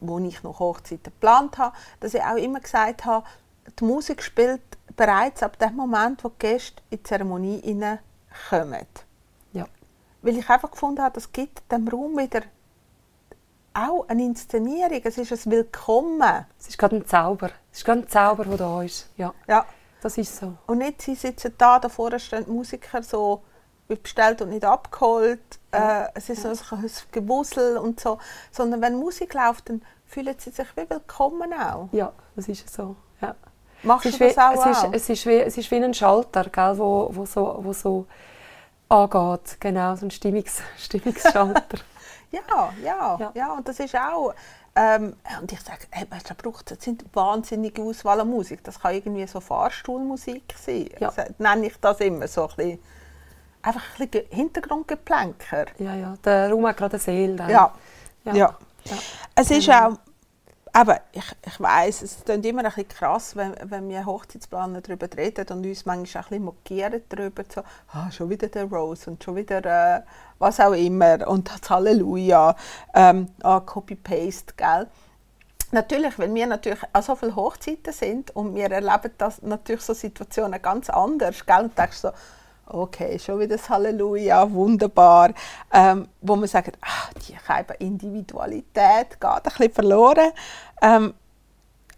wo 0.00 0.18
ich 0.18 0.42
noch 0.42 0.58
Hochzeiten 0.58 1.04
geplant 1.04 1.56
habe, 1.56 1.74
dass 2.00 2.12
ich 2.12 2.22
auch 2.22 2.36
immer 2.36 2.60
gesagt 2.60 3.06
habe, 3.06 3.26
die 3.78 3.84
Musik 3.84 4.22
spielt 4.22 4.60
bereits 4.96 5.42
ab 5.42 5.58
dem 5.58 5.76
Moment, 5.76 6.24
wo 6.24 6.28
die 6.28 6.38
Gäste 6.40 6.82
in 6.90 6.98
die 6.98 7.02
Zeremonie 7.04 7.60
hineinkommen. 7.62 8.86
ja. 9.52 9.66
Weil 10.20 10.36
ich 10.36 10.48
einfach 10.50 10.70
gefunden 10.70 11.00
habe, 11.00 11.14
das 11.14 11.32
gibt 11.32 11.70
dem 11.72 11.88
Raum 11.88 12.18
wieder 12.18 12.42
auch 13.74 14.08
eine 14.08 14.24
Inszenierung. 14.24 15.00
Es 15.04 15.18
ist 15.18 15.32
ein 15.46 15.50
Willkommen. 15.52 16.46
Es 16.58 16.68
ist 16.68 16.78
gerade 16.78 16.96
ein 16.96 17.06
Zauber. 17.06 17.50
Es 17.72 17.78
ist 17.78 17.84
gerade 17.84 18.00
ein 18.02 18.08
Zauber, 18.08 18.44
der 18.44 18.56
da 18.56 18.82
ist. 18.82 19.08
Ja, 19.16 19.32
Ja. 19.46 19.64
das 20.00 20.18
ist 20.18 20.36
so. 20.36 20.54
Und 20.66 20.78
nicht, 20.78 21.02
sie 21.02 21.14
sitzen 21.14 21.54
da, 21.58 21.78
da 21.78 21.88
vorne 21.88 22.18
stehen 22.18 22.44
die 22.44 22.50
Musiker 22.50 23.02
so 23.02 23.42
wie 23.88 23.94
bestellt 23.96 24.42
und 24.42 24.50
nicht 24.50 24.64
abgeholt. 24.64 25.40
Äh, 25.70 26.04
es 26.14 26.28
ist 26.28 26.42
so 26.42 26.48
ein 26.76 26.90
Gewusel 27.12 27.78
und 27.78 28.00
so. 28.00 28.18
Sondern 28.50 28.82
wenn 28.82 28.94
Musik 28.96 29.34
läuft, 29.34 29.68
dann 29.70 29.82
fühlen 30.06 30.34
sie 30.38 30.50
sich 30.50 30.66
wie 30.76 30.88
willkommen 30.88 31.52
auch. 31.54 31.88
Ja, 31.92 32.12
das 32.36 32.48
ist 32.48 32.72
so. 32.72 32.96
Ja. 33.20 33.34
Machst 33.82 34.06
Es 34.06 34.18
du 34.18 34.24
ist, 34.24 34.30
wie, 34.32 34.34
das 34.34 34.44
auch? 34.58 34.66
es, 34.66 34.76
ist, 34.78 34.84
auch? 34.84 34.92
es, 34.92 35.08
ist 35.08 35.26
wie, 35.26 35.36
es 35.36 35.56
ist 35.56 35.70
wie 35.70 35.76
ein 35.76 35.94
Schalter, 35.94 36.44
gell, 36.44 36.78
wo, 36.78 37.08
wo, 37.12 37.24
so, 37.24 37.58
wo 37.62 37.72
so 37.72 38.06
angeht. 38.88 39.56
Genau, 39.60 39.94
so 39.96 40.06
ein 40.06 40.10
Stimmungs, 40.10 40.60
Stimmungsschalter. 40.78 41.78
Ja, 42.30 42.40
ja, 42.82 43.16
ja, 43.18 43.32
Ja. 43.34 43.52
und 43.52 43.66
das 43.68 43.80
ist 43.80 43.94
auch. 43.96 44.34
Ähm, 44.76 45.16
und 45.40 45.50
ich 45.50 45.60
sage, 45.60 45.86
hey, 45.90 46.06
weißt 46.08 46.30
da 46.30 46.34
braucht 46.34 46.70
es 46.70 46.84
sind 46.84 47.04
wahnsinnige 47.14 47.82
Auswahl 47.82 48.20
an 48.20 48.28
Musik. 48.28 48.62
Das 48.64 48.78
kann 48.78 48.94
irgendwie 48.94 49.26
so 49.26 49.40
Fahrstuhlmusik 49.40 50.54
sein. 50.56 50.88
Ja. 51.00 51.10
So, 51.10 51.22
nenne 51.38 51.66
ich 51.66 51.76
das 51.80 51.98
immer 52.00 52.28
so 52.28 52.42
ein 52.48 52.54
bisschen. 52.56 52.78
Einfach 53.62 53.82
ein 53.98 54.08
bisschen 54.08 54.28
Hintergrundgeplänker. 54.30 55.66
ja, 55.78 55.94
ja. 55.94 56.14
Der 56.24 56.50
Raum 56.50 56.66
hat 56.68 56.76
gerade 56.76 56.92
eine 56.94 57.00
Seele. 57.00 57.50
Ja. 57.50 57.72
ja. 58.24 58.34
Ja. 58.34 58.58
Es 59.34 59.50
ist 59.50 59.66
Genau. 59.66 59.88
auch. 59.88 59.92
Aber 60.78 61.00
ich, 61.10 61.24
ich 61.44 61.60
weiss, 61.60 62.02
es 62.02 62.24
klingt 62.24 62.46
immer 62.46 62.60
ein 62.60 62.66
bisschen 62.66 62.86
krass, 62.86 63.34
wenn, 63.34 63.52
wenn 63.64 63.88
wir 63.88 64.06
Hochzeitsplaner 64.06 64.80
darüber 64.80 65.08
reden 65.16 65.44
und 65.50 65.66
uns 65.66 65.84
manchmal 65.84 66.22
auch 66.22 66.26
ein 66.26 66.30
bisschen 66.30 66.44
mokieren 66.44 67.02
darüber. 67.08 67.42
So, 67.52 67.62
ah, 67.90 68.08
schon 68.12 68.30
wieder 68.30 68.46
der 68.46 68.66
Rose 68.66 69.10
und 69.10 69.24
schon 69.24 69.34
wieder 69.34 69.64
äh, 69.64 70.02
was 70.38 70.60
auch 70.60 70.74
immer 70.74 71.26
und 71.26 71.50
das 71.50 71.68
Halleluja, 71.68 72.54
ähm, 72.94 73.26
ah, 73.42 73.58
Copy-Paste, 73.58 74.54
gell? 74.56 74.86
Natürlich, 75.72 76.16
weil 76.16 76.32
wir 76.32 76.46
natürlich 76.46 76.80
an 76.92 77.02
so 77.02 77.16
vielen 77.16 77.34
Hochzeiten 77.34 77.92
sind 77.92 78.36
und 78.36 78.54
wir 78.54 78.70
erleben 78.70 79.10
das 79.18 79.42
natürlich 79.42 79.82
so 79.82 79.94
Situationen 79.94 80.62
ganz 80.62 80.90
anders, 80.90 81.44
gell? 81.44 81.64
Und 81.64 81.76
denkst 81.76 81.96
so, 81.96 82.12
okay, 82.70 83.18
schon 83.18 83.38
wieder 83.40 83.56
das 83.56 83.68
Halleluja, 83.68 84.50
wunderbar. 84.50 85.32
Ähm, 85.72 86.08
wo 86.20 86.36
man 86.36 86.48
sagt, 86.48 86.78
ah, 86.82 87.10
die 87.26 87.36
Individualität, 87.84 89.20
geht 89.20 89.24
ein 89.30 89.42
bisschen 89.42 89.72
verloren. 89.72 90.30
Ähm, 90.82 91.14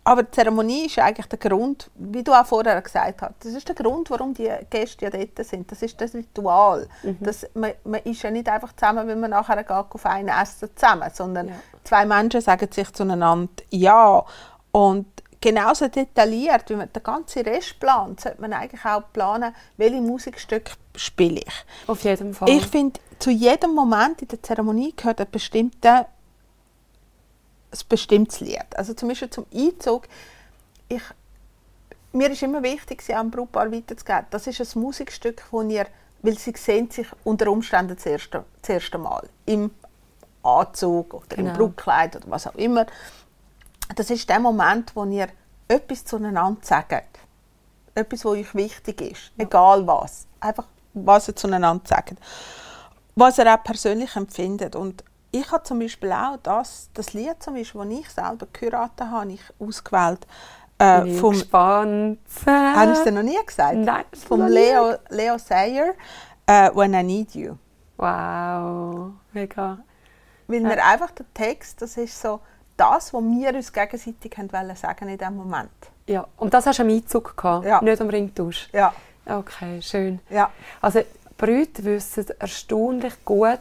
aber 0.02 0.22
die 0.22 0.30
Zeremonie 0.30 0.86
ist 0.86 0.98
eigentlich 0.98 1.26
der 1.26 1.38
Grund, 1.38 1.90
wie 1.94 2.24
du 2.24 2.32
auch 2.32 2.46
vorher 2.46 2.80
gesagt 2.80 3.20
hast, 3.20 3.34
das 3.40 3.52
ist 3.52 3.68
der 3.68 3.74
Grund, 3.74 4.10
warum 4.10 4.32
die 4.32 4.50
Gäste 4.70 5.04
ja 5.04 5.10
dort 5.10 5.46
sind. 5.46 5.70
Das 5.70 5.82
ist 5.82 6.00
das 6.00 6.14
Ritual. 6.14 6.88
Das, 7.20 7.46
man, 7.54 7.72
man 7.84 8.00
ist 8.04 8.22
ja 8.22 8.30
nicht 8.30 8.48
einfach 8.48 8.72
zusammen, 8.74 9.06
wenn 9.06 9.20
man 9.20 9.30
nachher 9.30 9.58
geht 9.58 9.70
auf 9.70 10.06
ein 10.06 10.28
Essen 10.28 10.70
zusammen, 10.74 11.10
sondern 11.12 11.48
Ja. 11.48 11.54
zwei 11.84 12.06
Menschen 12.06 12.40
sagen 12.40 12.68
sich 12.72 12.90
zueinander 12.92 13.48
Ja. 13.70 14.24
Und 14.72 15.06
genauso 15.40 15.88
detailliert, 15.88 16.68
wie 16.68 16.76
man 16.76 16.92
den 16.92 17.02
ganzen 17.02 17.42
Rest 17.42 17.80
plant, 17.80 18.20
sollte 18.20 18.40
man 18.40 18.52
eigentlich 18.52 18.84
auch 18.84 19.02
planen, 19.12 19.54
welche 19.76 20.00
Musikstücke 20.00 20.72
spiele 20.96 21.40
ich. 21.40 21.64
Auf 21.86 22.02
jeden 22.02 22.34
Fall. 22.34 22.48
Ich 22.50 22.66
finde, 22.66 23.00
zu 23.18 23.30
jedem 23.30 23.74
Moment 23.74 24.22
in 24.22 24.28
der 24.28 24.42
Zeremonie 24.42 24.92
gehört 24.96 25.20
ein 25.20 25.30
bestimmter, 25.30 26.06
ein 27.70 27.78
bestimmtes 27.88 28.40
Lied. 28.40 28.76
Also 28.76 28.94
zum 28.94 29.08
Beispiel 29.08 29.30
zum 29.30 29.46
Einzug, 29.54 30.08
ich, 30.88 31.02
mir 32.12 32.30
ist 32.30 32.42
immer 32.42 32.62
wichtig, 32.62 33.02
sie 33.02 33.14
am 33.14 33.30
Brautpaar 33.30 33.70
weiterzugeben. 33.72 34.26
Das 34.30 34.46
ist 34.46 34.76
ein 34.76 34.80
Musikstück, 34.82 35.44
wo 35.50 35.62
ihr, 35.62 35.86
weil 36.22 36.36
sie 36.36 36.52
sehen 36.56 36.90
sich 36.90 37.06
unter 37.24 37.50
Umständen 37.50 37.94
das 37.94 38.04
erste, 38.04 38.44
das 38.60 38.68
erste 38.68 38.98
Mal 38.98 39.28
im 39.46 39.70
Anzug 40.42 41.14
oder 41.14 41.38
im 41.38 41.46
Genau. 41.46 41.56
Brautkleid 41.56 42.16
oder 42.16 42.30
was 42.30 42.46
auch 42.46 42.54
immer. 42.54 42.86
Das 43.94 44.10
ist 44.10 44.28
der 44.28 44.40
Moment, 44.40 44.94
wo 44.94 45.04
ihr 45.04 45.28
etwas 45.68 46.04
zueinander 46.04 46.60
sagt 46.62 47.20
etwas, 47.94 48.24
was 48.24 48.32
euch 48.32 48.54
wichtig 48.54 49.00
ist, 49.00 49.32
egal 49.38 49.86
was. 49.86 50.26
Einfach, 50.40 50.66
was 50.94 51.28
ihr 51.28 51.36
zueinander 51.36 51.82
sagt. 51.84 52.14
Was 53.14 53.38
ihr 53.38 53.52
auch 53.52 53.62
persönlich 53.62 54.16
empfindet. 54.16 54.76
Und 54.76 55.04
ich 55.32 55.50
habe 55.52 55.62
zum 55.62 55.78
Beispiel 55.78 56.12
auch 56.12 56.38
das, 56.42 56.90
das 56.94 57.12
Lied, 57.12 57.42
zum 57.42 57.54
Beispiel, 57.54 57.82
das 57.84 57.98
ich 57.98 58.10
selber 58.10 58.46
geheiratet 58.52 59.00
habe, 59.00 59.10
habe 59.10 59.32
ich 59.32 59.42
ausgewählt. 59.58 60.26
Äh, 60.78 61.02
Bin 61.02 61.18
vom, 61.18 61.32
gespannt. 61.32 62.18
habe 62.46 62.92
ich 62.92 62.98
es 62.98 63.04
dir 63.04 63.12
noch 63.12 63.22
nie 63.22 63.38
gesagt? 63.44 63.76
Nein, 63.76 64.04
Vom. 64.26 64.46
Leo, 64.46 64.94
Leo 65.10 65.36
Sayer, 65.36 65.94
äh, 66.46 66.70
«When 66.74 66.94
I 66.94 67.02
Need 67.02 67.34
You». 67.34 67.56
Wow, 67.98 69.10
mega. 69.32 69.78
Weil 70.46 70.64
wir 70.64 70.84
einfach 70.84 71.10
der 71.10 71.26
Text, 71.34 71.82
das 71.82 71.98
ist 71.98 72.18
so 72.18 72.40
das, 72.80 73.12
was 73.12 73.22
wir 73.22 73.54
uns 73.54 73.72
gegenseitig 73.72 74.36
haben 74.38 74.52
wollen 74.52 74.74
sagen 74.76 75.08
in 75.08 75.18
diesem 75.18 75.36
Moment. 75.36 75.70
Ja, 76.06 76.26
und 76.38 76.52
das 76.54 76.66
hast 76.66 76.78
du 76.78 76.82
am 76.82 76.88
Einzug 76.88 77.36
gehabt, 77.36 77.66
Ja. 77.66 77.80
nicht 77.82 78.00
am 78.00 78.08
Ringtausch. 78.08 78.68
Ja, 78.72 78.92
Okay, 79.26 79.80
schön. 79.82 80.18
ja. 80.30 80.50
Also 80.80 81.02
Brüder 81.36 81.84
wissen 81.84 82.26
erstaunlich 82.38 83.14
gut, 83.24 83.60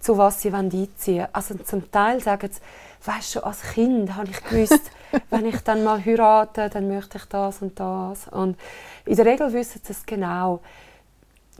zu 0.00 0.16
was 0.18 0.42
sie 0.42 0.52
einziehen 0.52 0.90
wollen. 1.18 1.28
Also 1.32 1.54
zum 1.58 1.90
Teil 1.90 2.20
sagen 2.20 2.50
sie, 2.52 2.60
weißt 3.08 3.36
du, 3.36 3.44
als 3.44 3.62
Kind 3.62 4.14
habe 4.14 4.28
ich 4.30 4.42
gewusst, 4.44 4.90
wenn 5.30 5.46
ich 5.46 5.58
dann 5.60 5.82
mal 5.84 6.04
heirate, 6.04 6.68
dann 6.68 6.88
möchte 6.88 7.18
ich 7.18 7.24
das 7.26 7.62
und 7.62 7.78
das. 7.80 8.28
Und 8.28 8.58
in 9.06 9.16
der 9.16 9.24
Regel 9.26 9.52
wissen 9.52 9.80
sie 9.84 9.92
es 9.92 10.04
genau. 10.04 10.60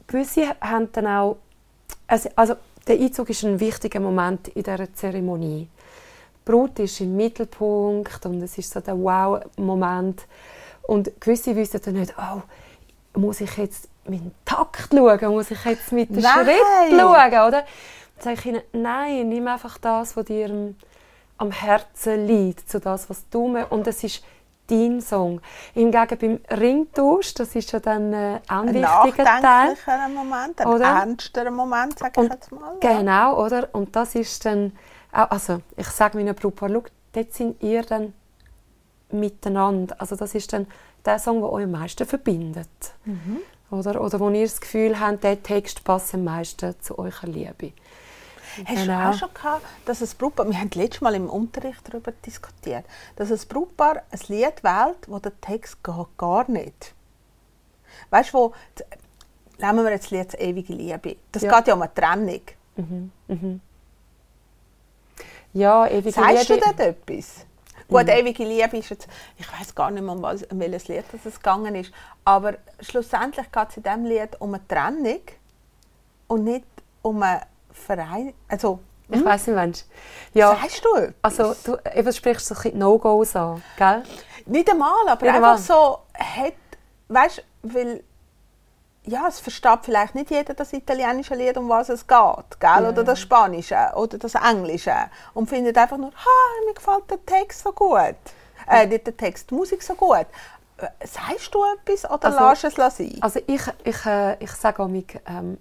Gewisse 0.07 0.55
haben 0.61 0.91
dann 0.91 1.07
auch, 1.07 1.37
also, 2.07 2.29
also 2.35 2.55
der 2.87 2.99
Einzug 2.99 3.29
ist 3.29 3.43
ein 3.43 3.59
wichtiger 3.59 3.99
Moment 3.99 4.49
in 4.49 4.63
dieser 4.63 4.93
Zeremonie. 4.93 5.67
Brut 6.45 6.79
ist 6.79 6.99
im 7.01 7.15
Mittelpunkt 7.15 8.25
und 8.25 8.41
es 8.41 8.57
ist 8.57 8.71
so 8.71 8.79
der 8.79 8.97
Wow-Moment. 8.97 10.23
Und 10.83 11.11
gewisse 11.21 11.55
wissen 11.55 11.79
dann 11.83 11.93
nicht, 11.95 12.13
oh, 12.17 12.41
muss 13.19 13.41
ich 13.41 13.55
jetzt 13.57 13.87
dem 14.07 14.31
Takt 14.45 14.89
schauen, 14.93 15.29
muss 15.31 15.51
ich 15.51 15.63
jetzt 15.65 15.91
mit 15.91 16.09
dem! 16.09 16.21
Schritt 16.21 16.99
schauen, 16.99 17.47
oder? 17.47 17.51
Dann 17.51 17.63
sage 18.19 18.35
ich 18.39 18.45
ihnen, 18.45 18.61
nein, 18.73 19.29
nimm 19.29 19.47
einfach 19.47 19.77
das, 19.77 20.15
was 20.17 20.25
dir 20.25 20.49
am- 20.49 20.75
am 21.37 21.51
Herzen 21.51 22.27
liegt, 22.27 22.69
zu 22.69 22.79
das, 22.79 23.09
was 23.09 23.27
du 23.29 23.47
möchtest. 23.47 23.71
Und 23.71 23.87
es 23.87 24.03
ist 24.03 24.23
dein 24.67 25.01
Song. 25.01 25.41
Hingegen 25.73 26.17
beim 26.49 26.59
Ringtausch, 26.59 27.33
das 27.33 27.55
ist 27.55 27.71
ja 27.71 27.79
dann 27.79 28.13
äh, 28.13 28.39
ein 28.47 28.69
Ein 28.69 28.73
wichtiger 28.75 29.23
Teil. 29.25 29.75
Moment, 30.13 30.61
ein 30.61 30.67
Oder? 30.67 30.85
ernsterer 30.85 31.51
Moment, 31.51 31.97
sage 31.99 32.23
ich 32.23 32.29
jetzt 32.31 32.51
mal. 32.51 32.75
Genau, 32.79 33.43
oder? 33.43 33.69
Und 33.73 33.95
das 33.95 34.15
ist 34.15 34.45
dann, 34.45 34.71
also 35.11 35.61
ich 35.77 35.87
sage 35.87 36.17
meinen 36.17 36.35
Brautpaar, 36.35 36.69
schau, 36.69 36.83
dort 37.13 37.33
sind 37.33 37.61
ihr 37.63 37.83
dann 37.83 38.13
miteinander. 39.11 39.95
Also 39.99 40.15
das 40.15 40.35
ist 40.35 40.53
dann 40.53 40.67
der 41.05 41.19
Song, 41.19 41.39
der 41.41 41.51
euch 41.51 41.63
am 41.65 41.71
meisten 41.71 42.05
verbindet. 42.05 42.69
Mhm. 43.05 43.37
Oder, 43.71 44.01
oder 44.01 44.19
wo 44.19 44.29
ihr 44.29 44.43
das 44.43 44.59
Gefühl 44.61 44.99
habt, 44.99 45.23
der 45.23 45.41
Text 45.41 45.83
passt 45.83 46.13
am 46.13 46.23
meisten 46.25 46.75
zu 46.81 46.97
eurer 46.99 47.27
Liebe. 47.27 47.71
Hast 48.65 48.81
du 48.81 48.85
Genau. 48.85 49.09
auch 49.09 49.13
schon 49.17 49.33
gehabt, 49.33 49.65
dass 49.85 50.01
ein 50.01 50.09
Brautpaar, 50.17 50.45
wir 50.49 50.59
haben 50.59 50.69
letztes 50.75 50.99
Mal 51.01 51.15
im 51.15 51.29
Unterricht 51.29 51.79
darüber 51.89 52.11
diskutiert, 52.25 52.83
dass 53.15 53.31
ein 53.31 53.39
Brautpaar 53.47 54.01
ein 54.11 54.19
Lied 54.27 54.61
wählt, 54.63 55.07
wo 55.07 55.19
der 55.19 55.39
Text 55.39 55.81
geht 55.83 56.17
gar 56.17 56.49
nicht. 56.51 56.93
Weißt 58.09 58.33
du, 58.33 58.37
wo, 58.37 58.53
nehmen 59.57 59.85
wir 59.85 59.91
jetzt 59.91 60.05
das 60.05 60.11
Lied 60.11 60.33
«Ewige 60.41 60.73
Liebe». 60.73 61.15
Das 61.31 61.43
Ja. 61.43 61.57
geht 61.57 61.67
ja 61.69 61.73
um 61.75 61.81
eine 61.81 61.93
Trennung. 61.93 62.41
Ja, 65.53 65.87
ewige 65.87 66.11
Sagst 66.11 66.49
du 66.49 66.53
Liebe. 66.53 66.65
dort 66.65 66.79
etwas? 66.79 67.45
Gut, 67.87 68.07
«Ewige 68.07 68.45
Liebe» 68.45 68.77
ist 68.77 68.89
jetzt, 68.89 69.07
ich 69.37 69.45
weiß 69.51 69.75
gar 69.75 69.91
nicht 69.91 70.01
mehr, 70.01 70.13
um, 70.13 70.21
was, 70.21 70.43
um 70.43 70.59
welches 70.61 70.87
Lied 70.87 71.03
das 71.11 71.25
es 71.25 71.35
gegangen 71.35 71.75
ist, 71.75 71.91
aber 72.23 72.53
schlussendlich 72.79 73.51
geht 73.51 73.69
es 73.69 73.75
in 73.77 73.83
diesem 73.83 74.05
Lied 74.05 74.29
um 74.39 74.53
eine 74.53 74.65
Trennung 74.65 75.19
und 76.27 76.45
nicht 76.45 76.63
um 77.01 77.21
einen 77.21 77.41
Verein. 77.73 78.33
Also, 78.47 78.79
Ich 79.09 79.25
weiss 79.25 79.45
nicht, 79.45 79.57
Mensch. 79.57 79.79
Ja, 80.33 80.55
sagst 80.55 80.85
du 80.85 80.95
etwas? 80.95 81.39
also 81.39 81.53
du 81.65 81.77
eben 81.93 82.13
sprichst 82.13 82.45
so 82.45 82.55
ein 82.55 82.61
bisschen 82.61 82.79
No-Gos 82.79 83.35
an, 83.35 83.61
gell? 83.77 84.03
Nicht 84.45 84.69
einmal, 84.71 85.09
aber 85.09 85.25
Nicht 85.25 85.35
einfach 85.35 85.49
einmal. 85.49 85.57
so, 85.57 85.99
hat, 86.17 86.53
weißt, 87.09 87.43
weil 87.63 88.03
ja, 89.05 89.27
es 89.27 89.39
versteht 89.39 89.79
vielleicht 89.83 90.13
nicht 90.15 90.29
jeder 90.29 90.53
das 90.53 90.73
italienische 90.73 91.35
Lied, 91.35 91.57
um 91.57 91.67
was 91.69 91.89
es 91.89 92.05
geht, 92.05 92.59
gell? 92.59 92.85
oder 92.87 93.03
das 93.03 93.19
spanische 93.19 93.91
oder 93.95 94.17
das 94.17 94.35
englische 94.35 94.95
und 95.33 95.49
findet 95.49 95.77
einfach 95.77 95.97
nur, 95.97 96.11
ha, 96.11 96.65
mir 96.67 96.73
gefällt 96.73 97.09
der 97.09 97.25
Text 97.25 97.63
so 97.63 97.71
gut, 97.71 98.15
äh, 98.67 98.85
nicht 98.85 99.07
der 99.07 99.17
Text, 99.17 99.49
die 99.49 99.55
Musik 99.55 99.81
so 99.81 99.95
gut. 99.95 100.27
Äh, 100.77 100.87
Sagst 101.05 101.53
du 101.53 101.63
etwas 101.63 102.09
oder 102.09 102.25
Also- 102.25 102.67
lässt 102.67 102.77
es 102.77 102.97
sein? 102.97 103.17
Also 103.21 103.39
ich, 103.47 103.61
ich, 103.83 104.05
äh, 104.05 104.35
ich 104.43 104.51
sage 104.51 104.83
auch, 104.83 104.89
ähm, 104.89 105.57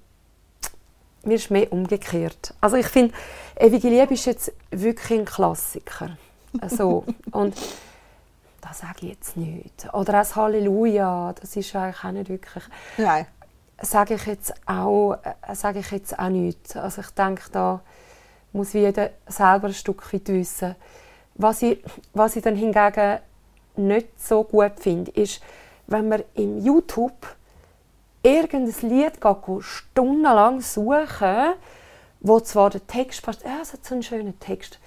mir 1.23 1.35
ist 1.35 1.51
mehr 1.51 1.71
umgekehrt. 1.73 2.55
Also 2.61 2.77
ich 2.77 2.87
finde, 2.87 3.15
«Ewige 3.57 3.89
Liebe» 3.89 4.15
ist 4.15 4.25
jetzt 4.27 4.53
wirklich 4.71 5.21
ein 5.21 5.25
Klassiker. 5.27 6.17
Also, 6.61 7.05
und 7.33 7.55
das 8.61 8.81
sage 8.81 8.99
ich 9.03 9.09
jetzt 9.11 9.37
nicht. 9.37 9.93
Oder 9.93 10.13
das 10.13 10.37
«Halleluja», 10.37 11.35
das 11.41 11.57
ist 11.57 11.75
eigentlich 11.75 12.05
auch 12.05 12.13
nicht 12.13 12.29
wirklich... 12.29 12.65
Nein. 12.99 13.27
sage 13.81 14.15
ich 14.15 14.27
jetzt 14.27 14.53
auch, 14.67 15.15
äh, 15.15 15.55
sage 15.55 15.81
ich 15.81 15.91
jetzt 15.91 16.19
auch 16.19 16.29
nicht. 16.29 16.77
Also 16.77 17.01
ich 17.01 17.11
denke, 17.11 17.45
da 17.51 17.81
muss 18.53 18.73
jeder 18.73 19.11
selber 19.27 19.69
ein 19.69 19.75
Stück 19.75 20.13
weit 20.13 20.29
wissen. 20.29 20.77
Was 21.35 21.63
ich, 21.63 21.83
was 22.13 22.37
ich 22.37 22.43
dann 22.43 22.57
hingegen 22.57 23.19
nicht 23.77 24.21
so 24.21 24.45
gut 24.45 24.73
finde, 24.79 25.11
ist, 25.13 25.41
wenn 25.87 26.09
man 26.09 26.23
im 26.35 26.61
YouTube 26.61 27.27
irgendein 28.23 28.91
Lied 28.91 29.21
geht 29.21 29.63
stundenlang 29.63 30.61
suchen, 30.61 31.55
wo 32.21 32.41
zwar 32.41 32.71
der 32.71 32.87
Text 32.87 33.23
passt, 33.23 33.43
ja, 33.45 33.61
es 33.63 33.73
hat 33.73 33.85
so 33.85 33.95
einen 33.95 34.03
schönen 34.03 34.39
Text, 34.41 34.79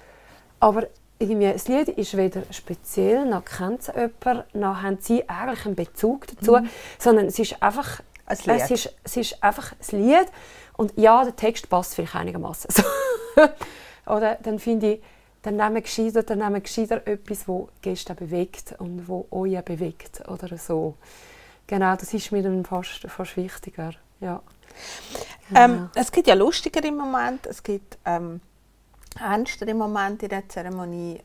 aber 0.60 0.86
das 1.28 1.68
Lied 1.68 1.88
ist 1.88 2.16
weder 2.16 2.42
speziell, 2.50 3.26
noch 3.26 3.44
kennt 3.44 3.80
es 3.80 3.86
jemand, 3.88 4.54
noch 4.54 4.82
haben 4.82 4.98
sie 5.00 5.28
eigentlich 5.28 5.66
einen 5.66 5.74
Bezug 5.74 6.26
dazu, 6.26 6.58
sondern 6.98 7.26
es 7.26 7.38
ist 7.38 7.62
einfach 7.62 8.00
Ein 8.26 8.38
Lied. 8.44 8.60
es 8.62 8.70
ist, 8.70 8.94
es 9.04 9.16
ist 9.16 9.42
einfach 9.42 9.72
ein 9.72 10.02
Lied 10.02 10.26
und 10.76 10.92
ja, 10.96 11.24
der 11.24 11.36
Text 11.36 11.68
passt 11.68 11.94
vielleicht 11.94 12.14
einigermaßen. 12.14 12.70
So. 13.36 13.48
Oder 14.12 14.36
dann 14.36 14.60
finde 14.60 14.92
ich, 14.92 15.02
dann 15.42 15.56
nehmen 15.56 15.74
wir 15.74 15.82
gescheiter, 15.82 16.22
dann 16.22 16.38
nehmen 16.38 16.54
wir 16.54 16.60
gescheiter 16.60 17.04
etwas, 17.06 17.46
das 17.46 17.56
Gäste 17.82 18.14
bewegt 18.14 18.76
und 18.78 19.08
wo 19.08 19.26
euch 19.30 19.60
bewegt 19.62 20.22
oder 20.28 20.56
so. 20.56 20.94
Genau, 21.66 21.96
das 21.96 22.14
ist 22.14 22.30
mir 22.30 22.42
dann 22.42 22.64
fast, 22.64 23.06
fast 23.08 23.36
wichtiger. 23.36 23.92
Ja. 24.20 24.40
Ähm, 25.54 25.90
es 25.94 26.12
gibt 26.12 26.28
ja 26.28 26.34
lustigere 26.34 26.90
Momente, 26.92 27.48
es 27.48 27.62
gibt 27.62 27.98
ähm, 28.04 28.40
ernstere 29.20 29.74
Momente 29.74 30.26
in 30.26 30.30
der 30.30 30.48
Zeremonie. 30.48 31.20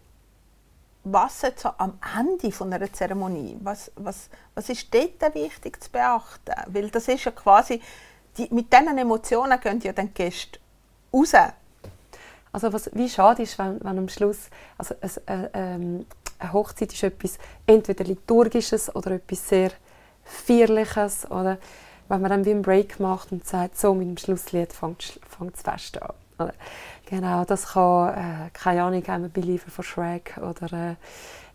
Was 1.04 1.41
jetzt 1.41 1.62
so 1.62 1.69
am 1.78 1.97
Ende 2.17 2.54
einer 2.62 2.91
Zeremonie, 2.91 3.58
was, 3.62 3.91
was, 3.95 4.30
was 4.54 4.69
ist 4.69 4.93
dort 4.93 5.34
wichtig 5.34 5.82
zu 5.82 5.89
beachten? 5.89 6.54
Weil 6.67 6.89
das 6.89 7.08
ist 7.08 7.23
ja 7.23 7.32
quasi, 7.32 7.82
die, 8.38 8.47
mit 8.52 8.71
diesen 8.71 8.97
Emotionen 8.97 9.60
gehen 9.60 9.80
ja 9.82 9.93
dann 9.93 10.08
die 10.08 10.13
Gäste 10.13 10.60
raus. 11.13 11.34
Also 12.52 12.73
was 12.73 12.89
wie 12.93 13.10
schade 13.10 13.43
ist, 13.43 13.58
wenn, 13.60 13.80
wenn 13.84 13.97
am 13.97 14.10
Schluss 14.10 14.49
also 14.78 14.95
es, 15.02 15.17
äh, 15.17 15.49
ähm, 15.54 16.06
eine 16.39 16.54
Hochzeit 16.54 16.93
ist 16.93 17.04
etwas 17.04 17.38
entweder 17.67 18.04
liturgisches 18.04 18.93
oder 18.95 19.12
etwas 19.12 19.47
sehr 19.47 19.71
feierliches 20.23 21.30
oder 21.30 21.58
wenn 22.08 22.21
man 22.21 22.30
dann 22.30 22.45
wie 22.45 22.52
einen 22.52 22.62
Break 22.62 22.99
macht 22.99 23.32
und 23.32 23.45
sagt, 23.45 23.78
so 23.78 23.93
mit 23.93 24.08
dem 24.08 24.17
Schlusslied 24.17 24.73
fängt 24.73 25.19
das 25.54 25.62
Fest 25.62 26.02
an. 26.02 26.13
Oder? 26.39 26.54
Genau, 27.06 27.43
das 27.43 27.73
kann 27.73 28.10
äh, 28.13 28.49
keine 28.54 28.84
Ahnung, 28.84 29.02
I'm 29.02 29.30
Believer 29.30 29.71
von 29.71 29.84
Shrek 29.84 30.38
oder 30.38 30.91
äh, 30.91 30.95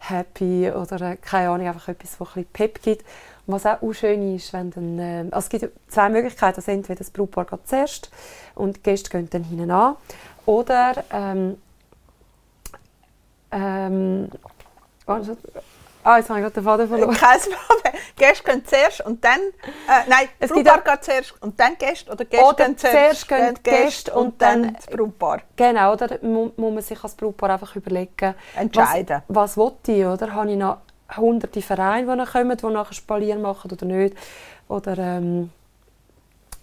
Happy 0.00 0.70
oder 0.70 1.00
äh, 1.00 1.16
keine 1.16 1.50
Ahnung, 1.50 1.68
einfach 1.68 1.88
etwas, 1.88 2.18
das 2.18 2.36
ein 2.36 2.46
Pep 2.52 2.82
gibt. 2.82 3.04
Und 3.46 3.54
was 3.54 3.66
auch, 3.66 3.92
schön 3.92 4.34
ist, 4.34 4.52
wenn 4.52 4.70
dann, 4.70 4.98
äh, 4.98 5.24
also 5.30 5.46
es 5.46 5.48
gibt 5.48 5.70
zwei 5.88 6.08
Möglichkeiten, 6.08 6.56
also 6.56 6.72
entweder 6.72 6.98
das 6.98 7.10
Brautpaar 7.10 7.44
geht 7.44 7.68
zuerst 7.68 8.10
und 8.54 8.76
die 8.76 8.82
Gäste 8.82 9.10
gehen 9.10 9.28
dann 9.30 9.44
hinten 9.44 9.70
an 9.70 9.96
oder 10.46 11.04
ähm, 11.10 11.58
ähm, 13.52 14.28
ah, 16.04 16.18
jetzt 16.18 16.28
habe 16.30 16.38
ich 16.38 16.44
gerade 16.44 16.54
den 16.54 16.64
Faden 16.64 16.88
verloren. 16.88 17.14
Kein 17.16 17.40
Problem. 17.40 17.92
Gäste 18.16 18.44
gehen 18.44 18.64
zuerst 18.64 19.00
und 19.06 19.24
dann, 19.24 19.40
äh, 19.40 20.08
nein, 20.08 20.28
Es 20.38 20.52
gibt 20.52 20.66
Brautpaar 20.68 20.96
geht 20.96 21.04
zuerst 21.04 21.42
und 21.42 21.58
dann 21.58 21.76
Gäste 21.78 22.12
oder 22.12 22.24
Gäste 22.24 22.44
Oder 22.46 22.64
gehen 22.66 22.78
zuerst 22.78 23.28
gehen 23.28 23.54
Gäste 23.62 24.14
und 24.14 24.40
dann- 24.40 24.74
das 24.74 24.86
Brautpaar. 24.86 25.40
Genau, 25.56 25.92
oder 25.92 26.18
mu- 26.22 26.52
muss 26.56 26.72
man 26.74 26.82
sich 26.82 27.02
als 27.02 27.14
Brautpaar 27.14 27.50
einfach 27.50 27.74
überlegen, 27.74 28.34
Entscheiden. 28.56 29.22
Was, 29.28 29.56
was 29.56 29.56
will 29.56 29.72
ich, 29.96 30.04
oder? 30.06 30.32
Habe 30.32 30.50
ich 30.52 30.56
noch 30.56 30.78
hunderte 31.16 31.60
Vereine, 31.62 32.16
die 32.16 32.30
kommen, 32.30 32.56
die 32.56 32.66
nachher 32.66 32.94
Spalier 32.94 33.36
machen 33.36 33.70
oder 33.72 33.84
nicht? 33.86 34.16
Oder, 34.68 34.96
ähm, 34.98 35.50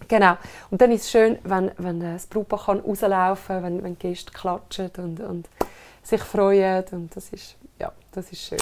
genau. 0.08 0.36
Und 0.70 0.80
dann 0.80 0.90
ist 0.90 1.02
es 1.04 1.10
schön, 1.10 1.38
wenn, 1.44 1.70
wenn 1.78 2.00
das 2.00 2.26
Brautpaar 2.26 2.64
kann 2.66 2.80
rauslaufen 2.80 3.56
kann, 3.56 3.62
wenn, 3.64 3.84
wenn 3.84 3.98
Gäste 3.98 4.32
klatschen 4.32 4.90
und, 4.96 5.20
und 5.20 5.48
sich 6.02 6.22
freuen. 6.22 6.84
Und 6.92 7.14
das 7.14 7.28
ist, 7.30 7.56
ja, 7.78 7.92
das 8.12 8.32
ist 8.32 8.42
schön. 8.42 8.58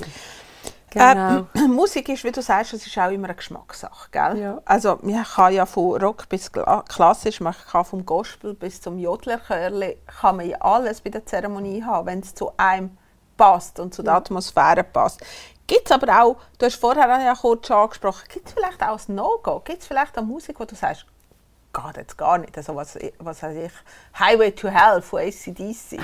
Genau. 0.90 1.46
Äh, 1.54 1.60
Musik 1.68 2.08
ist, 2.08 2.24
wie 2.24 2.32
du 2.32 2.42
sagst, 2.42 2.72
es 2.74 2.86
ist 2.86 2.98
auch 2.98 3.10
immer 3.10 3.26
eine 3.28 3.34
Geschmackssache, 3.36 4.10
gell? 4.10 4.38
Ja. 4.38 4.60
Also 4.64 4.98
man 5.02 5.24
kann 5.24 5.52
ja 5.52 5.66
von 5.66 6.00
Rock 6.02 6.28
bis 6.28 6.50
Kla- 6.52 6.82
klassisch, 6.88 7.40
man 7.40 7.54
kann 7.70 7.84
vom 7.84 8.04
Gospel 8.04 8.54
bis 8.54 8.80
zum 8.80 8.98
Jodlerchörli, 8.98 9.98
kann 10.20 10.36
man 10.36 10.48
ja 10.48 10.58
alles 10.60 11.00
bei 11.00 11.10
der 11.10 11.24
Zeremonie 11.24 11.82
haben, 11.84 12.06
wenn 12.06 12.20
es 12.20 12.34
zu 12.34 12.52
einem 12.56 12.96
passt 13.36 13.80
und 13.80 13.94
zu 13.94 14.02
der 14.02 14.14
Atmosphäre 14.14 14.84
passt. 14.84 15.20
Gibt 15.66 15.86
es 15.86 15.92
aber 15.92 16.22
auch, 16.22 16.36
du 16.58 16.66
hast 16.66 16.76
vorher 16.80 17.06
ja 17.06 17.34
kurz 17.34 17.70
angesprochen, 17.70 18.24
gibt 18.28 18.48
es 18.48 18.54
vielleicht 18.54 18.82
auch 18.82 18.98
ein 19.08 19.14
No-Go? 19.14 19.60
Gibt 19.60 19.82
es 19.82 19.86
vielleicht 19.86 20.18
auch 20.18 20.22
Musik, 20.22 20.58
wo 20.58 20.64
du 20.64 20.74
sagst, 20.74 21.06
geht 21.72 21.96
jetzt 21.96 22.18
gar 22.18 22.38
nicht, 22.38 22.56
also 22.56 22.74
was, 22.74 22.98
was 23.18 23.42
weiß 23.42 23.56
ich, 23.56 23.72
Highway 24.18 24.50
to 24.50 24.68
Hell 24.68 25.00
von 25.00 25.20
ACDC. 25.20 26.00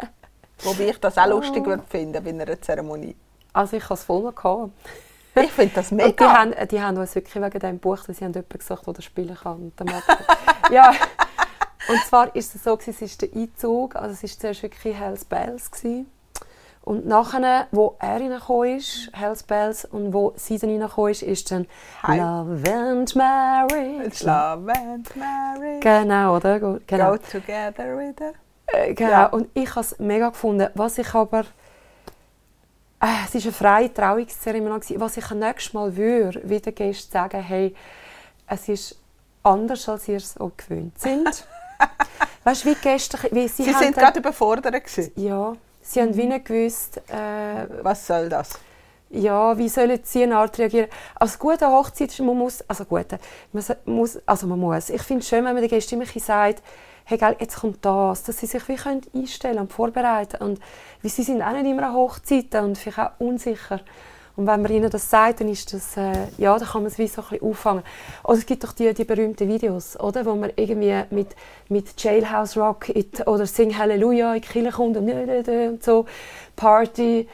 Wobei 0.62 0.88
ich 0.90 1.00
das 1.00 1.18
auch 1.18 1.26
lustig 1.26 1.64
würde 1.66 1.82
finden 1.88 2.22
bei 2.22 2.30
einer 2.30 2.60
Zeremonie. 2.60 3.16
Also 3.58 3.76
ich 3.76 3.82
habe 3.84 3.94
es 3.94 4.04
voll 4.04 4.22
noch 4.22 4.36
gehabt. 4.36 4.70
Ich 5.34 5.50
finde 5.50 5.72
das 5.74 5.90
Und 5.90 5.98
die 5.98 6.04
mega. 6.04 6.32
haben, 6.32 6.54
die 6.70 6.80
haben 6.80 6.96
uns 6.96 7.12
wirklich 7.16 7.34
wegen 7.42 7.58
diesem 7.58 7.78
Buch, 7.80 7.98
dass 8.06 8.16
sie 8.16 8.24
haben 8.24 8.32
jemanden 8.32 8.56
gesucht, 8.56 8.86
der 8.86 8.94
das 8.94 9.04
spielen 9.04 9.36
kann. 9.36 9.72
Ja. 10.70 10.92
und 11.88 11.98
zwar 12.06 12.34
ist 12.36 12.54
es 12.54 12.62
so, 12.62 12.78
es 12.78 13.02
ist 13.02 13.20
der 13.20 13.30
Einzug, 13.34 13.96
also 13.96 14.12
es 14.12 14.22
war 14.22 14.40
zuerst 14.40 14.62
wirklich 14.62 14.96
Hells 14.96 15.24
Bells. 15.24 15.70
Gewesen. 15.72 16.06
Und 16.82 17.06
nachher, 17.06 17.66
wo 17.72 17.96
er 17.98 18.20
reingekommen 18.20 18.76
ist, 18.78 19.10
Hells 19.12 19.42
Bells, 19.42 19.84
und 19.86 20.12
wo 20.12 20.34
sie 20.36 20.56
dann 20.58 20.70
reingekommen 20.70 21.10
ist, 21.10 21.22
ist 21.22 21.50
dann 21.50 21.66
Hi. 22.04 22.18
Love 22.18 22.72
and 22.72 23.16
Marriage. 23.16 24.24
Love 24.24 24.72
and 24.72 25.16
marriage. 25.16 25.80
Genau, 25.80 26.36
oder? 26.36 26.60
Genau. 26.86 27.10
Go 27.10 27.16
together 27.16 27.96
with 27.96 28.14
her. 28.20 28.34
Äh, 28.68 28.94
genau. 28.94 29.10
Ja. 29.10 29.26
Und 29.26 29.48
ich 29.54 29.70
habe 29.70 29.80
es 29.80 29.98
mega 29.98 30.28
gefunden. 30.28 30.68
Was 30.74 30.98
ich 30.98 31.12
aber. 31.12 31.44
Äh, 33.00 33.06
es 33.26 33.34
war 33.34 33.42
eine 33.42 33.52
freie 33.52 33.94
Trauungszeremonie. 33.94 34.94
Was 34.98 35.16
ich 35.16 35.30
nächstes 35.30 35.72
Mal 35.72 35.94
würde, 35.96 36.40
wieder 36.48 36.72
Gäste 36.72 37.12
sagen, 37.12 37.40
hey, 37.42 37.74
es 38.46 38.68
ist 38.68 38.98
anders, 39.42 39.88
als 39.88 40.08
ihr 40.08 40.16
es 40.16 40.38
auch 40.38 40.50
gewöhnt 40.56 40.98
sind. 40.98 41.46
weißt 42.44 42.64
du, 42.64 42.70
wie 42.70 42.74
Gäste. 42.74 43.18
Wie 43.30 43.46
sie 43.46 43.64
Sie 43.64 43.74
haben 43.74 43.84
sind 43.84 43.96
dann- 43.96 44.04
gerade 44.04 44.18
überfordert. 44.18 44.74
Gewesen. 44.84 45.12
Ja, 45.16 45.54
sie 45.80 46.00
haben 46.00 46.16
wie 46.16 46.26
nicht 46.26 46.44
gewusst, 46.46 46.98
äh, 47.08 47.66
Was 47.82 48.06
soll 48.06 48.28
das? 48.28 48.58
ja, 49.10 49.56
wie 49.56 49.68
sollen 49.70 50.00
sie 50.02 50.24
eine 50.24 50.36
Art 50.36 50.58
reagieren? 50.58 50.88
Als 51.14 51.38
gute 51.38 51.66
Hochzeit, 51.68 52.10
ist- 52.10 52.20
man 52.20 52.36
muss, 52.36 52.62
also 52.68 52.84
gute, 52.84 53.18
man 53.52 53.64
muss, 53.86 54.18
also 54.26 54.46
man 54.48 54.58
muss. 54.58 54.90
Ich 54.90 55.02
finde 55.02 55.22
es 55.22 55.28
schön, 55.28 55.44
wenn 55.44 55.54
man 55.54 55.62
den 55.62 55.70
Gästen 55.70 55.94
immer 55.94 56.04
sagt, 56.20 56.62
hey, 57.08 57.16
gell, 57.16 57.36
jetzt 57.40 57.60
kommt 57.60 57.82
das, 57.86 58.22
dass 58.24 58.36
sie 58.36 58.44
sich 58.44 58.68
wie 58.68 58.76
können 58.76 59.00
einstellen 59.14 59.60
und 59.60 59.72
vorbereiten 59.72 60.44
und 60.44 60.60
wie 61.00 61.08
sie 61.08 61.22
sind 61.22 61.40
auch 61.40 61.52
nicht 61.52 61.64
immer 61.64 61.84
an 61.84 61.94
Hochzeiten 61.94 62.62
und 62.62 62.76
vielleicht 62.76 62.98
auch 62.98 63.12
unsicher. 63.18 63.80
Und 64.36 64.46
wenn 64.46 64.60
man 64.60 64.70
ihnen 64.70 64.90
das 64.90 65.08
sagt, 65.08 65.40
dann 65.40 65.48
ist 65.48 65.72
das, 65.72 65.96
äh, 65.96 66.26
ja, 66.36 66.56
dann 66.58 66.68
kann 66.68 66.82
man 66.82 66.92
es 66.92 66.98
wie 66.98 67.08
so 67.08 67.22
ein 67.22 67.28
bisschen 67.30 67.48
auffangen. 67.48 67.82
Oder 68.24 68.36
es 68.36 68.44
gibt 68.44 68.62
doch 68.62 68.72
die, 68.72 68.92
die 68.92 69.04
berühmten 69.04 69.48
Videos, 69.48 69.98
oder, 69.98 70.26
wo 70.26 70.34
man 70.34 70.52
irgendwie 70.54 71.02
mit, 71.10 71.34
mit 71.70 72.00
Jailhouse 72.00 72.58
Rock 72.58 72.84
die, 72.84 73.08
oder 73.24 73.46
Sing 73.46 73.76
Halleluja 73.78 74.34
in 74.34 74.42
die 74.42 74.46
Kirche 74.46 74.70
kommt 74.70 74.98
und, 74.98 75.82
so, 75.82 76.04
Party, 76.56 77.26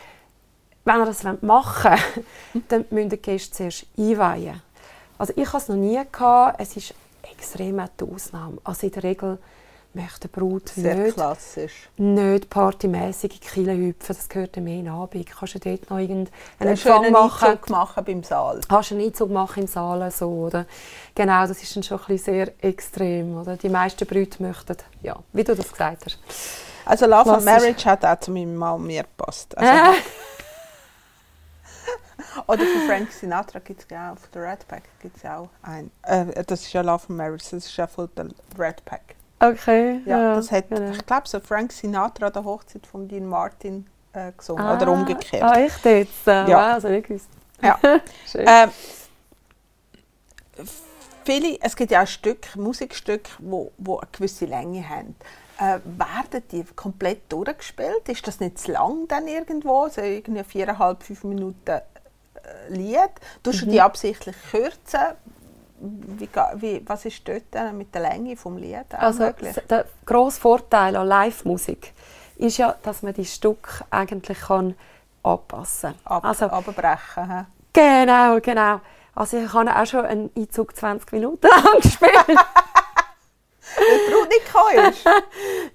wenn 0.85 1.01
ihr 1.01 1.07
das 1.07 1.25
machen 1.25 1.43
wollt, 1.43 2.65
dann 2.69 2.85
müsst 2.91 3.05
ihr 3.07 3.09
die 3.09 3.23
Gäste 3.23 3.57
zuerst 3.57 3.87
einweihen. 3.99 4.63
Also 5.19 5.33
ich 5.35 5.49
hatte 5.49 5.57
es 5.59 5.69
noch 5.69 5.77
nie. 5.77 6.01
Gehabt. 6.13 6.61
Es 6.61 6.77
ist 6.77 6.95
extrem 7.23 7.83
die 8.01 8.05
Ausnahme. 8.05 8.59
Also 8.63 8.87
in 8.87 8.93
der 8.93 9.03
Regel 9.03 9.39
möchte 9.95 10.29
Brut 10.29 10.69
Sehr 10.69 10.95
nicht, 10.95 11.15
klassisch. 11.15 11.89
nicht 11.97 12.51
partymässig 12.51 13.35
in 13.35 13.41
die 13.41 13.47
Kirche 13.47 13.77
hüpfen. 13.77 14.17
Das 14.17 14.29
gehört 14.29 14.57
mehr 14.57 14.75
in 14.75 14.85
den 14.85 14.95
Abend. 14.95 15.27
Kannst 15.27 15.55
du 15.55 15.59
dort 15.59 15.91
noch 15.91 15.99
irgendeinen 15.99 16.29
Einen 16.59 16.71
Empfang 16.71 17.11
machen? 17.13 17.49
Einzug 17.49 17.71
machen 17.71 18.05
beim 18.05 18.23
Saal. 18.23 18.61
Kannst 18.69 18.91
du 18.91 18.95
einen 18.95 19.05
Einzug 19.05 19.31
machen 19.31 19.63
im 19.63 19.67
Saal 19.67 20.11
so, 20.11 20.29
oder? 20.29 20.67
Genau, 21.15 21.47
das 21.47 21.63
ist 21.63 21.75
dann 21.77 21.83
schon 21.83 22.01
ein 22.09 22.19
sehr 22.19 22.53
extrem. 22.63 23.37
Oder? 23.39 23.57
Die 23.57 23.69
meisten 23.69 24.07
Brüder 24.07 24.37
möchten, 24.41 24.77
ja, 25.03 25.17
wie 25.33 25.45
du 25.45 25.55
das 25.55 25.71
gesagt 25.71 26.05
hast. 26.07 26.19
Also 26.85 27.07
Love 27.07 27.35
and. 27.35 27.45
Marriage 27.45 27.85
hat 27.87 28.05
auch 28.05 28.19
zu 28.21 28.31
meinem 28.31 28.57
Mann 28.57 28.83
mir 28.83 29.03
gepasst. 29.03 29.57
Also, 29.57 29.73
oder 32.47 32.65
von 32.65 32.87
Frank 32.87 33.13
Sinatra 33.13 33.59
gibt 33.61 33.83
es 33.83 33.87
ja 33.91 34.13
auch, 34.13 34.19
von 34.19 34.29
der 34.35 34.43
Red 34.43 34.69
Pack 34.69 34.83
gibt 35.01 35.17
es 35.17 35.25
auch 35.25 35.49
einen. 35.63 35.91
Äh, 36.03 36.45
das 36.45 36.63
ist 36.63 36.73
ja 36.73 36.83
Love 36.83 37.05
and 37.09 37.17
Marriage, 37.17 37.45
das 37.51 37.67
ist 37.67 37.77
ja 37.77 37.87
von 37.87 38.09
der 38.17 38.27
Red 38.59 38.85
Pack. 38.85 39.17
Okay, 39.41 40.01
Ja, 40.07 40.37
das 40.37 40.51
hat, 40.51 40.69
genau. 40.71 40.91
ich 40.93 41.05
glaube, 41.07 41.29
so 41.29 41.41
Frank 41.41 41.73
Sinatra 41.73 42.27
an 42.29 42.33
der 42.33 42.45
Hochzeit 42.45 42.87
von 42.87 43.09
Dean 43.09 43.27
Martin 43.27 43.87
äh, 44.13 44.33
gesungen. 44.37 44.65
Ah, 44.65 44.77
Oder 44.77 44.91
umgekehrt. 44.93 45.43
Ah, 45.43 45.59
echt 45.61 45.85
jetzt? 45.85 46.27
Äh, 46.27 46.49
Ja. 46.49 46.69
Wow, 46.69 46.75
also 46.75 46.89
nicht 46.89 47.09
gewusst. 47.09 47.29
Ja. 47.63 47.79
Ähm, 48.35 48.71
viele, 51.25 51.59
es 51.61 51.75
gibt 51.77 51.91
ja 51.91 52.03
auch 52.03 52.07
Stücke, 52.07 52.59
Musikstücke, 52.59 53.31
wo, 53.39 53.73
wo 53.79 53.99
eine 53.99 54.09
gewisse 54.13 54.47
Länge 54.47 54.89
haben. 54.89 55.15
Äh, 55.59 55.79
werden 55.85 56.43
die 56.51 56.65
komplett 56.75 57.31
durchgespielt? 57.31 58.09
Ist 58.09 58.27
das 58.27 58.41
nicht 58.41 58.59
zu 58.59 58.73
lang 58.73 59.07
dann 59.09 59.29
irgendwo? 59.29 59.89
So 59.89 60.01
irgendwie 60.01 60.43
viereinhalb, 60.45 61.03
fünf 61.03 61.25
Minuten 61.25 61.71
äh, 61.71 61.81
Lied? 62.69 63.11
Tust 63.43 63.63
du 63.63 63.67
die 63.67 63.81
absichtlich 63.81 64.37
kürzen? 64.51 65.01
Wie, 65.81 66.29
wie, 66.57 66.83
was 66.87 67.05
ist 67.05 67.27
dort 67.29 67.43
dann 67.51 67.77
mit 67.77 67.95
der 67.95 68.03
Länge 68.03 68.37
vom 68.37 68.57
Lied 68.57 68.95
Also 68.95 69.25
möglich? 69.25 69.55
der 69.69 69.87
grosse 70.07 70.41
Vorteil 70.41 70.97
an 70.97 71.07
Live-Musik 71.07 71.93
ist 72.37 72.59
ja, 72.59 72.75
dass 72.83 73.03
man 73.03 73.13
die 73.13 73.25
Stücke 73.25 73.85
eigentlich 73.91 74.41
kann 74.41 74.75
anpassen 75.23 75.95
kann. 76.05 76.17
Ab, 76.17 76.25
Also, 76.25 76.47
abbrechen. 76.47 77.47
genau, 77.73 78.41
genau. 78.41 78.81
Also 79.15 79.39
ich 79.39 79.53
habe 79.53 79.75
auch 79.77 79.87
schon 79.87 80.05
einen 80.05 80.31
Einzug 80.37 80.77
20 80.77 81.13
Minuten 81.13 81.47
lang 81.65 81.81
gespielt. 81.81 82.39
Die 83.77 84.11
Brut 84.13 84.29
nicht 84.29 85.05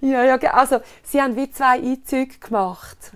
ja, 0.00 0.24
ja, 0.24 0.36
also 0.52 0.80
sie 1.02 1.20
haben 1.20 1.36
wie 1.36 1.50
zwei 1.50 1.78
Einzüge 1.78 2.38
gemacht. 2.38 3.12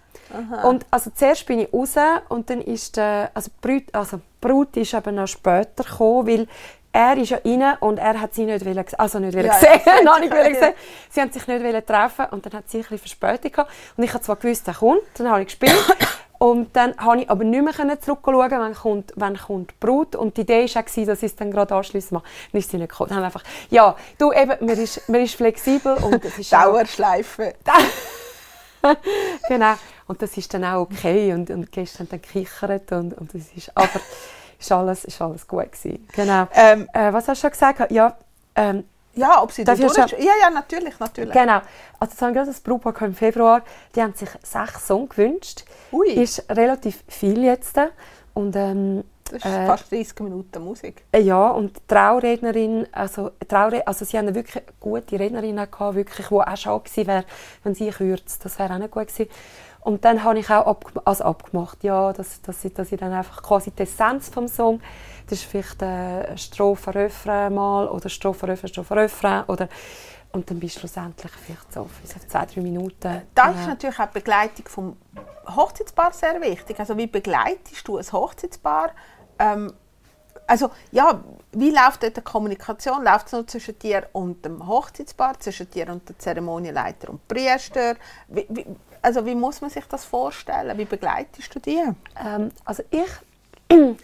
Und 0.63 0.87
also 0.91 1.11
zuerst 1.15 1.47
bin 1.47 1.61
ich 1.61 1.73
raus 1.73 1.95
und 2.29 2.51
dann 2.51 2.61
ist 2.61 2.97
der, 2.97 3.31
also 3.35 3.51
die 3.51 3.67
Brut, 3.67 3.95
also 3.95 4.19
die 4.19 4.23
Brut 4.41 4.77
ist 4.77 4.95
aber 4.95 5.13
noch 5.13 5.29
später 5.29 5.85
gekommen, 5.85 6.27
weil 6.27 6.47
er 6.95 7.17
ist 7.17 7.31
ja 7.31 7.39
rein 7.45 7.77
und 7.81 7.99
er 7.99 8.21
hat 8.21 8.35
sie 8.35 8.45
nicht 8.45 8.65
wollen, 8.65 8.85
also 8.99 9.19
nicht 9.19 9.35
wollen 9.35 9.47
Ja, 9.47 9.55
sehen, 9.55 9.81
ja, 9.85 10.03
noch 10.05 10.21
nicht 10.21 10.33
wollen 10.33 10.55
sehen. 10.55 10.75
Sie 11.11 11.21
haben 11.21 11.33
sich 11.33 11.47
nicht 11.47 11.63
wollen 11.63 11.85
treffen 11.85 12.27
und 12.31 12.47
dann 12.47 12.53
hat 12.53 12.71
sie 12.71 12.79
ein 12.79 12.83
bisschen 12.83 12.99
Verspätung 12.99 13.51
gehabt. 13.51 13.71
Und 13.97 14.05
ich 14.05 14.15
habe 14.15 14.23
zwar 14.23 14.37
gewusst, 14.37 14.69
er 14.69 14.75
kommt, 14.75 15.03
dann 15.15 15.29
habe 15.29 15.43
ich 15.43 15.49
gespielt. 15.49 15.75
Und 16.37 16.77
dann 16.77 16.95
habe 16.99 17.23
ich 17.23 17.31
aber 17.31 17.43
nicht 17.43 17.63
mehr 17.63 18.01
zurückschauen, 18.01 18.51
wann 18.51 18.75
kommt, 18.75 19.13
wann 19.17 19.39
kommt 19.39 19.71
die 19.71 19.75
Brut. 19.81 20.15
Und 20.15 20.37
die 20.37 20.43
Idee 20.43 20.67
war 20.75 20.83
auch, 20.83 21.07
dass 21.07 21.23
ich 21.23 21.23
es 21.23 21.37
dann 21.37 21.51
gerade 21.51 21.75
anschliessend 21.75 22.13
mache. 22.13 22.25
Dann 22.53 22.59
ist 22.59 22.71
sie 22.71 22.77
nicht 22.77 22.91
gekommen. 22.91 23.09
Dann 23.09 23.25
einfach, 23.25 23.43
ja, 23.71 23.97
du 24.19 24.31
eben, 24.31 24.67
man 24.67 24.77
ist, 24.77 25.09
man 25.09 25.23
ist 25.23 25.37
flexibel 25.37 25.95
und 25.95 26.23
es 26.23 26.37
ist 26.39 26.53
Dauerschleife. 26.53 27.55
genau. 29.49 29.75
Und 30.07 30.21
das 30.23 30.37
ist 30.37 30.53
dann 30.55 30.65
auch 30.65 30.83
okay. 30.83 31.33
Und, 31.33 31.51
und 31.51 31.75
haben 31.77 32.09
dann 32.11 32.21
gekichert 32.23 32.93
und, 32.93 33.15
und 33.15 33.35
es 33.35 33.53
ist, 33.57 33.71
aber 33.77 34.01
ist 34.59 34.71
alles, 34.73 35.05
ist 35.05 35.21
alles 35.21 35.47
gut 35.47 35.73
gewesen. 35.73 36.07
Genau. 36.15 36.47
Ähm, 36.55 36.89
Äh, 36.93 37.13
was 37.13 37.27
hast 37.29 37.39
du 37.43 37.47
schon 37.49 37.51
gesagt? 37.51 37.91
Ja, 37.91 38.17
ähm, 38.55 38.85
ja, 39.15 39.43
ob 39.43 39.53
sie 39.53 39.63
da 39.65 39.75
Darf 39.75 39.81
ich 39.87 39.93
durch... 39.93 40.11
schon- 40.11 40.19
Ja, 40.21 40.33
ja, 40.41 40.51
natürlich, 40.51 40.99
natürlich. 40.99 41.33
genau. 41.33 41.61
Also 42.01 42.13
das 42.15 42.21
haben 42.23 42.35
gerade 42.35 42.49
das 42.49 42.61
Brautpaar 42.61 43.01
im 43.03 43.15
Februar. 43.15 43.63
Die 43.95 44.03
haben 44.03 44.13
sich 44.15 44.29
sechs 44.43 44.87
Songs 44.87 45.11
gewünscht. 45.11 45.65
Ui, 45.93 46.09
Ist 46.11 46.45
relativ 46.51 47.05
viel 47.09 47.45
jetzt. 47.45 47.77
Und 48.35 48.57
ähm, 48.57 49.05
das 49.25 49.35
ist 49.37 49.47
äh, 49.47 49.67
fast 49.67 49.91
30 49.93 50.19
Minuten 50.21 50.65
Musik. 50.65 51.05
Äh, 51.13 51.21
Ja, 51.21 51.49
und 51.51 51.77
die 51.77 51.81
Traurednerin, 51.87 52.87
also, 52.93 53.31
Traure, 53.49 53.87
also 53.87 54.05
sie 54.05 54.19
haben 54.19 54.27
eine 54.27 54.35
wirklich 54.35 54.65
gute 54.81 55.19
Rednerin 55.19 55.57
gehabt, 55.57 55.95
wirklich, 55.95 56.27
die 56.27 56.35
auch 56.35 56.57
schade 56.57 56.83
gewesen 56.85 57.07
wäre, 57.07 57.25
wenn 57.63 57.75
sie 57.75 57.91
kürzt. 57.91 58.45
Das 58.45 58.59
wäre 58.59 58.75
auch 58.75 58.79
nicht 58.79 58.91
gut 58.91 59.07
gewesen. 59.07 59.31
Und 59.85 60.05
dann 60.07 60.25
habe 60.25 60.39
ich 60.39 60.49
auch 60.49 60.67
abgem 60.67 61.03
also 61.05 61.25
abgemacht, 61.25 61.85
ja, 61.85 62.13
dass, 62.15 62.41
dass, 62.41 62.65
ich, 62.65 62.73
dass 62.73 62.91
ich 62.91 62.99
dann 62.99 63.13
einfach 63.13 63.43
quasi 63.43 63.71
die 63.71 63.83
Essenz 63.83 64.31
vom 64.31 64.49
Song, 64.49 64.81
das 65.29 65.41
ist 65.41 65.45
vielleicht 65.45 65.83
äh, 65.83 66.37
Strophe, 66.39 66.95
Refrain 66.95 67.55
mal 67.55 67.87
oder 67.89 68.09
Strophe, 68.09 68.49
Refrain, 68.49 68.69
Strophe, 68.69 68.97
Refrain 68.97 69.45
oder 69.45 69.69
und 70.33 70.51
dann 70.51 70.59
bist 70.59 70.77
du 70.77 70.81
schlussendlich 70.81 71.31
vielleicht 71.33 71.73
so 71.73 71.85
für 71.85 72.09
zwei, 72.27 72.47
drei 72.47 72.61
Minuten. 72.63 73.23
Da 73.35 73.51
ist 73.51 73.61
Ja. 73.61 73.67
natürlich 73.69 74.01
auch 74.01 74.07
die 74.07 74.15
Begleitung 74.15 74.67
vom 74.69 74.97
Hochzeitspaar 75.55 76.13
sehr 76.13 76.41
wichtig. 76.41 76.81
Also 76.81 76.97
wie 76.97 77.07
begleitest 77.07 77.87
du 77.87 77.99
ein 77.99 78.11
Hochzeitspaar? 78.11 78.91
Ähm, 79.39 79.73
also 80.47 80.71
ja, 80.91 81.23
wie 81.53 81.71
läuft 81.71 82.03
dort 82.03 82.17
die 82.17 82.21
Kommunikation? 82.23 83.05
Läuft 83.05 83.27
es 83.27 83.33
nur 83.33 83.47
zwischen 83.47 83.79
dir 83.79 84.09
und 84.13 84.45
dem 84.45 84.67
Hochzeitspaar, 84.67 85.39
zwischen 85.39 85.71
dir 85.71 85.89
und 85.91 86.09
dem 86.09 86.19
Zeremonienleiter 86.19 87.11
und 87.11 87.29
Priester? 87.29 87.95
Wie, 88.29 88.47
wie, 88.49 88.67
also 89.05 89.27
wie 89.27 89.35
muss 89.35 89.61
man 89.61 89.71
sich 89.71 89.85
das 89.87 90.05
vorstellen? 90.05 90.77
Wie 90.79 90.87
begleitest 90.87 91.55
du 91.55 91.61
die? 91.61 91.83
Ähm, 92.25 92.51
also 92.65 92.83
ich, 92.91 93.11
äh, 93.69 93.95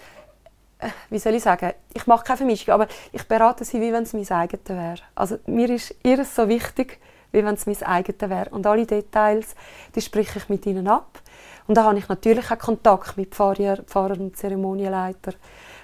wie 1.11 1.18
soll 1.18 1.34
ich 1.34 1.42
sagen, 1.42 1.72
ich 1.94 2.07
mache 2.07 2.24
keine 2.24 2.36
Vermischung, 2.36 2.74
aber 2.74 2.86
ich 3.12 3.26
berate 3.26 3.64
sie, 3.64 3.80
wie 3.80 3.92
wenn 3.92 4.03
es 4.03 4.12
mein 4.12 4.30
eigenes 4.30 4.68
wäre. 4.68 4.98
Also 5.14 5.38
mir 5.46 5.70
ist 5.70 5.94
ihres 6.03 6.34
so 6.34 6.48
wichtig, 6.48 7.01
wie 7.32 7.42
wenn 7.44 7.55
es 7.55 7.66
mein 7.66 7.82
eigenes 7.82 8.28
wäre. 8.30 8.51
Und 8.51 8.66
alle 8.66 8.84
Details, 8.86 9.55
die 9.94 10.03
spreche 10.03 10.38
ich 10.38 10.48
mit 10.48 10.66
ihnen 10.66 10.86
ab. 10.86 11.20
Und 11.66 11.76
da 11.76 11.84
habe 11.84 11.98
ich 11.98 12.09
natürlich 12.09 12.51
auch 12.51 12.59
Kontakt 12.59 13.16
mit 13.16 13.34
Pfarrer, 13.34 13.78
Pfarrer 13.84 14.18
und 14.20 14.36
Zeremonienleiter. 14.36 15.32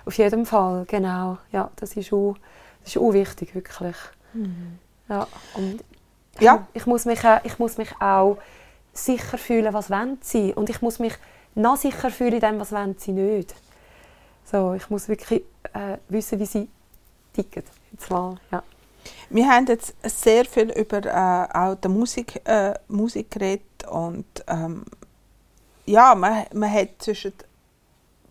Auf 0.05 0.19
jeden 0.19 0.45
Fall, 0.45 0.85
genau. 0.87 1.39
Ja, 1.53 1.71
das 1.77 1.97
ist 1.97 2.13
auch, 2.13 2.37
das 2.83 2.91
ist 2.91 2.99
auch 2.99 3.13
wichtig, 3.13 3.55
wirklich. 3.55 3.97
Mhm. 4.35 4.79
Ja, 5.09 5.27
und 5.55 5.83
Ja. 6.41 6.67
ich 6.75 6.87
muss, 6.87 7.05
mich, 7.07 7.21
ich 7.45 7.59
muss 7.59 7.79
mich 7.79 7.91
auch 8.01 8.37
sicher 8.97 9.39
fühlen, 9.39 9.73
was 9.73 9.91
wollen 9.91 10.19
sie. 10.23 10.55
Und 10.55 10.71
ich 10.71 10.83
muss 10.83 10.99
mich 10.99 11.15
noch 11.55 11.77
sicher 11.77 12.11
fühlen 12.11 12.35
in 12.35 12.41
dem, 12.41 12.61
was 12.61 12.75
sie 12.99 13.13
nicht. 13.13 13.55
So, 14.45 14.75
ich 14.75 14.89
muss 14.91 15.09
wirklich 15.09 15.43
äh, 15.73 15.99
wissen, 16.09 16.39
wie 16.39 16.47
sie 16.47 16.69
ticken. 17.33 17.65
Jetzt 17.93 18.11
mal, 18.11 18.37
ja. 18.51 18.63
Wir 19.31 19.49
haben 19.49 19.67
jetzt 19.67 19.95
sehr 20.03 20.45
viel 20.45 20.71
über 20.71 21.05
äh, 21.05 21.57
auch 21.57 21.77
die 21.77 21.89
Musik, 21.89 22.41
äh, 22.45 22.75
Musik 22.89 23.31
geredet 23.31 23.85
und 23.89 24.27
ähm, 24.49 24.85
ja, 25.85 26.15
man, 26.15 26.45
man 26.53 26.73
hat 26.73 26.91
zwischen, 26.99 27.33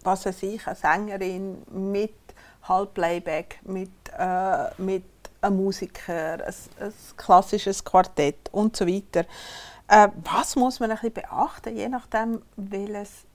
was 0.03 0.26
weiß 0.26 0.43
ich, 0.43 0.68
eine 0.68 0.76
Sängerin 0.76 1.63
mit 1.72 2.13
Halbplayback, 2.63 3.59
mit, 3.63 3.89
äh, 4.18 4.82
mit 4.82 5.05
einem 5.41 5.57
Musiker, 5.57 6.45
ein, 6.45 6.53
ein 6.80 6.93
klassisches 7.16 7.84
Quartett 7.84 8.49
und 8.51 8.76
so 8.76 8.86
weiter. 8.86 9.26
Äh, 9.88 10.09
was 10.23 10.55
muss 10.55 10.79
man 10.79 10.91
ein 10.91 10.97
bisschen 10.97 11.13
beachten, 11.13 11.75
je 11.75 11.88
nachdem, 11.89 12.41
welches 12.55 13.25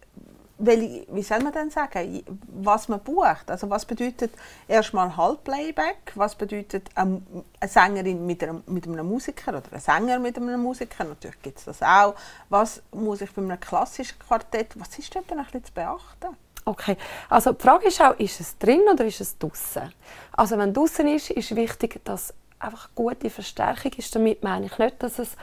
welche, 0.61 1.07
wie 1.11 1.23
soll 1.23 1.41
man 1.41 1.53
denn 1.53 1.71
sagen, 1.71 2.23
was 2.49 2.89
man 2.89 3.01
bucht? 3.01 3.51
Also 3.51 3.69
was 3.71 3.85
bedeutet 3.85 4.33
erstmal 4.69 5.17
Halbplayback? 5.17 6.13
Was 6.15 6.35
bedeutet 6.35 6.91
eine, 6.95 7.23
eine 7.59 7.71
Sängerin 7.71 8.27
mit 8.27 8.43
einem, 8.43 8.63
mit 8.67 8.87
einem 8.87 9.09
Musiker 9.09 9.53
oder 9.53 9.73
ein 9.73 9.81
Sänger 9.81 10.19
mit 10.19 10.37
einem 10.37 10.63
Musiker? 10.63 11.05
Natürlich 11.05 11.41
gibt 11.43 11.59
es 11.59 11.65
das 11.65 11.83
auch. 11.83 12.15
Was 12.49 12.83
muss 12.93 13.21
ich 13.21 13.33
bei 13.33 13.43
einem 13.43 13.59
klassischen 13.59 14.19
Quartett, 14.19 14.79
was 14.79 14.99
ist 14.99 15.15
dann 15.15 15.25
ein 15.31 15.45
bisschen 15.45 15.65
zu 15.65 15.73
beachten? 15.73 16.37
Okay, 16.67 16.97
also 17.31 17.53
die 17.53 17.63
Frage 17.63 17.89
ist 17.89 18.01
auch, 18.03 18.19
ist 18.19 18.39
es 18.39 18.59
drin 18.59 18.83
oder 18.93 19.05
ist 19.07 19.21
es 19.21 19.39
draußen? 19.39 19.93
Also 20.33 20.59
wenn 20.59 20.75
draußen 20.75 21.09
ist, 21.09 21.31
ist 21.31 21.57
wichtig, 21.57 22.05
dass 22.05 22.35
einfach 22.61 22.89
gute 22.95 23.31
Verstärkung 23.31 23.93
ist. 23.97 24.15
Damit 24.15 24.43
meine 24.45 24.67
ich 24.67 24.79
nicht, 24.79 25.03
dass 25.03 25.19
es 25.19 25.37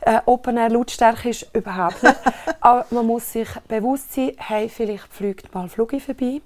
äh, 0.00 0.20
Open 0.26 0.56
Air 0.56 0.70
Lautstärke 0.70 1.28
ist, 1.30 1.46
überhaupt 1.54 2.02
nicht. 2.02 2.16
Aber 2.60 2.86
man 2.90 3.06
muss 3.06 3.32
sich 3.32 3.48
bewusst 3.68 4.12
sein, 4.14 4.32
hey, 4.38 4.68
vielleicht 4.68 5.06
fliegt 5.12 5.54
mal 5.54 5.68
Flugi 5.68 6.00
vorbei, 6.00 6.40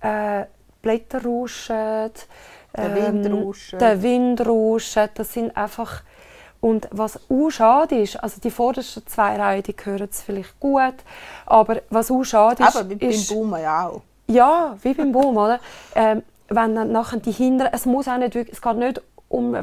äh, 0.00 0.44
Blätter 0.82 1.22
rauschen, 1.24 2.10
Der 2.76 2.94
Wind 2.94 3.32
rauscht. 3.32 3.72
der 3.80 4.02
Wind 4.02 4.46
rauscht. 4.46 4.98
Das 5.14 5.32
sind 5.32 5.56
einfach 5.56 6.02
und 6.60 6.88
was 6.90 7.20
auch 7.30 7.50
schade 7.50 8.00
ist, 8.00 8.16
also 8.16 8.40
die 8.40 8.50
vordersten 8.50 9.06
zwei 9.06 9.36
Reihen, 9.36 9.62
die 9.62 9.76
hören 9.84 10.08
es 10.10 10.22
vielleicht 10.22 10.58
gut, 10.58 10.94
aber 11.46 11.82
was 11.88 12.10
auch 12.10 12.24
schade 12.24 12.64
ist, 12.64 12.74
Aber 12.76 12.88
wie 12.90 12.96
beim 12.96 13.10
ist 13.10 13.28
Boomen 13.28 13.62
ja 13.62 13.86
auch. 13.86 14.02
ja, 14.26 14.76
wie 14.82 14.92
beim 14.92 15.12
Boom, 15.12 15.36
oder? 15.36 15.60
Ähm, 15.94 16.22
wenn 16.48 16.74
dann 16.74 16.90
nachher 16.90 17.18
die 17.20 17.30
hinteren, 17.30 17.72
es 17.72 17.86
muss 17.86 18.08
auch 18.08 18.16
nicht 18.18 18.34
wirklich, 18.34 18.56
es 18.56 18.62
geht 18.62 18.76
nicht 18.76 19.00
um 19.28 19.56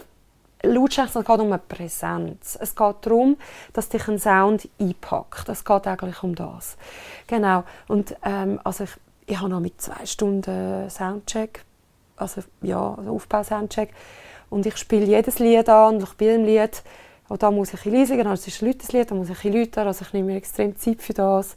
Lautstärke, 0.64 1.20
es 1.20 1.26
geht 1.26 1.40
um 1.40 1.48
eine 1.48 1.60
Präsenz. 1.60 2.58
Es 2.60 2.76
geht 2.76 2.96
darum, 3.02 3.38
dass 3.74 3.90
dich 3.90 4.08
ein 4.08 4.20
Sound 4.20 4.68
einpackt. 4.80 5.50
Es 5.50 5.64
geht 5.64 5.88
eigentlich 5.88 6.24
um 6.24 6.36
das. 6.36 6.78
Genau. 7.28 7.64
Und 7.88 8.16
ähm, 8.24 8.60
also 8.64 8.86
ich, 8.86 8.92
ich 9.28 9.38
habe 9.38 9.50
noch 9.50 9.60
mit 9.60 9.80
zwei 9.82 10.06
Stunden 10.06 10.90
Soundcheck, 10.90 11.64
also 12.18 12.42
ja, 12.62 12.96
also 12.98 13.12
Aufbau-Soundcheck. 13.12 13.94
Und 14.50 14.66
ich 14.66 14.78
spiele 14.78 15.06
jedes 15.06 15.40
Lied 15.40 15.70
an 15.70 15.96
und 15.96 16.04
ich 16.04 16.10
spiele 16.10 16.36
ein 16.36 16.46
Lied, 16.46 16.84
und 17.28 17.42
da 17.42 17.50
muss 17.50 17.74
ich 17.74 17.86
leise, 17.86 18.14
also 18.20 18.34
es 18.34 18.48
ist 18.48 18.62
ein 18.62 18.68
lautes 18.68 18.92
Lied, 18.92 19.10
da 19.10 19.16
muss 19.16 19.30
ich 19.30 19.44
lauter, 19.44 19.88
also 19.88 20.06
ich 20.06 20.14
nehme 20.14 20.32
mir 20.32 20.38
extrem 20.38 20.78
Zeit 20.78 21.02
für 21.02 21.14
das, 21.14 21.56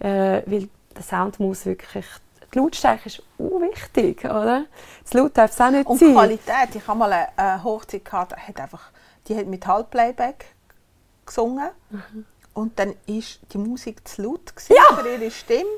äh, 0.00 0.42
weil 0.44 0.68
der 0.94 1.02
Sound 1.02 1.40
muss 1.40 1.64
wirklich, 1.64 2.04
die 2.54 2.58
Lautstärke 2.58 3.06
ist 3.06 3.22
auch 3.38 3.60
wichtig, 3.60 4.24
oder? 4.24 4.64
Das 5.02 5.12
Laut 5.14 5.36
darf 5.36 5.50
es 5.50 5.60
auch 5.60 5.70
nicht 5.70 5.86
Und 5.86 5.98
sein. 5.98 6.12
Qualität, 6.12 6.74
ich 6.74 6.86
habe 6.86 6.98
mal 6.98 7.12
eine, 7.36 7.62
Hochzeit 7.64 8.04
gehabt, 8.04 8.32
die 8.32 8.40
hat, 8.48 8.60
einfach, 8.60 8.90
die 9.26 9.36
hat 9.36 9.46
mit 9.46 9.66
Halbplayback 9.66 10.46
gesungen 11.26 11.68
Mhm. 11.90 12.24
und 12.54 12.78
dann 12.78 12.94
ist 13.06 13.40
die 13.52 13.58
Musik 13.58 14.06
zu 14.08 14.22
laut 14.22 14.54
gewesen 14.56 14.74
für 14.96 15.08
ihre 15.08 15.30
Stimme 15.30 15.68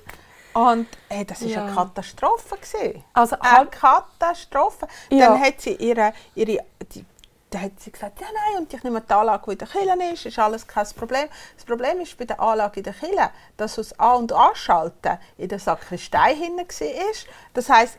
und 0.54 0.86
hey, 1.08 1.24
das 1.24 1.42
war 1.42 1.48
Ja. 1.48 1.64
eine 1.64 1.74
Katastrophe. 1.74 2.56
Gewesen. 2.56 3.04
Also 3.12 3.36
eine 3.40 3.66
Katastrophe. 3.66 4.86
Ja. 5.10 5.28
Dann 5.30 5.40
hat 5.40 5.60
sie 5.60 5.74
ihre, 5.74 6.12
ihre 6.34 6.58
die, 6.92 7.04
dann 7.50 7.62
hat 7.62 7.80
sie 7.80 7.90
gesagt, 7.90 8.20
ja 8.20 8.26
nein, 8.32 8.62
und 8.62 8.72
ich 8.72 8.82
nehme 8.82 9.00
die 9.00 9.12
Anlage, 9.12 9.42
die 9.46 9.52
in 9.52 9.58
der 9.58 9.68
Kille 9.68 10.12
ist, 10.12 10.26
ist 10.26 10.38
alles 10.38 10.66
kein 10.66 10.86
Problem. 10.96 11.28
Das 11.56 11.64
Problem 11.64 12.00
ist 12.00 12.16
bei 12.16 12.24
der 12.24 12.40
Anlage 12.40 12.80
in 12.80 12.84
der 12.84 12.92
Kille, 12.92 13.30
dass 13.56 13.74
das 13.74 13.98
A- 13.98 14.14
und 14.14 14.32
Anschalten 14.32 15.18
in 15.36 15.48
der 15.48 15.58
Sakristei 15.58 16.34
hinten 16.34 16.58
war. 16.68 17.14
Das 17.54 17.68
heisst, 17.68 17.98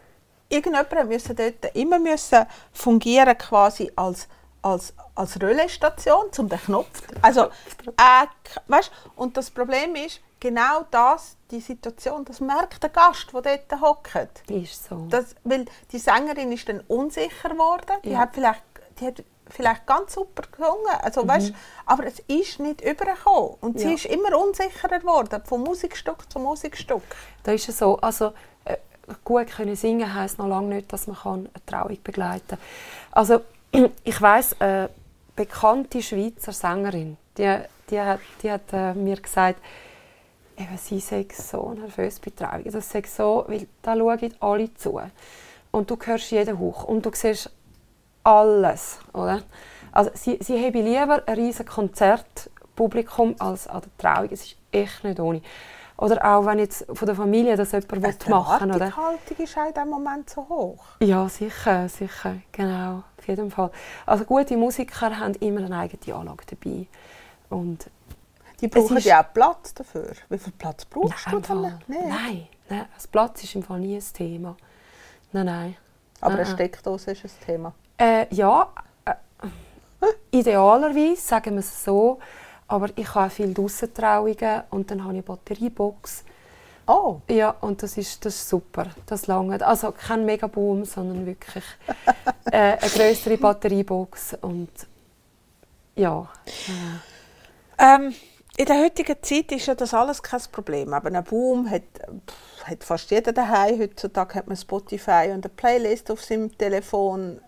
irgendjemand 0.50 1.10
musste 1.10 1.36
dort 1.36 1.76
immer 1.76 2.00
müssen 2.00 2.46
fungieren 2.72 3.38
quasi 3.38 3.92
als, 3.96 4.28
als, 4.62 4.94
als 5.16 5.42
Relaisstation, 5.42 6.28
um 6.38 6.50
den 6.50 6.60
Knopf... 6.60 7.02
Also, 7.22 7.46
äh, 7.46 8.28
weißt, 8.68 8.92
und 9.16 9.36
das 9.36 9.52
Problem 9.52 9.96
ist, 9.96 10.22
genau 10.40 10.86
das, 10.92 11.38
die 11.52 11.60
Situation, 11.60 12.26
das 12.26 12.40
merkt 12.40 12.82
der 12.84 12.90
Gast, 12.90 13.28
der 13.34 13.42
dort 13.42 13.82
hockt. 13.82 14.50
Ist 14.50 14.86
so. 14.86 15.08
Das, 15.10 15.36
weil 15.44 15.66
die 15.92 16.00
Sängerin 16.00 16.52
ist 16.52 16.68
dann 16.70 16.82
unsicher 16.88 17.50
geworden. 17.50 17.98
Die 18.04 18.12
Ja. 18.12 18.20
hat 18.20 18.30
vielleicht, 18.34 18.64
die 19.00 19.08
hat 19.08 19.24
vielleicht 19.52 19.86
ganz 19.86 20.14
super 20.14 20.44
gesungen, 20.52 20.88
also, 21.02 21.28
weißt, 21.28 21.54
aber 21.86 22.06
es 22.06 22.20
ist 22.28 22.60
nicht 22.60 22.82
übergekommen. 22.82 23.56
Und 23.62 23.80
sie 23.80 23.86
Mhm. 23.86 23.92
Ja. 23.92 23.96
ist 23.96 24.06
immer 24.06 24.38
unsicherer 24.40 25.00
geworden, 25.00 25.42
von 25.46 25.62
Musikstück 25.62 26.32
zu 26.32 26.40
Musikstück. 26.40 27.04
Da 27.44 27.52
ist 27.52 27.68
es 27.70 27.78
so. 27.78 27.98
Also, 27.98 28.34
äh, 28.66 28.78
gut 29.24 29.48
können 29.48 29.76
singen 29.76 30.14
heisst 30.14 30.38
noch 30.40 30.48
lange 30.48 30.76
nicht, 30.76 30.92
dass 30.94 31.08
man 31.08 31.18
kann 31.18 31.50
eine 31.54 31.66
Trauung 31.66 31.98
begleiten 32.04 32.48
kann. 32.48 32.60
Also, 33.12 33.42
ich 34.04 34.22
weiss, 34.22 34.56
eine 34.60 34.90
bekannte 35.36 36.02
Schweizer 36.02 36.52
Sängerin, 36.54 37.18
die, 37.38 37.58
die 37.90 38.00
hat, 38.00 38.20
die 38.42 38.52
hat 38.52 38.62
äh, 38.74 38.94
mir 38.94 39.20
gesagt, 39.20 39.60
eben, 40.58 40.78
sie 40.78 41.00
sei 41.00 41.26
so 41.34 41.74
nervös 41.74 42.20
bei 42.20 42.32
Trauungen. 42.36 42.72
Das 42.72 42.90
sei 42.90 43.04
so, 43.08 43.46
weil 43.48 43.68
da 43.82 43.96
schauen 43.96 44.34
alle 44.40 44.74
zu. 44.76 45.02
Und 45.72 45.90
du 45.90 45.98
hörst 46.04 46.32
jeden 46.32 46.60
Hauch 46.60 46.84
und 46.84 47.06
du 47.06 47.12
siehst 47.14 47.50
alles, 48.24 49.00
oder? 49.14 49.42
Also 49.92 50.12
sie, 50.14 50.38
sie 50.42 50.64
haben 50.64 50.86
lieber 50.86 51.24
ein 51.26 51.36
riesiges 51.36 51.74
Konzertpublikum 51.74 53.36
als 53.40 53.68
an 53.68 53.82
der 53.82 53.98
Trauung. 53.98 54.30
Es 54.32 54.44
ist 54.46 54.56
echt 54.72 55.04
nicht 55.04 55.20
ohne. 55.20 55.42
Oder 55.98 56.26
auch 56.26 56.46
wenn 56.48 56.58
jetzt 56.58 56.86
von 56.92 57.06
der 57.06 57.16
Familie 57.16 57.56
das 57.56 57.74
jemand 57.74 57.94
Also 57.94 58.08
will 58.08 58.16
die 58.26 58.30
machen 58.30 58.72
oder? 58.72 58.86
Erwartungshaltung 58.86 59.38
ist 59.38 59.58
auch 59.58 59.68
in 59.68 59.74
diesem 59.74 59.90
Moment 59.90 60.30
so 60.30 60.50
hoch. 60.50 60.84
Ja, 61.00 61.30
sicher, 61.30 61.88
sicher, 61.90 62.38
genau, 62.52 63.04
auf 63.18 63.28
jeden 63.28 63.52
Fall. 63.52 63.70
Also 64.08 64.26
gute 64.26 64.58
Musiker 64.58 65.16
haben 65.20 65.36
immer 65.36 65.64
eine 65.64 65.78
eigene 65.78 66.16
Anlage 66.16 66.44
dabei. 66.50 66.88
Und 67.50 67.86
Die 68.62 68.68
brauchen 68.68 68.98
ja 68.98 69.22
auch 69.22 69.32
Platz 69.34 69.76
dafür. 69.76 70.14
Wie 70.30 70.40
viel 70.40 70.54
Platz 70.54 70.86
brauchst 70.86 71.28
Nein, 71.28 71.42
du 71.42 71.48
dann? 71.48 71.80
Nee. 71.88 71.98
Nein, 72.08 72.48
nein, 72.70 72.86
das 72.96 73.06
Platz 73.06 73.44
ist 73.44 73.54
im 73.54 73.62
Fall 73.62 73.80
nie 73.80 73.96
ein 73.98 74.04
Thema. 74.14 74.56
Nein, 75.34 75.46
nein. 75.46 75.78
Aber 76.20 76.34
eine 76.34 76.44
Nein. 76.44 76.54
Steckdose 76.54 77.12
ist 77.12 77.26
ein 77.26 77.32
Thema. 77.46 77.74
Äh, 78.02 78.26
ja, 78.34 78.68
äh, 79.06 79.14
idealerweise, 80.32 81.22
sagen 81.22 81.54
wir 81.54 81.60
es 81.60 81.84
so. 81.84 82.18
Aber 82.68 82.90
ich 82.96 83.14
habe 83.14 83.30
viele 83.30 83.54
Draussen-Trauungen 83.54 84.64
und 84.72 84.90
dann 84.90 85.04
habe 85.04 85.14
ich 85.14 85.18
eine 85.18 85.24
Batteriebox. 85.24 86.24
Oh, 86.88 87.22
Ja, 87.30 87.52
und 87.62 87.84
das 87.84 87.98
ist, 87.98 88.26
das 88.26 88.36
ist 88.36 88.50
super. 88.50 88.88
Das 89.06 89.28
lange. 89.28 89.64
Also 89.66 89.92
kein 89.92 90.26
Megaboom, 90.26 90.84
sondern 90.86 91.26
wirklich 91.26 91.64
äh, 92.52 92.78
eine 92.78 92.90
größere 92.90 93.38
Batteriebox. 93.38 94.36
Und 94.42 94.70
ja, 95.96 96.28
Ähm, 97.78 98.14
in 98.58 98.66
der 98.66 98.80
heutigen 98.84 99.16
Zeit 99.22 99.52
ist 99.52 99.66
ja 99.68 99.76
das 99.76 99.94
alles 99.94 100.22
kein 100.24 100.42
Problem. 100.52 100.94
Aber 100.94 101.12
ein 101.12 101.24
Boom 101.24 101.70
hat, 101.70 101.84
pff, 102.28 102.66
hat 102.66 102.84
fast 102.84 103.12
jeder 103.12 103.32
daheim. 103.34 103.80
Heutzutage 103.80 104.36
hat 104.36 104.48
man 104.48 104.58
Spotify 104.58 105.26
und 105.34 105.46
eine 105.46 105.50
Playlist 105.56 106.10
auf 106.12 106.24
seinem 106.24 106.56
Telefon. 106.58 107.40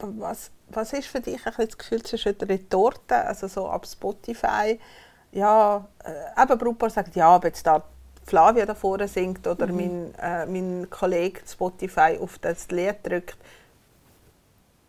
Was, 0.00 0.50
was 0.68 0.92
ist 0.92 1.08
für 1.08 1.20
dich 1.20 1.46
ein 1.46 1.52
das 1.56 1.78
Gefühl 1.78 2.02
zwischen 2.02 2.36
der 2.36 2.48
Retorte, 2.48 3.16
also 3.16 3.48
so 3.48 3.68
ab 3.68 3.86
Spotify? 3.86 4.78
Ja, 5.32 5.86
äh, 6.04 6.42
eben 6.42 6.58
Brautpaar 6.58 6.90
sagt, 6.90 7.16
ja, 7.16 7.34
ob 7.34 7.44
jetzt 7.44 7.66
da 7.66 7.82
Flavia 8.24 8.66
da 8.66 8.74
vorne 8.74 9.08
singt 9.08 9.46
oder 9.46 9.66
mein, 9.66 10.14
äh, 10.16 10.46
mein 10.46 10.88
Kollege 10.90 11.40
Spotify 11.46 12.18
auf 12.20 12.38
das 12.38 12.70
Lied 12.70 12.96
drückt. 13.02 13.36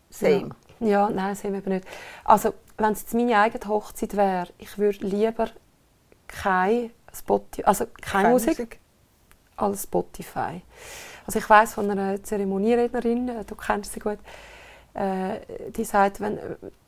Same. 0.09 0.49
Ja, 0.79 0.87
ja 0.87 1.09
nein, 1.09 1.35
sehen 1.35 1.53
wir 1.53 1.59
eben 1.59 1.73
nicht. 1.73 1.87
Also, 2.23 2.53
wenn 2.77 2.91
es 2.91 3.01
jetzt 3.01 3.13
meine 3.13 3.37
eigene 3.37 3.67
Hochzeit 3.67 4.15
wäre, 4.15 4.49
ich 4.59 4.77
würde 4.77 5.05
lieber 5.05 5.49
keine 6.27 6.91
Spotify, 7.13 7.63
also 7.63 7.85
keine, 8.01 8.29
Musik, 8.29 8.79
als 9.55 9.83
Spotify. 9.83 10.61
Also 11.25 11.39
ich 11.39 11.49
weiß 11.49 11.73
von 11.73 11.89
einer 11.89 12.21
Zeremonierednerin, 12.21 13.29
äh, 13.29 13.45
du 13.45 13.55
kennst 13.55 13.93
sie 13.93 13.99
gut, 13.99 14.19
äh, 14.93 15.39
die 15.71 15.83
sagt, 15.83 16.19
wenn, 16.19 16.37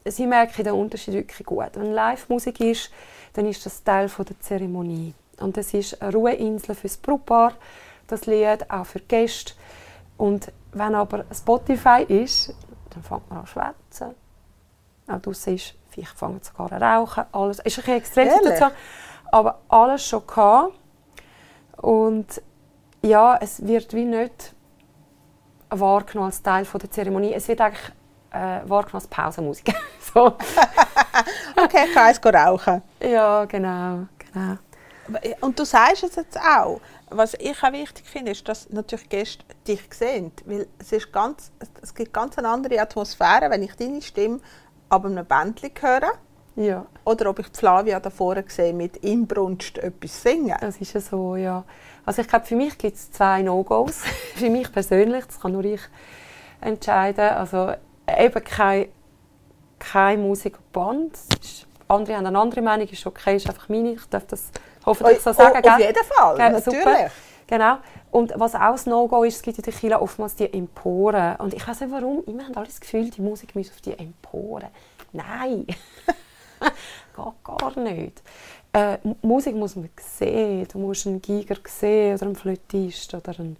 sie 0.06 0.28
merken 0.28 0.64
den 0.64 0.74
Unterschied 0.74 1.14
wirklich 1.14 1.46
gut. 1.46 1.72
Wenn 1.74 1.94
Live-Musik 1.94 2.60
ist, 2.60 2.92
dann 3.34 3.46
ist 3.48 3.66
das 3.66 3.84
Teil 3.84 4.10
von 4.10 4.26
der 4.26 4.40
Zeremonie. 4.40 5.14
Und 5.40 5.58
es 5.58 5.74
ist 5.74 6.02
eine 6.02 6.14
Ruheinsel 6.14 6.76
für 6.76 6.88
das 6.88 6.98
Brautpaar, 6.98 7.54
das 8.08 8.26
Lied, 8.26 8.70
auch 8.70 8.86
für 8.86 9.00
Gäste. 9.00 9.54
Und 10.18 10.52
wenn 10.72 10.96
aber 10.96 11.26
Spotify 11.34 12.04
ist, 12.08 12.54
dann 12.92 13.04
fängt 13.04 13.30
man 13.30 13.40
an 13.40 13.46
zu 13.46 13.54
schwätzen. 13.54 14.16
Auch 15.08 15.22
draussen 15.22 15.56
ist, 15.56 15.76
vielleicht 15.90 16.18
fangen 16.18 16.40
sogar 16.42 16.72
an 16.72 16.82
rauchen. 16.82 17.26
Alles. 17.32 17.60
Es 17.60 17.78
ist 17.78 17.88
eine 17.88 17.98
Extremsituation. 17.98 18.72
Aber 19.32 19.60
alles 19.68 20.08
schon 20.08 20.26
gehabt. 20.26 20.74
Und 21.78 22.42
ja, 23.06 23.38
es 23.39 23.66
wird 23.66 23.93
wie 23.93 24.06
nicht 24.06 24.53
wahrgenommen 25.70 26.28
als 26.28 26.41
Teil 26.41 26.66
der 26.66 26.91
Zeremonie. 26.91 27.34
Es 27.34 27.47
wird 27.47 27.62
eigentlich 27.62 27.91
äh, 28.32 28.62
wahrgenommen 28.66 28.95
als 28.95 29.08
Pausenmusik. 29.08 29.74
so. 30.14 30.26
okay, 31.64 31.86
ich 31.88 31.93
kann 31.93 32.08
eins 32.08 32.20
rauchen. 32.24 32.82
Ja, 33.01 33.45
genau, 33.45 34.08
genau. 34.18 34.58
Und 35.41 35.60
du 35.60 35.66
sagst 35.66 36.03
es 36.03 36.16
jetzt 36.16 36.39
auch. 36.39 36.82
Was 37.10 37.36
ich 37.36 37.64
auch 37.64 37.72
wichtig 37.72 38.08
finde, 38.08 38.32
ist, 38.32 38.47
dass 38.47 38.70
natürlich 38.72 39.08
Gäste 39.08 39.45
dich 39.68 39.82
sehen. 39.91 40.32
Weil 40.45 40.68
es, 40.80 40.91
ist 40.91 41.14
ganz, 41.14 41.51
es 41.82 41.93
gibt 41.93 42.12
ganz 42.12 42.38
eine 42.38 42.49
andere 42.49 42.80
Atmosphäre, 42.80 43.49
wenn 43.51 43.62
ich 43.62 43.76
deine 43.76 44.01
Stimme 44.01 44.39
ab 44.89 45.06
einem 45.06 45.26
Bändchen 45.26 45.72
höre. 45.80 46.14
Ja. 46.56 46.86
Oder 47.03 47.30
ob 47.30 47.39
ich 47.39 47.47
Flavia 47.47 47.99
da 47.99 48.10
vorne 48.10 48.45
sehe 48.47 48.74
mit 48.74 48.97
Inbrunst 48.97 49.78
etwas 49.78 50.22
singen. 50.22 50.56
Das 50.60 50.78
ist 50.78 50.93
ja 50.93 51.01
so, 51.01 51.36
ja. 51.36 51.64
Also 52.06 52.22
ich 52.22 52.28
glaube, 52.28 52.45
für 52.45 52.56
mich 52.56 52.78
gibt 52.78 52.95
es 52.95 53.12
zwei 53.12 53.41
No-Gos. 53.41 54.03
für 54.36 54.49
mich 54.49 54.72
persönlich, 54.72 55.26
das 55.26 55.39
kann 55.39 55.51
nur 55.51 55.66
ich 55.66 55.82
entscheiden. 56.62 57.30
Also 57.30 57.74
eben 58.08 58.43
kein, 58.43 58.88
kein 59.80 60.22
Musikband. 60.22 61.18
Andere 61.88 62.16
haben 62.16 62.26
eine 62.26 62.39
andere 62.39 62.62
Meinung, 62.62 62.88
ist 62.88 63.06
okay, 63.06 63.36
ist 63.36 63.47
einfach 63.47 63.70
meine. 63.70 63.93
Ich 63.93 64.06
darf 64.10 64.26
das 64.26 64.49
hoffentlich 64.86 65.20
so 65.20 65.34
sagen. 65.34 65.62
Oh, 65.64 65.70
auf 65.70 65.80
jeden 65.80 66.03
Fall, 66.03 66.38
ja, 66.38 66.49
natürlich. 66.49 66.80
Super. 66.80 67.12
Genau. 67.47 67.78
Und 68.12 68.34
was 68.38 68.56
auch 68.56 68.60
ein 68.60 68.80
No-Go 68.86 69.24
ist, 69.24 69.36
es 69.36 69.41
gibt 69.41 69.58
in 69.58 69.64
der 69.64 69.74
Kirche 69.74 70.01
oftmals 70.01 70.36
die 70.36 70.51
Emporen. 70.51 71.36
Und 71.36 71.53
ich 71.53 71.68
weiß 71.68 71.82
nicht 71.82 71.91
warum, 71.91 72.24
immer 72.26 72.45
haben 72.45 72.56
alle 72.56 72.66
das 72.66 72.80
Gefühl, 72.80 73.10
die 73.10 73.22
Musik 73.22 73.56
muss 73.56 73.70
auf 73.70 73.82
die 73.82 73.91
Emporen. 73.91 74.70
Nein, 75.12 75.68
geht 77.16 77.43
gar 77.43 77.80
nicht. 77.80 78.22
Äh, 78.74 78.97
Musik 79.22 79.55
muss 79.55 79.76
man 79.76 79.89
sehen. 79.97 80.68
Du 80.72 80.80
musst 80.80 81.07
einen 81.07 81.22
Giger 81.22 81.55
sehen 81.66 82.16
oder 82.16 82.26
einen 82.26 82.36
Flötist 82.36 83.13
oder 83.13 83.39
einen 83.39 83.57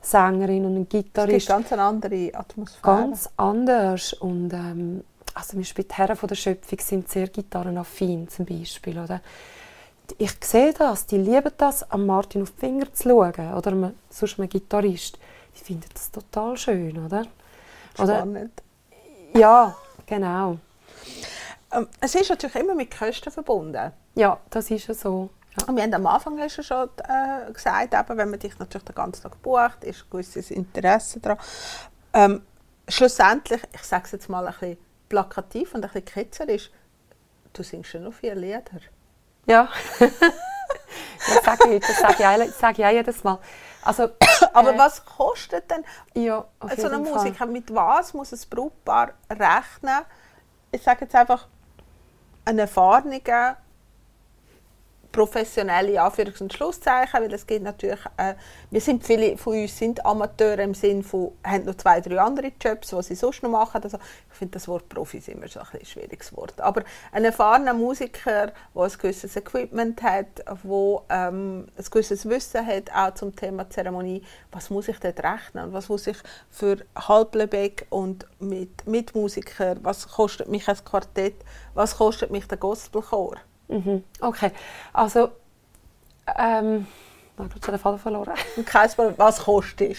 Sängerin 0.00 0.64
und 0.64 0.74
einen 0.74 0.88
Gitarrist. 0.88 1.36
Es 1.36 1.46
gibt 1.46 1.56
ganz 1.56 1.72
eine 1.72 1.82
andere 1.82 2.30
Atmosphäre. 2.34 2.96
Ganz 2.96 3.28
anders. 3.36 4.12
Und, 4.14 4.52
ähm, 4.52 5.04
also 5.34 5.50
zum 5.50 5.60
Beispiel 5.60 5.84
die 5.84 5.94
Herren 5.94 6.16
von 6.16 6.28
der 6.28 6.34
Schöpfung 6.34 6.78
sind 6.80 7.08
sehr 7.08 7.28
gitarrenaffin 7.28 8.28
zum 8.28 8.44
Beispiel. 8.44 8.98
Oder? 8.98 9.20
Ich 10.18 10.32
sehe 10.42 10.72
das, 10.72 11.06
die 11.06 11.18
lieben 11.18 11.52
das, 11.56 11.88
am 11.88 12.06
Martin 12.06 12.42
auf 12.42 12.50
die 12.50 12.58
Finger 12.58 12.92
zu 12.92 13.08
schauen. 13.08 13.54
Oder 13.54 13.92
sonst 14.08 14.40
ein 14.40 14.48
Gitarrist. 14.48 15.18
Die 15.54 15.64
finden 15.64 15.86
das 15.92 16.10
total 16.10 16.56
schön, 16.56 17.04
oder? 17.04 17.24
Spannend. 17.94 18.50
Oder, 19.32 19.40
ja, 19.40 19.76
genau. 20.06 20.58
Ähm, 21.72 21.88
es 22.00 22.14
ist 22.14 22.30
natürlich 22.30 22.56
immer 22.56 22.74
mit 22.74 22.96
Kosten 22.96 23.30
verbunden. 23.30 23.92
Ja, 24.14 24.38
das 24.50 24.70
ist 24.70 24.86
ja 24.86 24.94
so. 24.94 25.30
Ja. 25.58 25.66
Und 25.66 25.76
wir 25.76 25.82
haben 25.82 25.94
am 25.94 26.06
Anfang 26.06 26.48
schon 26.48 26.88
äh, 27.08 27.52
gesagt, 27.52 27.94
eben, 27.94 28.18
wenn 28.18 28.30
man 28.30 28.38
dich 28.38 28.58
natürlich 28.58 28.84
den 28.84 28.94
ganzen 28.94 29.22
Tag 29.22 29.40
bucht, 29.42 29.82
ist 29.84 30.02
ein 30.02 30.10
gewisses 30.10 30.50
Interesse 30.50 31.20
daran. 31.20 31.38
Ähm, 32.12 32.42
schlussendlich, 32.88 33.60
ich 33.72 33.82
sage 33.82 34.04
es 34.06 34.12
jetzt 34.12 34.28
mal 34.28 34.46
ein 34.46 34.52
bisschen 34.52 34.78
plakativ 35.08 35.74
und 35.74 35.84
ein 35.84 35.90
bisschen 35.90 36.04
ketzerisch, 36.04 36.70
du 37.52 37.62
singst 37.62 37.92
ja 37.92 38.00
noch 38.00 38.12
vier 38.12 38.34
Lieder. 38.34 38.62
Ja. 39.46 39.68
das 39.98 41.44
sage 41.44 41.74
ich, 41.74 41.86
das 41.86 41.98
sage 41.98 42.44
ich, 42.44 42.54
sage 42.54 42.82
ich 42.82 42.86
auch 42.86 42.92
jedes 42.92 43.24
Mal. 43.24 43.38
Also, 43.82 44.10
Aber 44.52 44.74
äh, 44.74 44.78
was 44.78 45.04
kostet 45.04 45.70
denn 45.70 45.84
ja, 46.14 46.44
so 46.76 46.86
eine 46.86 46.98
Musik? 46.98 47.36
Fall. 47.36 47.48
Mit 47.48 47.74
was 47.74 48.14
muss 48.14 48.32
ein 48.32 48.40
Brautpaar 48.48 49.12
rechnen? 49.28 50.04
Ich 50.70 50.82
sage 50.82 51.02
jetzt 51.02 51.14
einfach, 51.14 51.48
ein 52.50 52.58
erfahrener 52.58 53.56
professionelle 55.12 56.00
Anführungs- 56.00 56.40
und 56.40 56.52
Schlusszeichen, 56.52 57.20
weil 57.20 57.32
es 57.32 57.46
gibt 57.46 57.64
natürlich, 57.64 58.00
äh, 58.16 58.34
wir 58.70 58.80
sind 58.80 59.04
viele 59.04 59.36
von 59.36 59.60
uns 59.60 59.76
sind 59.76 60.04
Amateure 60.04 60.60
im 60.60 60.74
Sinne 60.74 61.02
von, 61.02 61.32
haben 61.44 61.64
noch 61.64 61.74
zwei, 61.74 62.00
drei 62.00 62.18
andere 62.20 62.52
Jobs, 62.60 62.88
die 62.88 63.02
sie 63.02 63.14
sonst 63.14 63.42
noch 63.42 63.50
machen. 63.50 63.82
Also, 63.82 63.98
ich 64.30 64.36
finde 64.36 64.52
das 64.52 64.68
Wort 64.68 64.88
Profis 64.88 65.28
immer 65.28 65.48
so 65.48 65.60
ein, 65.60 65.66
ein 65.72 65.84
schwieriges 65.84 66.36
Wort. 66.36 66.60
Aber 66.60 66.84
ein 67.12 67.24
erfahrener 67.24 67.74
Musiker, 67.74 68.52
der 68.74 68.82
ein 68.82 68.90
gewisses 68.90 69.36
Equipment 69.36 70.02
hat, 70.02 70.38
der 70.38 71.02
ähm, 71.10 71.66
ein 71.76 71.84
gewisses 71.90 72.28
Wissen 72.28 72.64
hat, 72.64 72.90
auch 72.94 73.14
zum 73.14 73.34
Thema 73.34 73.68
Zeremonie, 73.68 74.22
was 74.52 74.70
muss 74.70 74.88
ich 74.88 74.98
dort 74.98 75.20
rechnen? 75.22 75.72
Was 75.72 75.88
muss 75.88 76.06
ich 76.06 76.16
für 76.50 76.78
Halblebeck 76.96 77.86
und 77.90 78.26
mit, 78.38 78.86
mit 78.86 79.14
Musiker, 79.14 79.76
was 79.82 80.08
kostet 80.08 80.48
mich 80.48 80.68
ein 80.68 80.84
Quartett, 80.84 81.36
was 81.74 81.96
kostet 81.96 82.30
mich 82.30 82.46
der 82.46 82.58
Gospelchor? 82.58 83.36
Mhm. 83.70 84.04
Okay, 84.20 84.50
also 84.92 85.30
ähm, 86.38 86.86
ich 87.38 87.52
habe 87.54 87.72
den 87.72 87.78
Faden 87.78 87.98
verloren. 87.98 88.34
Kein 88.66 88.90
Problem. 88.90 89.14
Was 89.16 89.38
kostet 89.40 89.96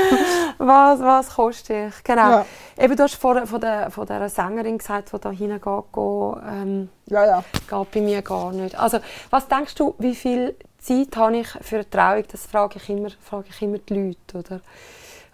was, 0.58 1.00
was 1.00 1.34
kostet 1.34 1.88
ich? 1.88 2.04
Genau. 2.04 2.30
Ja. 2.30 2.46
Eben, 2.78 2.96
du 2.96 3.02
hast 3.02 3.16
vor, 3.16 3.46
von, 3.46 3.60
der, 3.60 3.90
von 3.90 4.06
der 4.06 4.28
Sängerin 4.28 4.78
gesagt, 4.78 5.12
die 5.12 5.18
da 5.18 5.30
hingeht, 5.30 5.62
ähm, 5.96 6.88
ja, 7.06 7.26
ja. 7.26 7.44
geht 7.68 7.90
bei 7.90 8.00
mir 8.00 8.22
gar 8.22 8.52
nicht. 8.52 8.78
Also, 8.78 8.98
was 9.30 9.48
denkst 9.48 9.74
du, 9.74 9.94
wie 9.98 10.14
viel 10.14 10.56
Zeit 10.78 11.16
habe 11.16 11.38
ich 11.38 11.48
für 11.48 11.76
eine 11.76 11.90
Trauung? 11.90 12.24
Das 12.30 12.46
frage 12.46 12.76
ich 12.76 12.88
immer, 12.88 13.10
frage 13.20 13.48
ich 13.50 13.60
immer 13.60 13.78
die 13.78 13.94
Leute. 13.94 14.38
Oder? 14.38 14.60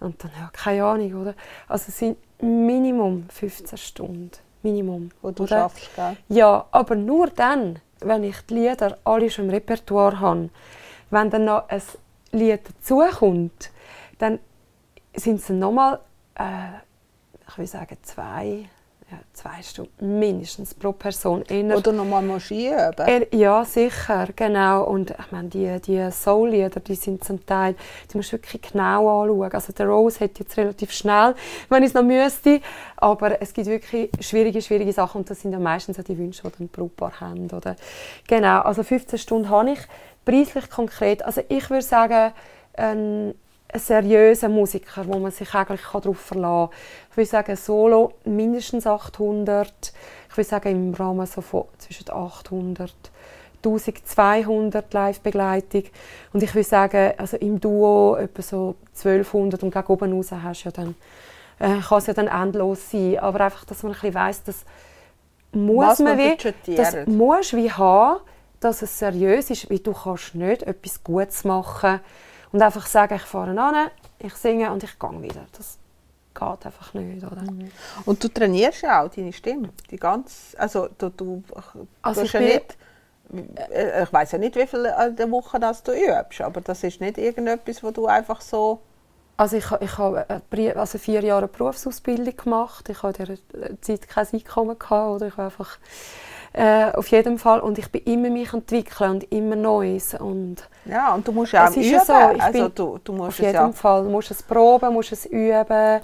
Und 0.00 0.22
dann, 0.22 0.30
ja, 0.38 0.50
keine 0.52 0.84
Ahnung, 0.84 1.14
oder? 1.22 1.34
Also, 1.68 1.86
es 1.88 1.98
sind 1.98 2.18
Minimum 2.40 3.28
15 3.30 3.78
Stunden. 3.78 4.45
Minimum. 4.66 5.10
Wo 5.22 5.30
du 5.30 5.44
oder? 5.44 5.56
schaffst, 5.56 5.94
gell? 5.94 6.16
Ja, 6.28 6.66
aber 6.70 6.96
nur 6.96 7.28
dann, 7.28 7.78
wenn 8.00 8.24
ich 8.24 8.40
die 8.42 8.54
Lieder 8.54 8.98
alle 9.04 9.30
schon 9.30 9.46
im 9.46 9.50
Repertoire 9.50 10.20
habe. 10.20 10.50
Wenn 11.10 11.30
dann 11.30 11.44
noch 11.44 11.68
ein 11.68 11.82
Lied 12.32 12.60
dazukommt, 12.68 13.70
dann 14.18 14.38
sind 15.14 15.40
es 15.40 15.48
nochmal, 15.48 16.00
äh, 16.34 16.78
ich 17.48 17.58
will 17.58 17.66
sagen, 17.66 17.96
zwei, 18.02 18.68
ja, 19.10 19.18
zwei 19.32 19.62
Stunden 19.62 20.18
mindestens 20.18 20.74
pro 20.74 20.90
Person. 20.90 21.42
Eher, 21.48 21.76
Oder 21.76 21.92
nochmal 21.92 22.22
marschieren? 22.22 22.92
Ja, 23.30 23.64
sicher, 23.64 24.28
genau. 24.34 24.82
Und 24.82 25.10
ich 25.10 25.30
meine, 25.30 25.48
die, 25.48 25.80
die 25.80 26.10
Soul-Lieder, 26.10 26.80
die 26.80 26.96
sind 26.96 27.22
zum 27.22 27.44
Teil, 27.46 27.76
die 28.10 28.16
musst 28.16 28.32
du 28.32 28.36
wirklich 28.36 28.62
genau 28.62 29.22
anschauen. 29.22 29.52
Also 29.52 29.72
der 29.72 29.86
Rose 29.86 30.20
hat 30.20 30.38
jetzt 30.40 30.56
relativ 30.56 30.90
schnell, 30.90 31.36
wenn 31.68 31.84
ich 31.84 31.90
es 31.90 31.94
noch 31.94 32.02
müsste, 32.02 32.60
aber 32.96 33.40
es 33.40 33.54
gibt 33.54 33.68
wirklich 33.68 34.10
schwierige, 34.20 34.60
schwierige 34.60 34.92
Sachen 34.92 35.18
und 35.18 35.30
das 35.30 35.40
sind 35.40 35.52
ja 35.52 35.60
meistens 35.60 36.00
auch 36.00 36.04
die 36.04 36.18
Wünsche, 36.18 36.42
die 36.58 36.64
ein 36.64 36.68
Brautpaar 36.68 37.20
haben. 37.20 37.48
Oder? 37.52 37.76
Genau, 38.26 38.62
also 38.62 38.82
15 38.82 39.18
Stunden 39.20 39.48
habe 39.50 39.70
ich. 39.70 39.78
Preislich 40.24 40.68
konkret, 40.68 41.22
also 41.24 41.40
ich 41.48 41.70
würde 41.70 41.84
sagen, 41.84 42.32
ein 42.76 43.34
ein 43.68 43.80
seriöser 43.80 44.48
Musiker, 44.48 45.06
wo 45.06 45.18
man 45.18 45.32
sich 45.32 45.52
eigentlich 45.54 45.82
darauf 45.82 46.18
verlassen 46.18 46.70
kann. 46.70 46.78
Ich 47.10 47.16
würde 47.16 47.30
sagen, 47.30 47.56
Solo 47.56 48.12
mindestens 48.24 48.86
800. 48.86 49.92
Ich 50.30 50.36
würde 50.36 50.48
sagen, 50.48 50.68
im 50.70 50.94
Rahmen 50.94 51.26
so 51.26 51.40
von 51.40 51.64
zwischen 51.78 52.10
800 52.10 52.92
1200 53.64 54.92
Live-Begleitung. 54.92 55.84
Und 56.32 56.42
ich 56.42 56.54
würde 56.54 56.68
sagen, 56.68 57.12
also 57.16 57.36
im 57.36 57.60
Duo 57.60 58.16
etwa 58.16 58.42
so 58.42 58.74
1200 58.94 59.62
und 59.62 59.72
gegen 59.72 59.86
oben 59.86 60.12
raus 60.12 60.30
hast 60.30 60.64
ja 60.64 60.70
dann, 60.70 60.94
äh, 61.58 61.80
kann 61.80 61.98
es 61.98 62.06
ja 62.06 62.14
dann 62.14 62.28
endlos 62.28 62.90
sein. 62.90 63.18
Aber 63.18 63.40
einfach, 63.40 63.64
dass 63.64 63.82
man 63.82 63.92
ein 63.92 63.94
bisschen 63.94 64.14
weiss, 64.14 64.42
dass 64.44 64.64
muss 65.52 65.98
man, 65.98 66.16
man 66.16 66.38
wie, 66.38 66.76
das 66.76 67.06
muss 67.06 67.54
wie 67.54 67.70
haben, 67.70 68.20
dass 68.60 68.82
es 68.82 68.98
seriös 68.98 69.50
ist, 69.50 69.70
weil 69.70 69.78
du 69.78 69.92
kannst 69.92 70.34
nicht 70.34 70.62
etwas 70.62 71.02
Gutes 71.02 71.44
machen 71.44 72.00
und 72.52 72.62
einfach 72.62 72.86
sagen, 72.86 73.14
ich 73.16 73.22
fahre 73.22 73.58
an, 73.60 73.90
ich 74.18 74.34
singe 74.34 74.70
und 74.72 74.82
ich 74.82 74.98
gehe 74.98 75.22
wieder. 75.22 75.46
Das 75.56 75.78
geht 76.34 76.66
einfach 76.66 76.94
nicht. 76.94 77.24
Oder? 77.24 77.42
Mhm. 77.42 77.70
Und 78.04 78.22
du 78.22 78.28
trainierst 78.28 78.82
ja 78.82 79.02
auch 79.02 79.08
deine 79.08 79.32
Stimme. 79.32 79.70
Die 79.90 79.96
ganz, 79.96 80.54
also 80.58 80.88
du, 80.98 81.08
du, 81.10 81.42
also 82.02 82.22
du 82.22 82.28
ja 82.28 82.40
nicht, 82.40 82.76
äh, 83.70 84.04
ich 84.04 84.12
weiß 84.12 84.32
ja 84.32 84.38
nicht, 84.38 84.56
wie 84.56 84.66
viele 84.66 84.94
in 85.06 85.16
der 85.16 85.30
Woche 85.30 85.58
das 85.58 85.82
du 85.82 85.92
übst, 85.92 86.40
aber 86.40 86.60
das 86.60 86.82
ist 86.84 87.00
nicht 87.00 87.18
irgendetwas, 87.18 87.82
wo 87.82 87.90
du 87.90 88.06
einfach 88.06 88.40
so... 88.40 88.80
Also 89.38 89.56
ich, 89.58 89.70
ich 89.80 89.98
habe 89.98 90.24
also 90.76 90.96
vier 90.96 91.22
Jahre 91.22 91.46
Berufsausbildung 91.46 92.36
gemacht. 92.36 92.88
Ich 92.88 93.02
habe 93.02 93.12
in 93.18 93.38
dieser 93.52 93.82
Zeit 93.82 94.08
kein 94.08 94.26
Einkommen 94.32 94.78
gehabt, 94.78 95.16
oder 95.16 95.26
ich 95.26 95.32
habe 95.34 95.44
einfach 95.44 95.78
äh, 96.56 96.90
auf 96.92 97.08
jeden 97.08 97.38
Fall. 97.38 97.60
Und 97.60 97.78
ich 97.78 97.90
bin 97.92 98.02
immer 98.04 98.30
mich 98.30 98.52
entwickeln 98.52 99.10
und 99.10 99.32
immer 99.32 99.56
Neues. 99.56 100.14
Und 100.14 100.56
ja, 100.86 101.14
und 101.14 101.28
du 101.28 101.32
musst 101.32 101.52
ja 101.52 101.68
auch 101.68 101.76
üben. 101.76 101.82
Ja 101.82 102.04
so. 102.04 102.14
also 102.14 102.68
du, 102.68 102.98
du 103.04 103.12
musst 103.12 103.28
auf 103.28 103.38
jeden 103.40 103.54
ja. 103.54 103.72
Fall. 103.72 104.04
Du 104.04 104.10
musst 104.10 104.30
es 104.30 104.42
proben, 104.42 104.92
musst 104.94 105.12
es 105.12 105.26
üben. 105.26 106.00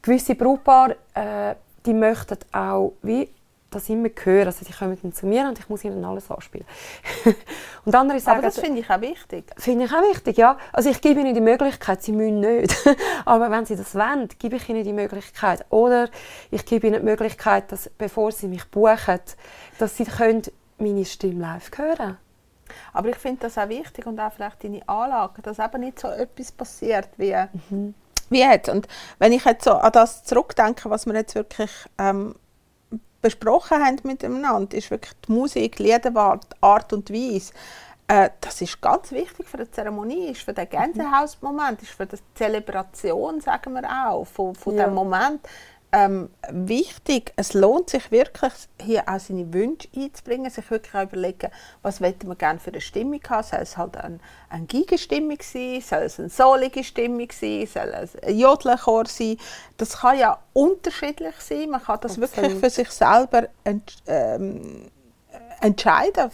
gewisse 0.00 0.34
Brautpaare, 0.36 0.96
äh, 1.14 1.54
die 1.84 1.94
möchten 1.94 2.38
auch 2.52 2.92
wie 3.02 3.28
das 3.70 3.88
immer 3.88 4.08
hören. 4.22 4.46
Also 4.46 4.64
die 4.64 4.72
kommen 4.72 4.98
dann 5.02 5.12
zu 5.12 5.26
mir 5.26 5.46
und 5.46 5.58
ich 5.58 5.68
muss 5.68 5.84
ihnen 5.84 6.04
alles 6.04 6.30
anspielen. 6.30 6.66
und 7.84 7.94
andere 7.94 8.20
sagen, 8.20 8.38
Aber 8.38 8.46
das 8.46 8.58
finde 8.58 8.80
ich 8.80 8.90
auch 8.90 9.00
wichtig. 9.00 9.44
Finde 9.56 9.84
ich 9.84 9.92
auch 9.92 10.02
wichtig, 10.02 10.36
ja. 10.38 10.58
Also 10.72 10.90
ich 10.90 11.00
gebe 11.00 11.20
ihnen 11.20 11.34
die 11.34 11.40
Möglichkeit, 11.40 12.02
sie 12.02 12.12
müssen 12.12 12.40
nicht. 12.40 12.74
Aber 13.24 13.50
wenn 13.50 13.66
sie 13.66 13.76
das 13.76 13.94
wollen, 13.94 14.28
gebe 14.38 14.56
ich 14.56 14.68
ihnen 14.68 14.84
die 14.84 14.92
Möglichkeit. 14.92 15.66
Oder 15.70 16.08
ich 16.50 16.64
gebe 16.64 16.86
ihnen 16.86 17.00
die 17.00 17.04
Möglichkeit, 17.04 17.70
dass, 17.72 17.90
bevor 17.98 18.32
sie 18.32 18.48
mich 18.48 18.64
buchen, 18.70 19.20
dass 19.78 19.96
sie 19.96 20.04
können 20.04 20.42
meine 20.78 21.04
Stimme 21.04 21.40
live 21.40 21.70
hören 21.76 22.18
Aber 22.92 23.08
ich 23.08 23.16
finde 23.16 23.40
das 23.40 23.58
auch 23.58 23.68
wichtig 23.68 24.06
und 24.06 24.18
auch 24.20 24.32
vielleicht 24.32 24.64
deine 24.64 24.88
Anlagen, 24.88 25.42
dass 25.42 25.58
eben 25.58 25.80
nicht 25.80 26.00
so 26.00 26.08
etwas 26.08 26.52
passiert 26.52 27.08
wie, 27.16 27.34
mhm. 27.70 27.94
wie 28.30 28.40
jetzt. 28.40 28.68
Und 28.68 28.88
wenn 29.18 29.32
ich 29.32 29.44
jetzt 29.44 29.64
so 29.64 29.72
an 29.72 29.92
das 29.92 30.24
zurückdenke, 30.24 30.88
was 30.88 31.06
wir 31.06 31.14
jetzt 31.14 31.34
wirklich 31.34 31.70
ähm, 31.98 32.34
besprochen 33.20 33.84
haben 33.84 33.98
miteinander, 34.04 34.76
ist 34.76 34.90
wirklich 34.90 35.14
die 35.26 35.32
Musik, 35.32 35.78
Liederwahl, 35.78 36.40
Art 36.60 36.92
und 36.92 37.10
Weise. 37.12 37.52
Äh, 38.06 38.30
das 38.40 38.60
ist 38.62 38.80
ganz 38.80 39.12
wichtig 39.12 39.46
für 39.46 39.58
die 39.58 39.70
Zeremonie, 39.70 40.28
ist 40.30 40.42
für 40.42 40.54
den 40.54 40.68
Gänsehausmoment, 40.68 41.82
ist 41.82 41.92
für 41.92 42.06
die 42.06 42.16
Zelebration, 42.34 43.40
sagen 43.40 43.74
wir 43.74 43.84
auch, 43.84 44.24
von, 44.26 44.54
von 44.54 44.76
ja. 44.76 44.84
dem 44.84 44.94
Moment 44.94 45.40
ähm, 45.90 46.28
wichtig. 46.50 47.32
Es 47.36 47.54
lohnt 47.54 47.90
sich 47.90 48.10
wirklich, 48.10 48.52
hier 48.80 49.04
auch 49.08 49.18
seine 49.18 49.52
Wünsche 49.52 49.88
einzubringen, 49.96 50.50
sich 50.50 50.70
wirklich 50.70 50.94
auch 50.94 51.04
überlegen, 51.04 51.50
was 51.82 52.00
möchte 52.00 52.26
man 52.26 52.36
gerne 52.36 52.58
für 52.58 52.70
eine 52.70 52.80
Stimmung 52.80 53.20
haben. 53.28 53.42
Soll 53.42 53.60
es 53.60 53.76
halt 53.76 53.96
eine, 53.96 54.18
eine 54.50 54.66
Gigenstimmung 54.66 55.38
sein? 55.40 55.80
Soll 55.80 56.02
es 56.02 56.18
eine 56.18 56.28
solige 56.28 56.84
Stimmung 56.84 57.28
sein? 57.32 57.66
Soll 57.66 57.94
es 58.02 58.16
ein 58.16 58.38
Jodlerchor 58.38 59.06
sein? 59.06 59.38
Das 59.78 59.98
kann 59.98 60.18
ja 60.18 60.38
unterschiedlich 60.52 61.36
sein. 61.40 61.70
Man 61.70 61.82
kann 61.82 62.00
das 62.02 62.12
Absolut. 62.12 62.36
wirklich 62.36 62.60
für 62.60 62.70
sich 62.70 62.90
selber 62.90 63.48
ent, 63.64 63.96
ähm, 64.06 64.90
entscheiden 65.60 66.30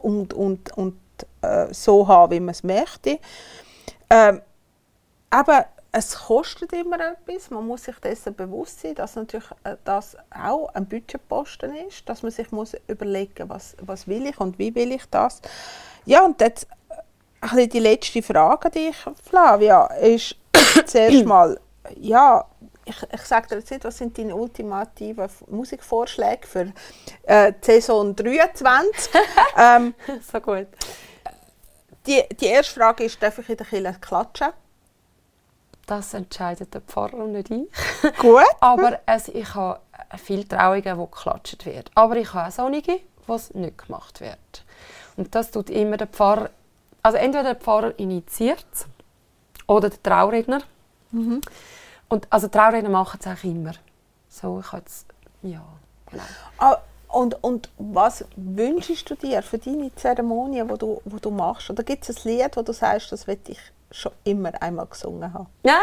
und, 0.00 0.32
und, 0.32 0.76
und 0.76 0.96
äh, 1.42 1.72
so 1.72 2.06
haben, 2.06 2.32
wie 2.32 2.40
man 2.40 2.50
es 2.50 2.62
möchte. 2.62 3.18
Ähm, 4.08 4.40
aber 5.30 5.66
es 5.96 6.14
kostet 6.14 6.74
immer 6.74 7.00
etwas. 7.00 7.50
Man 7.50 7.66
muss 7.66 7.84
sich 7.84 7.96
dessen 7.96 8.34
bewusst 8.34 8.80
sein, 8.80 8.94
dass 8.94 9.14
natürlich 9.14 9.50
äh, 9.64 9.76
das 9.84 10.14
auch 10.30 10.68
ein 10.74 10.86
Budgetposten 10.86 11.74
ist, 11.74 12.06
dass 12.06 12.22
man 12.22 12.32
sich 12.32 12.52
muss 12.52 12.74
überlegen 12.86 13.48
was, 13.48 13.74
was 13.80 14.06
will 14.06 14.26
ich 14.26 14.38
und 14.38 14.58
wie 14.58 14.74
will 14.74 14.92
ich 14.92 15.06
das. 15.10 15.40
Ja, 16.04 16.22
und 16.22 16.38
jetzt 16.42 16.66
ein 17.40 17.68
die 17.68 17.78
letzte 17.78 18.22
Frage, 18.22 18.68
die 18.68 18.88
ich, 18.88 18.96
Flavia, 19.22 19.86
ist 19.94 20.36
zuerst 20.86 21.24
mal, 21.24 21.58
ja, 21.98 22.44
ich, 22.84 22.96
ich 23.14 23.22
sage 23.22 23.48
dir 23.48 23.56
jetzt 23.56 23.70
nicht, 23.70 23.84
was 23.84 23.96
sind 23.96 24.18
deine 24.18 24.36
ultimativen 24.36 25.28
Musikvorschläge 25.48 26.46
für 26.46 26.72
äh, 27.22 27.54
die 27.54 27.64
Saison 27.64 28.14
23? 28.14 29.14
ähm, 29.56 29.94
so 30.30 30.40
gut. 30.40 30.68
Die, 32.06 32.22
die 32.38 32.46
erste 32.46 32.74
Frage 32.74 33.04
ist, 33.04 33.20
darf 33.22 33.38
ich 33.38 33.48
in 33.48 33.56
der 33.56 33.66
Kirche 33.66 33.96
klatschen? 33.98 34.52
Das 35.86 36.14
entscheidet 36.14 36.74
der 36.74 36.80
Pfarrer 36.80 37.14
und 37.14 37.32
nicht 37.32 37.50
ich. 37.50 37.68
Gut. 38.18 38.44
Aber 38.60 39.00
also, 39.06 39.32
ich 39.32 39.54
habe 39.54 39.80
viele 40.16 40.46
Trauungen, 40.46 40.98
wo 40.98 41.06
geklatscht 41.06 41.64
wird. 41.64 41.90
Aber 41.94 42.16
ich 42.16 42.32
habe 42.34 42.48
auch 42.48 42.52
sonnige, 42.52 43.00
wo 43.26 43.34
es 43.34 43.54
nicht 43.54 43.86
gemacht 43.86 44.20
wird. 44.20 44.64
Und 45.16 45.34
das 45.34 45.50
tut 45.50 45.70
immer 45.70 45.96
der 45.96 46.08
Pfarrer, 46.08 46.50
also 47.02 47.18
entweder 47.18 47.44
der 47.44 47.56
Pfarrer 47.56 47.98
initiiert 47.98 48.66
oder 49.66 49.88
der 49.90 50.02
Trauredner. 50.02 50.62
Mhm. 51.12 51.40
Und 52.08 52.26
also 52.30 52.48
Trauredner 52.48 52.90
machen 52.90 53.20
es 53.20 53.26
auch 53.26 53.44
immer. 53.44 53.72
So, 54.28 54.60
ich 54.60 54.72
jetzt, 54.72 55.06
ja, 55.42 55.64
genau. 56.10 56.22
Ah, 56.58 56.78
und, 57.08 57.42
und 57.42 57.70
was 57.78 58.24
wünschst 58.36 59.08
du 59.08 59.14
dir 59.14 59.42
für 59.42 59.58
deine 59.58 59.94
Zeremonie, 59.94 60.62
die 60.62 60.78
du, 60.78 61.00
wo 61.04 61.18
du 61.18 61.30
machst? 61.30 61.70
Oder 61.70 61.82
gibt 61.82 62.08
es 62.08 62.26
ein 62.26 62.32
Lied, 62.32 62.56
wo 62.56 62.62
du 62.62 62.72
sagst, 62.72 63.12
das 63.12 63.26
will 63.26 63.38
ich 63.46 63.58
schon 63.90 64.12
immer 64.24 64.50
einmal 64.60 64.86
gesungen 64.86 65.32
habe. 65.32 65.46
Ja, 65.62 65.80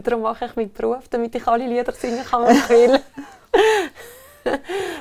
darum 0.00 0.22
mache 0.22 0.46
ich 0.46 0.56
meinen 0.56 0.72
Beruf, 0.72 1.08
damit 1.08 1.34
ich 1.34 1.46
alle 1.46 1.66
Lieder 1.66 1.92
singen 1.92 2.24
kann, 2.24 2.46
die 2.46 2.58
ich 2.58 2.68
will. 2.68 3.00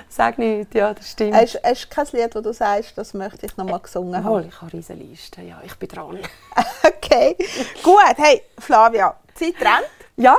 Sag 0.09 0.37
nicht, 0.37 0.73
ja, 0.75 0.93
das 0.93 1.11
stimmt. 1.11 1.35
Hast, 1.35 1.55
du 1.55 1.87
kein 1.89 2.07
Lied, 2.13 2.35
wo 2.35 2.41
du 2.41 2.53
sagst, 2.53 2.97
das 2.97 3.13
möchte 3.13 3.45
ich 3.45 3.57
noch 3.57 3.65
mal 3.65 3.79
gesungen 3.79 4.23
haben? 4.23 4.31
Wohl, 4.31 4.45
ich 4.47 4.61
habe 4.61 4.71
eine 4.71 5.01
Liste, 5.01 5.41
ja, 5.41 5.61
ich 5.65 5.75
bin 5.75 5.89
dran. 5.89 6.19
okay, 6.83 7.35
gut. 7.83 8.15
Hey, 8.17 8.43
Flavia, 8.57 9.15
Zeit 9.33 9.55
rennt. 9.59 9.89
Ja. 10.15 10.37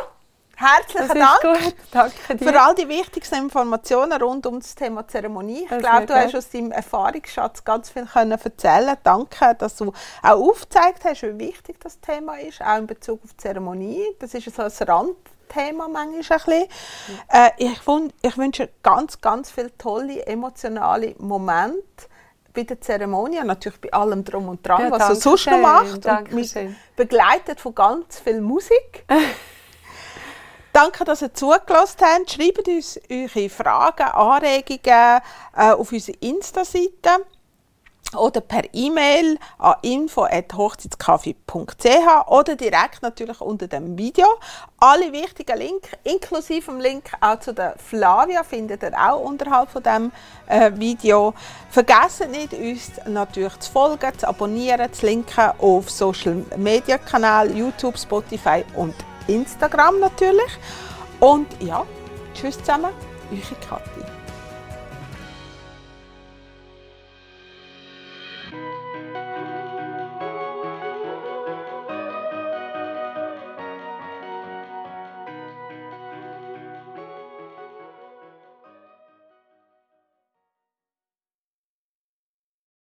Herzlichen 0.57 1.19
Dank 1.19 1.41
gut. 1.41 1.75
Danke 1.91 2.37
dir. 2.37 2.49
für 2.49 2.61
all 2.61 2.75
die 2.75 2.89
wichtigsten 2.89 3.37
Informationen 3.37 4.21
rund 4.21 4.47
um 4.47 4.61
das 4.61 4.75
Thema 4.75 5.07
Zeremonie. 5.07 5.63
Ich 5.71 5.79
glaube, 5.79 6.07
du 6.07 6.15
hast 6.15 6.35
aus 6.35 6.51
deinem 6.51 6.73
Erfahrungsschatz 6.73 7.65
ganz 7.65 7.91
viel 7.91 8.07
können 8.07 8.33
erzählen. 8.33 8.97
Danke, 9.03 9.55
dass 9.57 9.77
du 9.77 9.93
auch 10.23 10.31
aufgezeigt 10.31 11.05
hast, 11.05 11.23
wie 11.23 11.39
wichtig 11.39 11.81
das 11.81 12.01
Thema 12.01 12.39
ist, 12.39 12.63
auch 12.63 12.79
in 12.79 12.87
Bezug 12.87 13.23
auf 13.25 13.31
die 13.33 13.37
Zeremonie. 13.37 14.05
Das 14.19 14.35
ist 14.35 14.55
so 14.55 14.63
ein 14.63 14.71
Randthema 14.71 15.89
manchmal 15.89 16.13
ein 16.13 16.19
bisschen. 16.19 16.69
Äh, 17.29 17.51
ich, 17.59 17.81
ich 18.23 18.39
wünsche 18.39 18.69
ganz, 18.83 19.21
ganz 19.21 19.51
viele 19.51 19.77
tolle, 19.77 20.27
emotionale 20.27 21.15
Momente 21.19 22.07
bei 22.53 22.63
der 22.63 22.81
Zeremonie, 22.81 23.43
natürlich 23.43 23.81
bei 23.81 23.93
allem 23.93 24.23
drum 24.25 24.49
und 24.49 24.67
dran, 24.67 24.83
ja, 24.83 24.91
was 24.93 25.09
du 25.09 25.15
sonst 25.17 25.47
noch 25.49 25.59
machst. 25.59 26.07
Und 26.07 26.77
begleitet 26.95 27.61
von 27.61 27.75
ganz 27.75 28.21
viel 28.21 28.41
Musik. 28.41 29.05
Danke, 30.75 31.05
dass 31.05 31.23
ihr 31.23 31.33
zugelassen 31.33 32.01
habt. 32.01 32.33
Schreibt 32.33 32.67
uns 32.67 33.01
eure 33.09 33.49
Fragen, 33.49 34.09
Anregungen 34.09 35.21
äh, 35.57 35.71
auf 35.71 35.93
unsere 35.93 36.19
Insta-Seite 36.19 37.25
oder 38.17 38.41
per 38.41 38.65
E-Mail 38.73 39.39
an 39.59 39.77
info.hochzeitskaffee.ch 39.83 42.27
oder 42.27 42.57
direkt 42.57 43.03
natürlich 43.03 43.41
unter 43.41 43.69
dem 43.69 43.97
Video. 43.97 44.27
Alle 44.81 45.13
wichtigen 45.13 45.57
Links, 45.57 45.91
inklusive 46.03 46.73
dem 46.73 46.81
Link 46.81 47.13
auch 47.21 47.39
zu 47.39 47.55
der 47.55 47.77
Flavia, 47.79 48.43
findet 48.43 48.83
ihr 48.83 48.95
auch 48.99 49.21
unterhalb 49.21 49.71
von 49.71 49.85
dem 49.85 50.11
äh, 50.49 50.73
Video. 50.75 51.35
Vergessen 51.71 52.33
nicht, 52.33 52.53
uns 52.53 52.91
natürlich 53.07 53.61
zu 53.61 53.71
folgen, 53.71 54.19
zu 54.19 54.27
abonnieren, 54.27 54.93
zu 54.93 55.07
linken 55.07 55.53
auf 55.61 55.89
Social 55.89 56.45
Media 56.57 56.99
Kanal, 56.99 57.57
YouTube, 57.57 57.97
Spotify 57.97 58.65
und 58.75 58.97
Instagram 59.27 60.01
natürlich. 60.01 60.59
Und 61.21 61.47
ja, 61.61 61.87
tschüss 62.35 62.59
zusammen, 62.59 62.93
eure 63.31 63.55
Kathi. 63.69 64.14